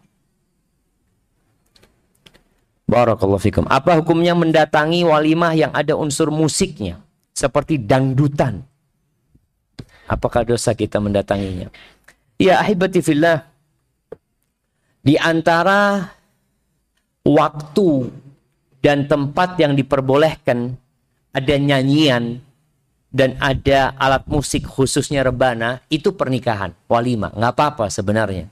Barakallahu 2.85 3.41
fikum. 3.41 3.65
Apa 3.65 3.97
hukumnya 3.97 4.37
mendatangi 4.37 5.01
walimah 5.01 5.57
yang 5.57 5.73
ada 5.73 5.97
unsur 5.97 6.29
musiknya? 6.29 7.01
Seperti 7.33 7.81
dangdutan. 7.81 8.61
Apakah 10.05 10.45
dosa 10.45 10.77
kita 10.77 11.01
mendatanginya? 11.01 11.73
Ya 12.37 12.61
ahibati 12.61 13.01
fillah. 13.01 13.49
Di 15.01 15.17
antara 15.17 16.05
waktu 17.25 18.13
dan 18.85 19.09
tempat 19.09 19.57
yang 19.57 19.73
diperbolehkan 19.73 20.77
ada 21.31 21.55
nyanyian 21.55 22.43
dan 23.11 23.35
ada 23.43 23.91
alat 23.99 24.23
musik 24.27 24.67
khususnya 24.67 25.23
rebana 25.23 25.83
itu 25.91 26.15
pernikahan 26.15 26.71
walimah 26.87 27.35
nggak 27.35 27.53
apa-apa 27.55 27.91
sebenarnya 27.91 28.47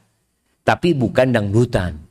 tapi 0.64 0.92
bukan 0.96 1.32
dangdutan 1.32 2.10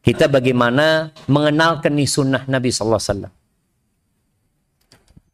kita 0.00 0.32
bagaimana 0.32 1.12
mengenalkan 1.28 1.92
nih 1.92 2.08
sunnah 2.08 2.48
Nabi 2.48 2.72
Sallallahu 2.72 3.00
Alaihi 3.00 3.12
Wasallam. 3.12 3.34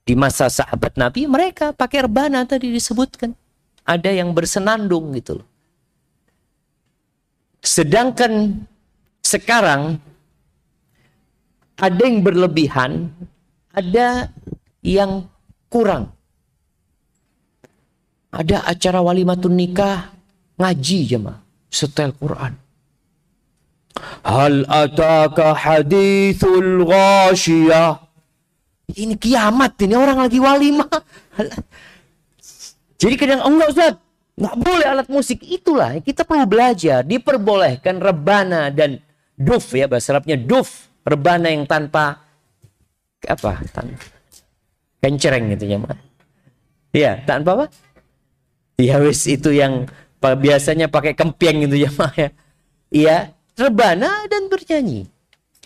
Di 0.06 0.14
masa 0.14 0.46
sahabat 0.50 0.98
Nabi 0.98 1.26
mereka 1.30 1.70
pakai 1.70 2.06
rebana 2.06 2.42
tadi 2.46 2.70
disebutkan. 2.74 3.34
Ada 3.86 4.10
yang 4.10 4.34
bersenandung 4.34 5.14
gitu 5.14 5.42
loh. 5.42 5.48
Sedangkan 7.62 8.66
sekarang 9.22 10.02
ada 11.78 12.02
yang 12.02 12.22
berlebihan, 12.26 13.14
ada 13.76 14.32
yang 14.80 15.28
kurang. 15.68 16.16
Ada 18.32 18.64
acara 18.64 19.04
walimatun 19.04 19.52
nikah 19.52 20.12
ngaji 20.56 20.98
jemaah 21.04 21.40
setel 21.68 22.16
Quran. 22.16 22.56
Hal 24.24 24.64
ataka 24.68 25.56
hadithul 25.56 26.84
ghasyiyah. 26.84 28.00
Ini 28.96 29.16
kiamat 29.16 29.76
ini 29.84 29.94
orang 29.96 30.20
lagi 30.24 30.38
walimah. 30.40 30.88
Jadi 33.00 33.14
kadang 33.16 33.44
enggak 33.44 33.68
Ustaz, 33.72 33.94
nggak 34.36 34.56
boleh 34.56 34.86
alat 34.88 35.08
musik 35.08 35.40
itulah 35.44 35.96
kita 36.00 36.24
perlu 36.24 36.48
belajar 36.48 37.04
diperbolehkan 37.04 38.00
rebana 38.00 38.68
dan 38.72 39.00
duf 39.36 39.72
ya 39.72 39.88
bahasa 39.88 40.16
Arabnya 40.16 40.36
duf 40.40 40.88
rebana 41.04 41.52
yang 41.52 41.64
tanpa 41.68 42.25
apa 43.24 43.64
tanpa 43.72 44.04
kencereng 45.00 45.56
gitu 45.56 45.64
ya 45.64 45.78
Iya 46.96 47.12
tanpa 47.24 47.50
apa 47.56 47.66
ya 48.76 49.00
wis 49.00 49.24
itu 49.24 49.52
yang 49.52 49.88
biasanya 50.20 50.92
pakai 50.92 51.16
kempieng 51.16 51.64
gitu 51.64 51.86
ya 51.86 51.90
ya 52.12 52.28
iya 52.92 53.16
rebana 53.56 54.28
dan 54.28 54.52
bernyanyi 54.52 55.08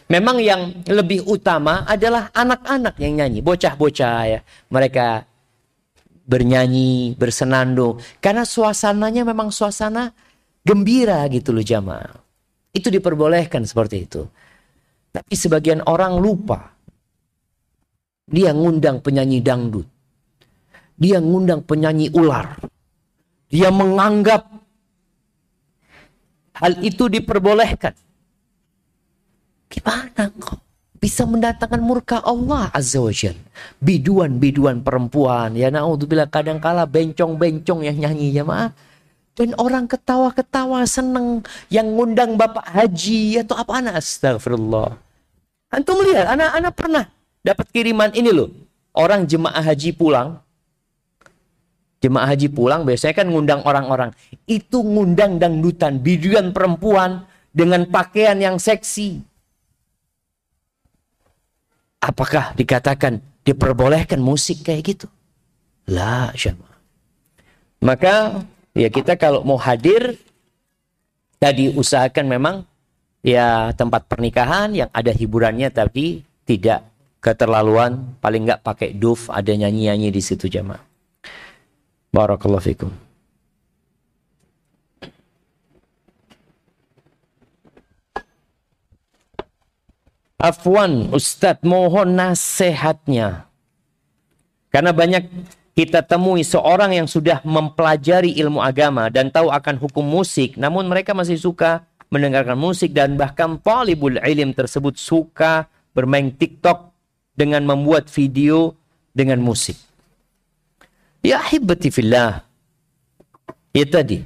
memang 0.07 0.39
yang 0.39 0.85
lebih 0.87 1.27
utama 1.27 1.83
adalah 1.87 2.31
anak-anak 2.35 2.95
yang 3.03 3.23
nyanyi 3.23 3.41
bocah-bocah 3.43 4.21
ya 4.27 4.41
mereka 4.71 5.31
bernyanyi, 6.31 7.19
bersenandung. 7.19 7.99
Karena 8.23 8.47
suasananya 8.47 9.27
memang 9.27 9.51
suasana 9.51 10.15
gembira 10.63 11.27
gitu 11.27 11.51
loh 11.51 11.67
jamaah. 11.67 12.15
Itu 12.71 12.95
diperbolehkan 12.95 13.67
seperti 13.67 14.07
itu. 14.07 14.23
Tapi 15.11 15.35
sebagian 15.35 15.83
orang 15.91 16.15
lupa. 16.23 16.71
Dia 18.31 18.55
ngundang 18.55 19.03
penyanyi 19.03 19.43
dangdut. 19.43 19.87
Dia 20.95 21.19
ngundang 21.19 21.67
penyanyi 21.67 22.15
ular. 22.15 22.57
Dia 23.51 23.75
menganggap 23.75 24.47
hal 26.55 26.73
itu 26.87 27.11
diperbolehkan. 27.11 27.99
Gimana 29.67 30.31
kok? 30.39 30.71
bisa 31.01 31.25
mendatangkan 31.25 31.81
murka 31.81 32.21
Allah 32.21 32.69
Azza 32.77 33.01
wa 33.01 33.09
Jal. 33.09 33.35
Biduan-biduan 33.81 34.85
perempuan. 34.85 35.57
Ya 35.57 35.73
na'udzubillah 35.73 36.29
kadang-kala 36.29 36.85
bencong-bencong 36.85 37.89
yang 37.89 37.97
nyanyi 37.97 38.37
ya 38.37 38.45
maaf. 38.45 38.77
Dan 39.33 39.57
orang 39.57 39.89
ketawa-ketawa 39.89 40.85
seneng. 40.85 41.41
Yang 41.73 41.89
ngundang 41.97 42.37
bapak 42.37 42.69
haji 42.69 43.41
atau 43.41 43.57
apa 43.57 43.73
anak 43.81 44.05
astagfirullah. 44.05 45.01
Antum 45.73 46.05
lihat, 46.05 46.37
anak-anak 46.37 46.73
pernah 46.77 47.05
dapat 47.45 47.67
kiriman 47.73 48.13
ini 48.17 48.31
loh. 48.33 48.51
Orang 48.97 49.29
jemaah 49.29 49.63
haji 49.63 49.95
pulang. 49.95 50.41
Jemaah 52.01 52.33
haji 52.33 52.49
pulang 52.49 52.89
biasanya 52.89 53.15
kan 53.15 53.29
ngundang 53.29 53.61
orang-orang. 53.63 54.11
Itu 54.49 54.81
ngundang 54.81 55.37
dangdutan, 55.37 56.01
biduan 56.01 56.51
perempuan 56.57 57.29
dengan 57.53 57.85
pakaian 57.87 58.41
yang 58.41 58.57
seksi 58.57 59.31
Apakah 62.01 62.57
dikatakan 62.57 63.21
diperbolehkan 63.45 64.25
musik 64.25 64.65
kayak 64.65 64.97
gitu? 64.97 65.07
Lah, 65.93 66.33
syama. 66.33 66.65
Maka 67.85 68.41
ya 68.73 68.89
kita 68.89 69.21
kalau 69.21 69.45
mau 69.45 69.61
hadir 69.61 70.17
tadi 71.37 71.69
usahakan 71.69 72.25
memang 72.25 72.57
ya 73.21 73.77
tempat 73.77 74.09
pernikahan 74.09 74.73
yang 74.73 74.89
ada 74.97 75.13
hiburannya 75.13 75.69
tapi 75.69 76.25
tidak 76.49 76.89
keterlaluan, 77.21 78.17
paling 78.19 78.49
nggak 78.49 78.65
pakai 78.65 78.97
duf, 78.97 79.29
ada 79.29 79.53
nyanyi-nyanyi 79.53 80.09
di 80.09 80.23
situ 80.25 80.49
jamaah. 80.49 80.81
Barakallahu 82.11 82.65
fikum. 82.65 82.91
Afwan, 90.41 91.13
Ustadz 91.13 91.61
mohon 91.69 92.17
nasihatnya. 92.17 93.45
Karena 94.73 94.97
banyak 94.97 95.29
kita 95.77 96.01
temui 96.01 96.41
seorang 96.41 96.97
yang 96.97 97.05
sudah 97.05 97.45
mempelajari 97.45 98.33
ilmu 98.41 98.65
agama 98.65 99.13
dan 99.13 99.29
tahu 99.29 99.53
akan 99.53 99.77
hukum 99.77 100.03
musik, 100.03 100.57
namun 100.57 100.89
mereka 100.89 101.13
masih 101.13 101.37
suka 101.37 101.85
mendengarkan 102.09 102.57
musik 102.57 102.91
dan 102.97 103.21
bahkan 103.21 103.61
polibul 103.61 104.17
ilim 104.25 104.57
tersebut 104.57 104.97
suka 104.97 105.69
bermain 105.93 106.33
TikTok 106.33 106.90
dengan 107.41 107.65
membuat 107.65 108.13
video 108.13 108.77
dengan 109.17 109.41
musik. 109.41 109.81
Ya 111.25 111.41
hibati 111.41 111.89
fillah. 111.89 112.45
Ya 113.73 113.85
tadi. 113.89 114.21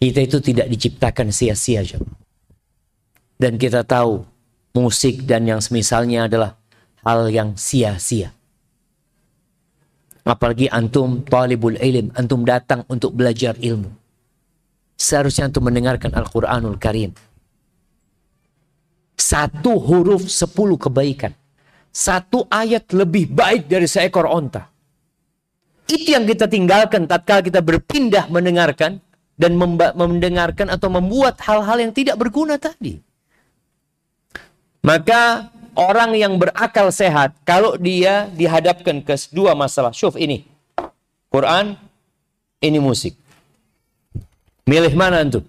Kita 0.00 0.20
itu 0.24 0.40
tidak 0.40 0.72
diciptakan 0.72 1.28
sia-sia. 1.28 1.84
Dan 3.36 3.60
kita 3.60 3.84
tahu 3.84 4.24
musik 4.72 5.28
dan 5.28 5.44
yang 5.44 5.60
semisalnya 5.60 6.28
adalah 6.28 6.56
hal 7.04 7.28
yang 7.28 7.56
sia-sia. 7.60 8.32
Apalagi 10.24 10.72
antum 10.72 11.20
talibul 11.28 11.76
ilm, 11.76 12.08
antum 12.16 12.48
datang 12.48 12.88
untuk 12.88 13.12
belajar 13.12 13.60
ilmu. 13.60 13.92
Seharusnya 14.96 15.52
antum 15.52 15.68
mendengarkan 15.68 16.16
Al-Quranul 16.16 16.80
Karim. 16.80 17.12
Satu 19.14 19.78
huruf 19.78 20.26
sepuluh 20.26 20.74
kebaikan. 20.74 21.32
Satu 21.94 22.50
ayat 22.50 22.90
lebih 22.90 23.30
baik 23.30 23.70
dari 23.70 23.86
seekor 23.86 24.26
onta. 24.26 24.66
Itu 25.86 26.16
yang 26.16 26.26
kita 26.26 26.50
tinggalkan 26.50 27.06
tatkala 27.06 27.44
kita 27.44 27.62
berpindah 27.62 28.26
mendengarkan 28.32 28.98
dan 29.38 29.54
mendengarkan 29.94 30.70
atau 30.70 30.88
membuat 30.90 31.38
hal-hal 31.42 31.78
yang 31.78 31.92
tidak 31.94 32.18
berguna 32.18 32.58
tadi. 32.58 32.98
Maka 34.84 35.50
orang 35.74 36.14
yang 36.18 36.36
berakal 36.36 36.90
sehat, 36.90 37.34
kalau 37.46 37.78
dia 37.78 38.30
dihadapkan 38.34 39.02
ke 39.02 39.14
dua 39.30 39.54
masalah, 39.54 39.94
syuf 39.94 40.18
ini. 40.18 40.46
Quran, 41.30 41.74
ini 42.62 42.78
musik. 42.78 43.14
Milih 44.64 44.94
mana 44.96 45.20
itu? 45.20 45.44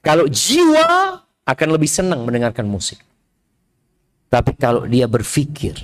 Kalau 0.00 0.30
jiwa 0.30 1.20
akan 1.46 1.68
lebih 1.70 1.86
senang 1.86 2.26
mendengarkan 2.26 2.66
musik. 2.66 2.98
Tapi 4.26 4.52
kalau 4.58 4.84
dia 4.90 5.06
berpikir 5.06 5.78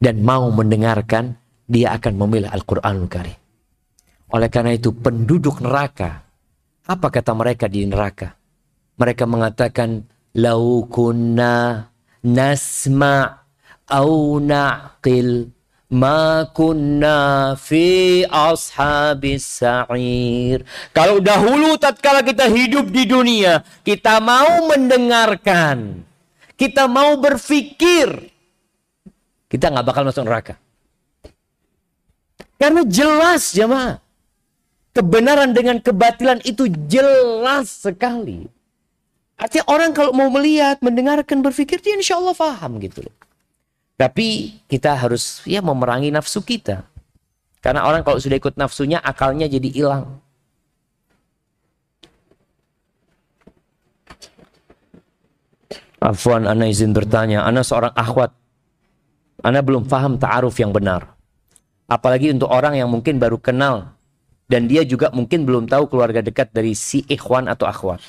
dan 0.00 0.24
mau 0.24 0.48
mendengarkan, 0.48 1.36
dia 1.68 1.92
akan 1.94 2.16
memilih 2.16 2.48
Al-Quranul 2.48 3.06
Karim. 3.06 3.38
Oleh 4.32 4.48
karena 4.48 4.72
itu 4.72 4.96
penduduk 4.96 5.60
neraka, 5.60 6.24
apa 6.88 7.06
kata 7.12 7.36
mereka 7.36 7.68
di 7.68 7.84
neraka? 7.84 8.32
Mereka 8.96 9.28
mengatakan, 9.28 10.08
Lau 10.40 10.86
kunna 10.86 11.84
nasma' 12.24 13.26
au 13.90 14.38
na'qil 14.38 15.50
ma 15.90 16.46
kunna 16.54 17.52
fi 17.58 18.22
ashabis 18.24 19.42
sa'ir. 19.42 20.62
Kalau 20.94 21.18
dahulu 21.18 21.74
tatkala 21.76 22.22
kita 22.22 22.46
hidup 22.46 22.88
di 22.94 23.04
dunia, 23.10 23.66
kita 23.82 24.22
mau 24.22 24.70
mendengarkan, 24.70 26.06
kita 26.54 26.86
mau 26.86 27.18
berpikir, 27.18 28.30
kita 29.50 29.66
nggak 29.66 29.86
bakal 29.86 30.06
masuk 30.06 30.24
neraka. 30.24 30.54
Karena 32.54 32.86
jelas 32.86 33.50
jemaah. 33.50 33.98
Kebenaran 34.90 35.54
dengan 35.54 35.78
kebatilan 35.78 36.42
itu 36.42 36.66
jelas 36.90 37.70
sekali. 37.70 38.50
Artinya 39.38 39.64
orang 39.70 39.90
kalau 39.94 40.12
mau 40.12 40.28
melihat, 40.28 40.82
mendengarkan, 40.82 41.40
berpikir, 41.40 41.78
dia 41.78 41.94
insya 41.94 42.18
Allah 42.18 42.34
paham 42.34 42.76
gitu 42.82 43.06
loh. 43.06 43.14
Tapi 44.00 44.56
kita 44.64 44.96
harus 44.96 45.44
ya 45.44 45.60
memerangi 45.60 46.08
nafsu 46.08 46.40
kita. 46.40 46.88
Karena 47.60 47.84
orang 47.84 48.00
kalau 48.00 48.16
sudah 48.16 48.40
ikut 48.40 48.56
nafsunya, 48.56 48.96
akalnya 48.96 49.44
jadi 49.44 49.68
hilang. 49.68 50.24
Afwan, 56.00 56.48
Ana 56.48 56.64
izin 56.72 56.96
bertanya. 56.96 57.44
Ana 57.44 57.60
seorang 57.60 57.92
akhwat. 57.92 58.32
Ana 59.44 59.60
belum 59.60 59.84
paham 59.84 60.16
ta'aruf 60.16 60.56
yang 60.56 60.72
benar. 60.72 61.12
Apalagi 61.84 62.32
untuk 62.32 62.48
orang 62.48 62.80
yang 62.80 62.88
mungkin 62.88 63.20
baru 63.20 63.36
kenal. 63.36 63.92
Dan 64.48 64.64
dia 64.64 64.80
juga 64.88 65.12
mungkin 65.12 65.44
belum 65.44 65.68
tahu 65.68 65.92
keluarga 65.92 66.24
dekat 66.24 66.56
dari 66.56 66.72
si 66.72 67.04
ikhwan 67.04 67.52
atau 67.52 67.68
akhwat. 67.68 68.00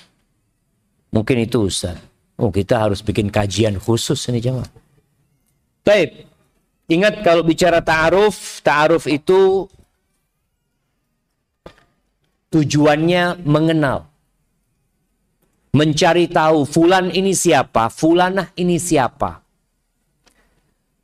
Mungkin 1.11 1.43
itu 1.43 1.67
Ustaz. 1.67 1.99
Oh 2.39 2.47
kita 2.47 2.79
harus 2.79 3.03
bikin 3.03 3.27
kajian 3.27 3.75
khusus 3.75 4.23
ini 4.31 4.39
jemaah. 4.39 4.80
Baik. 5.81 6.29
Ingat 6.91 7.23
kalau 7.23 7.41
bicara 7.41 7.79
ta'aruf, 7.79 8.59
ta'aruf 8.61 9.07
itu 9.07 9.69
Tujuannya 12.51 13.47
mengenal. 13.47 14.11
Mencari 15.71 16.27
tahu 16.27 16.67
fulan 16.67 17.07
ini 17.15 17.31
siapa, 17.31 17.87
fulanah 17.87 18.51
ini 18.59 18.75
siapa. 18.75 19.39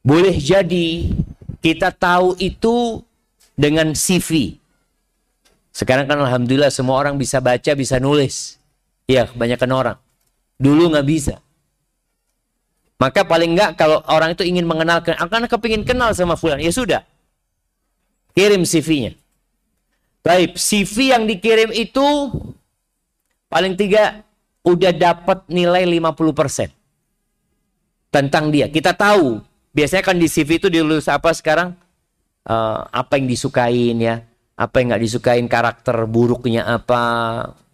Boleh 0.04 0.36
jadi 0.36 1.08
kita 1.64 1.96
tahu 1.96 2.36
itu 2.36 3.00
dengan 3.56 3.96
CV. 3.96 4.60
Sekarang 5.72 6.04
kan 6.04 6.20
alhamdulillah 6.20 6.68
semua 6.68 7.00
orang 7.00 7.16
bisa 7.16 7.40
baca, 7.40 7.72
bisa 7.80 7.96
nulis. 7.96 8.60
Ya, 9.08 9.32
kebanyakan 9.32 9.72
orang. 9.72 9.98
Dulu 10.60 10.92
nggak 10.92 11.08
bisa. 11.08 11.40
Maka 12.98 13.22
paling 13.22 13.54
nggak 13.54 13.78
kalau 13.78 14.02
orang 14.10 14.34
itu 14.34 14.42
ingin 14.42 14.66
mengenal, 14.66 15.06
akan 15.06 15.46
kepingin 15.46 15.86
kenal 15.86 16.10
sama 16.18 16.34
fulan, 16.34 16.58
ya 16.58 16.74
sudah. 16.74 17.06
Kirim 18.34 18.66
CV-nya. 18.66 19.14
Baik, 20.26 20.58
CV 20.58 21.14
yang 21.14 21.30
dikirim 21.30 21.70
itu 21.72 22.04
paling 23.48 23.78
tiga 23.78 24.26
udah 24.66 24.92
dapat 24.92 25.46
nilai 25.48 25.86
50% 25.88 26.74
tentang 28.10 28.50
dia. 28.50 28.68
Kita 28.68 28.98
tahu, 28.98 29.40
biasanya 29.72 30.04
kan 30.04 30.18
di 30.18 30.28
CV 30.28 30.58
itu 30.58 30.68
ditulis 30.68 31.08
apa 31.08 31.32
sekarang? 31.32 31.78
Uh, 32.48 32.82
apa 32.92 33.20
yang 33.20 33.28
disukain 33.30 33.96
ya, 34.00 34.26
apa 34.58 34.80
yang 34.82 34.92
nggak 34.92 35.04
disukain 35.06 35.46
karakter 35.46 35.96
buruknya 36.10 36.66
apa, 36.66 37.04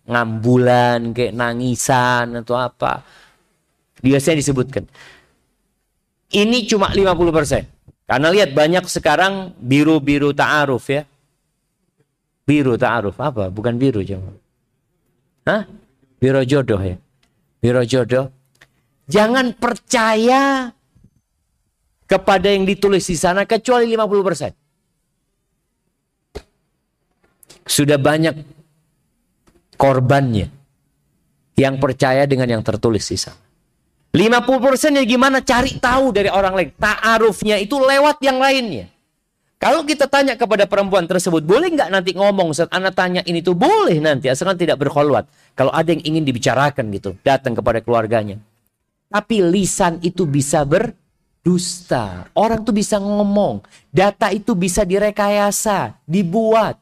ngambulan, 0.03 1.15
kayak 1.15 1.33
nangisan 1.33 2.43
atau 2.43 2.59
apa. 2.59 3.01
Biasanya 4.03 4.43
disebutkan. 4.43 4.83
Ini 6.33 6.65
cuma 6.65 6.89
50%. 6.89 8.09
Karena 8.09 8.27
lihat 8.33 8.57
banyak 8.57 8.89
sekarang 8.89 9.53
biru-biru 9.61 10.33
ta'aruf 10.33 10.89
ya. 10.89 11.05
Biru 12.43 12.75
ta'aruf 12.75 13.15
apa? 13.21 13.47
Bukan 13.53 13.77
biru 13.77 14.01
cuma. 14.03 14.33
Hah? 15.47 15.63
Biro 16.19 16.41
jodoh 16.43 16.81
ya. 16.81 16.97
Biro 17.61 17.83
jodoh. 17.85 18.31
Jangan 19.07 19.53
percaya 19.55 20.71
kepada 22.07 22.47
yang 22.47 22.63
ditulis 22.63 23.03
di 23.07 23.17
sana 23.19 23.43
kecuali 23.43 23.91
50%. 23.91 24.55
Sudah 27.63 27.99
banyak 27.99 28.35
korbannya 29.75 30.47
yang 31.59 31.79
percaya 31.79 32.23
dengan 32.23 32.47
yang 32.47 32.63
tertulis 32.63 33.03
di 33.07 33.19
sana. 33.19 33.42
50% 34.13 34.93
ya 34.93 35.03
gimana 35.09 35.41
cari 35.41 35.81
tahu 35.81 36.13
dari 36.13 36.29
orang 36.29 36.53
lain. 36.53 36.69
Ta'arufnya 36.77 37.57
itu 37.57 37.81
lewat 37.81 38.21
yang 38.21 38.37
lainnya. 38.37 38.93
Kalau 39.57 39.81
kita 39.87 40.05
tanya 40.05 40.37
kepada 40.37 40.69
perempuan 40.69 41.07
tersebut, 41.09 41.41
boleh 41.41 41.73
nggak 41.73 41.89
nanti 41.89 42.11
ngomong 42.13 42.53
saat 42.53 42.69
anak 42.69 42.93
tanya 42.93 43.25
ini 43.25 43.41
tuh 43.41 43.57
boleh 43.57 43.97
nanti, 43.97 44.29
asalkan 44.29 44.59
tidak 44.59 44.75
berkholwat. 44.75 45.25
Kalau 45.57 45.71
ada 45.73 45.89
yang 45.89 46.03
ingin 46.03 46.27
dibicarakan 46.27 46.93
gitu, 46.93 47.15
datang 47.25 47.57
kepada 47.57 47.79
keluarganya. 47.79 48.37
Tapi 49.07 49.39
lisan 49.39 50.03
itu 50.03 50.27
bisa 50.27 50.67
berdusta. 50.67 52.27
Orang 52.35 52.67
tuh 52.67 52.75
bisa 52.75 52.99
ngomong. 52.99 53.63
Data 53.87 54.29
itu 54.35 54.51
bisa 54.51 54.83
direkayasa, 54.83 55.95
dibuat. 56.03 56.75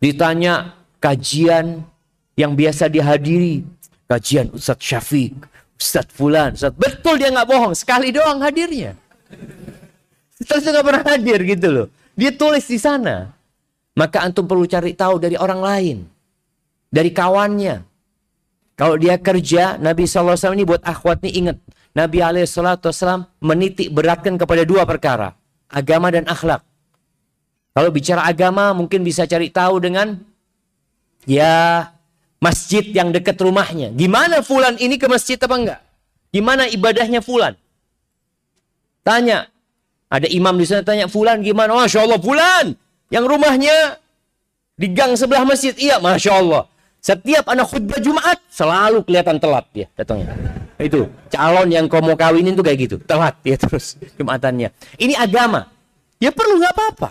Ditanya 0.00 0.72
kajian 0.98 1.84
yang 2.32 2.56
biasa 2.56 2.88
dihadiri. 2.88 3.62
Kajian 4.08 4.56
Ustadz 4.56 4.88
Syafiq, 4.88 5.36
Ustadz 5.82 6.14
Fulan, 6.14 6.54
Ustadz. 6.54 6.78
Betul 6.78 7.18
dia 7.18 7.34
nggak 7.34 7.48
bohong, 7.50 7.74
sekali 7.74 8.14
doang 8.14 8.38
hadirnya. 8.38 8.94
Terus 10.38 10.62
nggak 10.62 10.86
pernah 10.86 11.04
hadir 11.10 11.38
gitu 11.42 11.68
loh. 11.70 11.86
Dia 12.14 12.30
tulis 12.30 12.62
di 12.70 12.78
sana. 12.78 13.34
Maka 13.98 14.24
antum 14.24 14.46
perlu 14.46 14.64
cari 14.64 14.94
tahu 14.94 15.18
dari 15.18 15.34
orang 15.34 15.60
lain. 15.60 15.98
Dari 16.88 17.10
kawannya. 17.10 17.82
Kalau 18.78 18.96
dia 18.96 19.20
kerja, 19.20 19.76
Nabi 19.76 20.08
SAW 20.08 20.56
ini 20.56 20.64
buat 20.64 20.80
akhwat 20.80 21.20
nih 21.26 21.32
ingat. 21.44 21.56
Nabi 21.92 22.24
SAW 22.48 23.28
menitik 23.42 23.92
beratkan 23.92 24.40
kepada 24.40 24.64
dua 24.64 24.88
perkara. 24.88 25.36
Agama 25.68 26.08
dan 26.08 26.24
akhlak. 26.24 26.64
Kalau 27.72 27.88
bicara 27.88 28.28
agama 28.28 28.76
mungkin 28.76 29.00
bisa 29.00 29.24
cari 29.24 29.48
tahu 29.48 29.80
dengan 29.80 30.20
ya 31.24 31.88
masjid 32.42 32.82
yang 32.90 33.14
dekat 33.14 33.38
rumahnya. 33.38 33.94
Gimana 33.94 34.42
fulan 34.42 34.74
ini 34.82 34.98
ke 34.98 35.06
masjid 35.06 35.38
apa 35.38 35.54
enggak? 35.54 35.80
Gimana 36.34 36.66
ibadahnya 36.66 37.22
fulan? 37.22 37.54
Tanya, 39.06 39.46
ada 40.12 40.28
imam 40.28 40.52
di 40.60 40.68
sana 40.68 40.84
tanya, 40.84 41.08
Fulan 41.08 41.40
gimana? 41.40 41.72
Masya 41.72 42.04
Allah, 42.04 42.20
Fulan. 42.20 42.76
Yang 43.08 43.24
rumahnya 43.32 43.96
di 44.76 44.92
gang 44.92 45.16
sebelah 45.16 45.48
masjid. 45.48 45.72
Iya, 45.72 45.98
Masya 45.98 46.32
Allah. 46.36 46.68
Setiap 47.02 47.48
anak 47.50 47.66
khutbah 47.66 47.98
Jumat, 47.98 48.38
selalu 48.52 49.02
kelihatan 49.02 49.40
telat 49.42 49.66
ya 49.74 49.90
datangnya. 49.98 50.38
Itu, 50.78 51.10
calon 51.32 51.66
yang 51.66 51.90
kau 51.90 51.98
mau 51.98 52.14
kawinin 52.14 52.54
tuh 52.54 52.62
kayak 52.62 52.78
gitu. 52.86 52.96
Telat 53.02 53.34
ya 53.42 53.58
terus 53.58 53.98
Jumatannya. 54.14 54.70
Ini 55.00 55.18
agama. 55.18 55.66
Ya 56.22 56.30
perlu 56.30 56.62
nggak 56.62 56.72
apa-apa. 56.78 57.10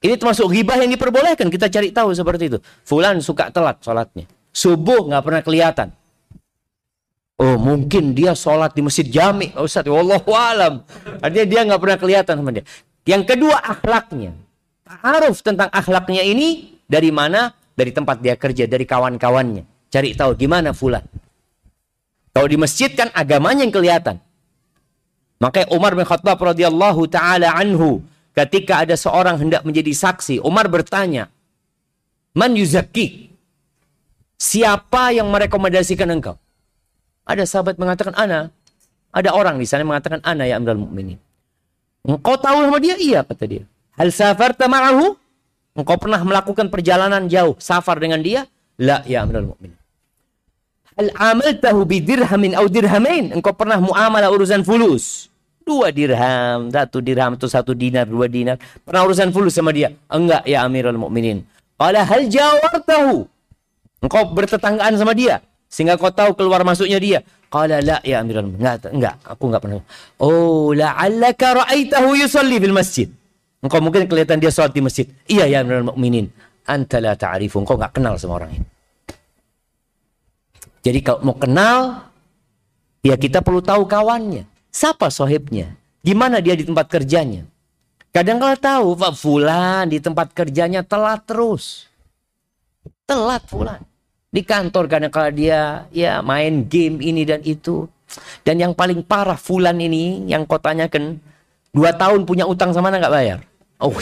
Ini 0.00 0.16
termasuk 0.16 0.48
ghibah 0.48 0.80
yang 0.80 0.88
diperbolehkan. 0.88 1.52
Kita 1.52 1.68
cari 1.68 1.92
tahu 1.92 2.16
seperti 2.16 2.48
itu. 2.48 2.58
Fulan 2.88 3.20
suka 3.20 3.52
telat 3.52 3.76
sholatnya. 3.84 4.24
Subuh 4.50 5.06
nggak 5.06 5.22
pernah 5.22 5.42
kelihatan. 5.42 5.88
Oh 7.40 7.56
mungkin 7.56 8.12
dia 8.12 8.36
sholat 8.36 8.76
di 8.76 8.84
masjid 8.84 9.08
jami. 9.08 9.48
Oh, 9.56 9.64
Ustaz, 9.64 9.88
Wallahu 9.88 10.28
alam. 10.36 10.84
Artinya 11.24 11.46
dia 11.48 11.60
nggak 11.64 11.80
pernah 11.80 11.98
kelihatan 11.98 12.34
sama 12.36 12.50
dia. 12.52 12.64
Yang 13.08 13.22
kedua 13.32 13.56
akhlaknya. 13.64 14.36
Ta'aruf 14.84 15.40
tentang 15.40 15.72
akhlaknya 15.72 16.20
ini 16.20 16.76
dari 16.84 17.08
mana? 17.08 17.56
Dari 17.72 17.96
tempat 17.96 18.20
dia 18.20 18.36
kerja, 18.36 18.68
dari 18.68 18.84
kawan-kawannya. 18.84 19.88
Cari 19.88 20.12
tahu 20.12 20.36
gimana 20.36 20.76
fulan. 20.76 21.00
Kalau 22.36 22.44
di 22.44 22.60
masjid 22.60 22.92
kan 22.92 23.08
agamanya 23.16 23.64
yang 23.64 23.72
kelihatan. 23.72 24.20
Makanya 25.40 25.72
Umar 25.72 25.96
bin 25.96 26.04
Khattab 26.04 26.36
radhiyallahu 26.36 27.08
taala 27.08 27.56
anhu 27.56 28.04
ketika 28.36 28.84
ada 28.84 28.94
seorang 29.00 29.40
hendak 29.40 29.64
menjadi 29.64 29.96
saksi, 29.96 30.44
Umar 30.44 30.68
bertanya, 30.68 31.32
"Man 32.36 32.52
yuzakki?" 32.52 33.29
Siapa 34.40 35.12
yang 35.12 35.28
merekomendasikan 35.28 36.08
engkau? 36.08 36.40
Ada 37.28 37.44
sahabat 37.44 37.76
mengatakan 37.76 38.16
ana. 38.16 38.48
Ada 39.12 39.36
orang 39.36 39.60
di 39.60 39.68
sana 39.68 39.84
mengatakan 39.84 40.24
ana 40.24 40.48
ya 40.48 40.56
Amirul 40.56 40.88
Mukminin. 40.88 41.20
Engkau 42.08 42.40
tahu 42.40 42.64
sama 42.64 42.80
dia? 42.80 42.96
Iya 42.96 43.20
kata 43.20 43.44
dia. 43.44 43.68
Hal 44.00 44.08
safarta 44.08 44.64
ma'ahu? 44.64 45.12
Engkau 45.76 46.00
pernah 46.00 46.24
melakukan 46.24 46.72
perjalanan 46.72 47.28
jauh 47.28 47.52
safar 47.60 48.00
dengan 48.00 48.24
dia? 48.24 48.48
La 48.80 49.04
ya 49.04 49.28
Amirul 49.28 49.52
Mukminin. 49.52 49.76
Hal 50.96 51.12
amaltahu 51.20 51.84
bidirhamin 51.84 52.56
au 52.56 52.64
dirhamain? 52.64 53.36
Engkau 53.36 53.52
pernah 53.52 53.76
muamalah 53.76 54.32
urusan 54.32 54.64
fulus? 54.64 55.28
Dua 55.68 55.92
dirham, 55.92 56.72
satu 56.72 57.04
dirham 57.04 57.36
atau 57.36 57.44
satu 57.44 57.76
dinar, 57.76 58.08
dua 58.08 58.24
dinar. 58.24 58.56
Pernah 58.88 59.04
urusan 59.04 59.28
fulus 59.36 59.52
sama 59.52 59.76
dia? 59.76 59.92
Enggak 60.08 60.48
ya 60.48 60.64
Amirul 60.64 60.96
Mukminin. 60.96 61.44
Qala 61.76 62.08
hal 62.08 62.24
jawartahu? 62.24 63.28
Engkau 64.00 64.32
bertetanggaan 64.32 64.96
sama 64.96 65.12
dia? 65.12 65.44
Sehingga 65.70 65.94
kau 66.00 66.10
tahu 66.10 66.34
keluar 66.34 66.64
masuknya 66.64 66.98
dia. 66.98 67.20
Qala 67.52 67.78
la 67.78 68.02
ya 68.02 68.24
Amirul 68.24 68.56
Enggak, 68.56 68.90
enggak, 68.90 69.16
aku 69.22 69.42
enggak 69.46 69.62
pernah. 69.62 69.84
Oh, 70.18 70.72
la'allaka 70.74 71.62
ra'aitahu 71.62 72.18
yusalli 72.18 72.56
fil 72.58 72.74
masjid. 72.74 73.08
Engkau 73.60 73.78
mungkin 73.78 74.08
kelihatan 74.08 74.40
dia 74.40 74.50
sholat 74.50 74.72
di 74.72 74.82
masjid. 74.82 75.06
Iya 75.28 75.46
ya 75.46 75.62
Amirul 75.62 75.92
Mukminin. 75.92 76.26
Anta 76.66 76.98
la 76.98 77.14
ta'rifu. 77.14 77.60
Engkau 77.60 77.76
enggak 77.76 78.00
kenal 78.00 78.16
sama 78.16 78.40
orang 78.42 78.50
ini. 78.56 78.66
Jadi 80.80 80.98
kalau 81.04 81.20
mau 81.20 81.36
kenal, 81.36 82.08
ya 83.04 83.14
kita 83.20 83.44
perlu 83.44 83.60
tahu 83.60 83.84
kawannya. 83.84 84.48
Siapa 84.72 85.12
sohibnya? 85.12 85.76
Gimana 86.00 86.40
dia 86.40 86.56
di 86.56 86.64
tempat 86.64 86.88
kerjanya? 86.88 87.44
Kadang 88.10 88.40
kalau 88.40 88.56
tahu, 88.56 88.86
Pak 88.96 89.12
Fulan 89.12 89.92
di 89.92 90.00
tempat 90.00 90.32
kerjanya 90.32 90.80
telat 90.82 91.28
terus. 91.28 91.84
Telat 93.04 93.44
Fulan 93.44 93.89
di 94.30 94.46
kantor 94.46 94.86
karena 94.86 95.08
kalau 95.10 95.30
dia 95.34 95.90
ya 95.90 96.22
main 96.22 96.66
game 96.66 97.02
ini 97.02 97.26
dan 97.26 97.42
itu. 97.42 97.86
Dan 98.42 98.58
yang 98.58 98.74
paling 98.74 99.06
parah 99.06 99.38
Fulan 99.38 99.78
ini 99.78 100.26
yang 100.26 100.42
kau 100.42 100.58
tanyakan 100.58 101.22
dua 101.70 101.94
tahun 101.94 102.26
punya 102.26 102.42
utang 102.42 102.74
sama 102.74 102.90
nggak 102.90 103.14
bayar. 103.14 103.38
Oh 103.78 103.94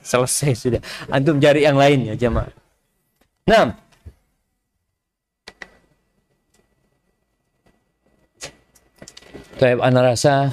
selesai 0.00 0.52
sudah. 0.56 0.80
Antum 1.12 1.36
cari 1.36 1.64
yang 1.68 1.76
lain 1.76 2.08
ya 2.08 2.14
jemaah. 2.16 2.48
Nah. 3.44 3.76
Taib 9.54 9.78
anak 9.84 10.16
rasa 10.16 10.50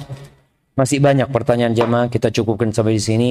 masih 0.78 1.02
banyak 1.02 1.26
pertanyaan 1.32 1.74
jemaah 1.74 2.06
kita 2.06 2.28
cukupkan 2.28 2.70
sampai 2.70 3.00
di 3.00 3.02
sini. 3.02 3.30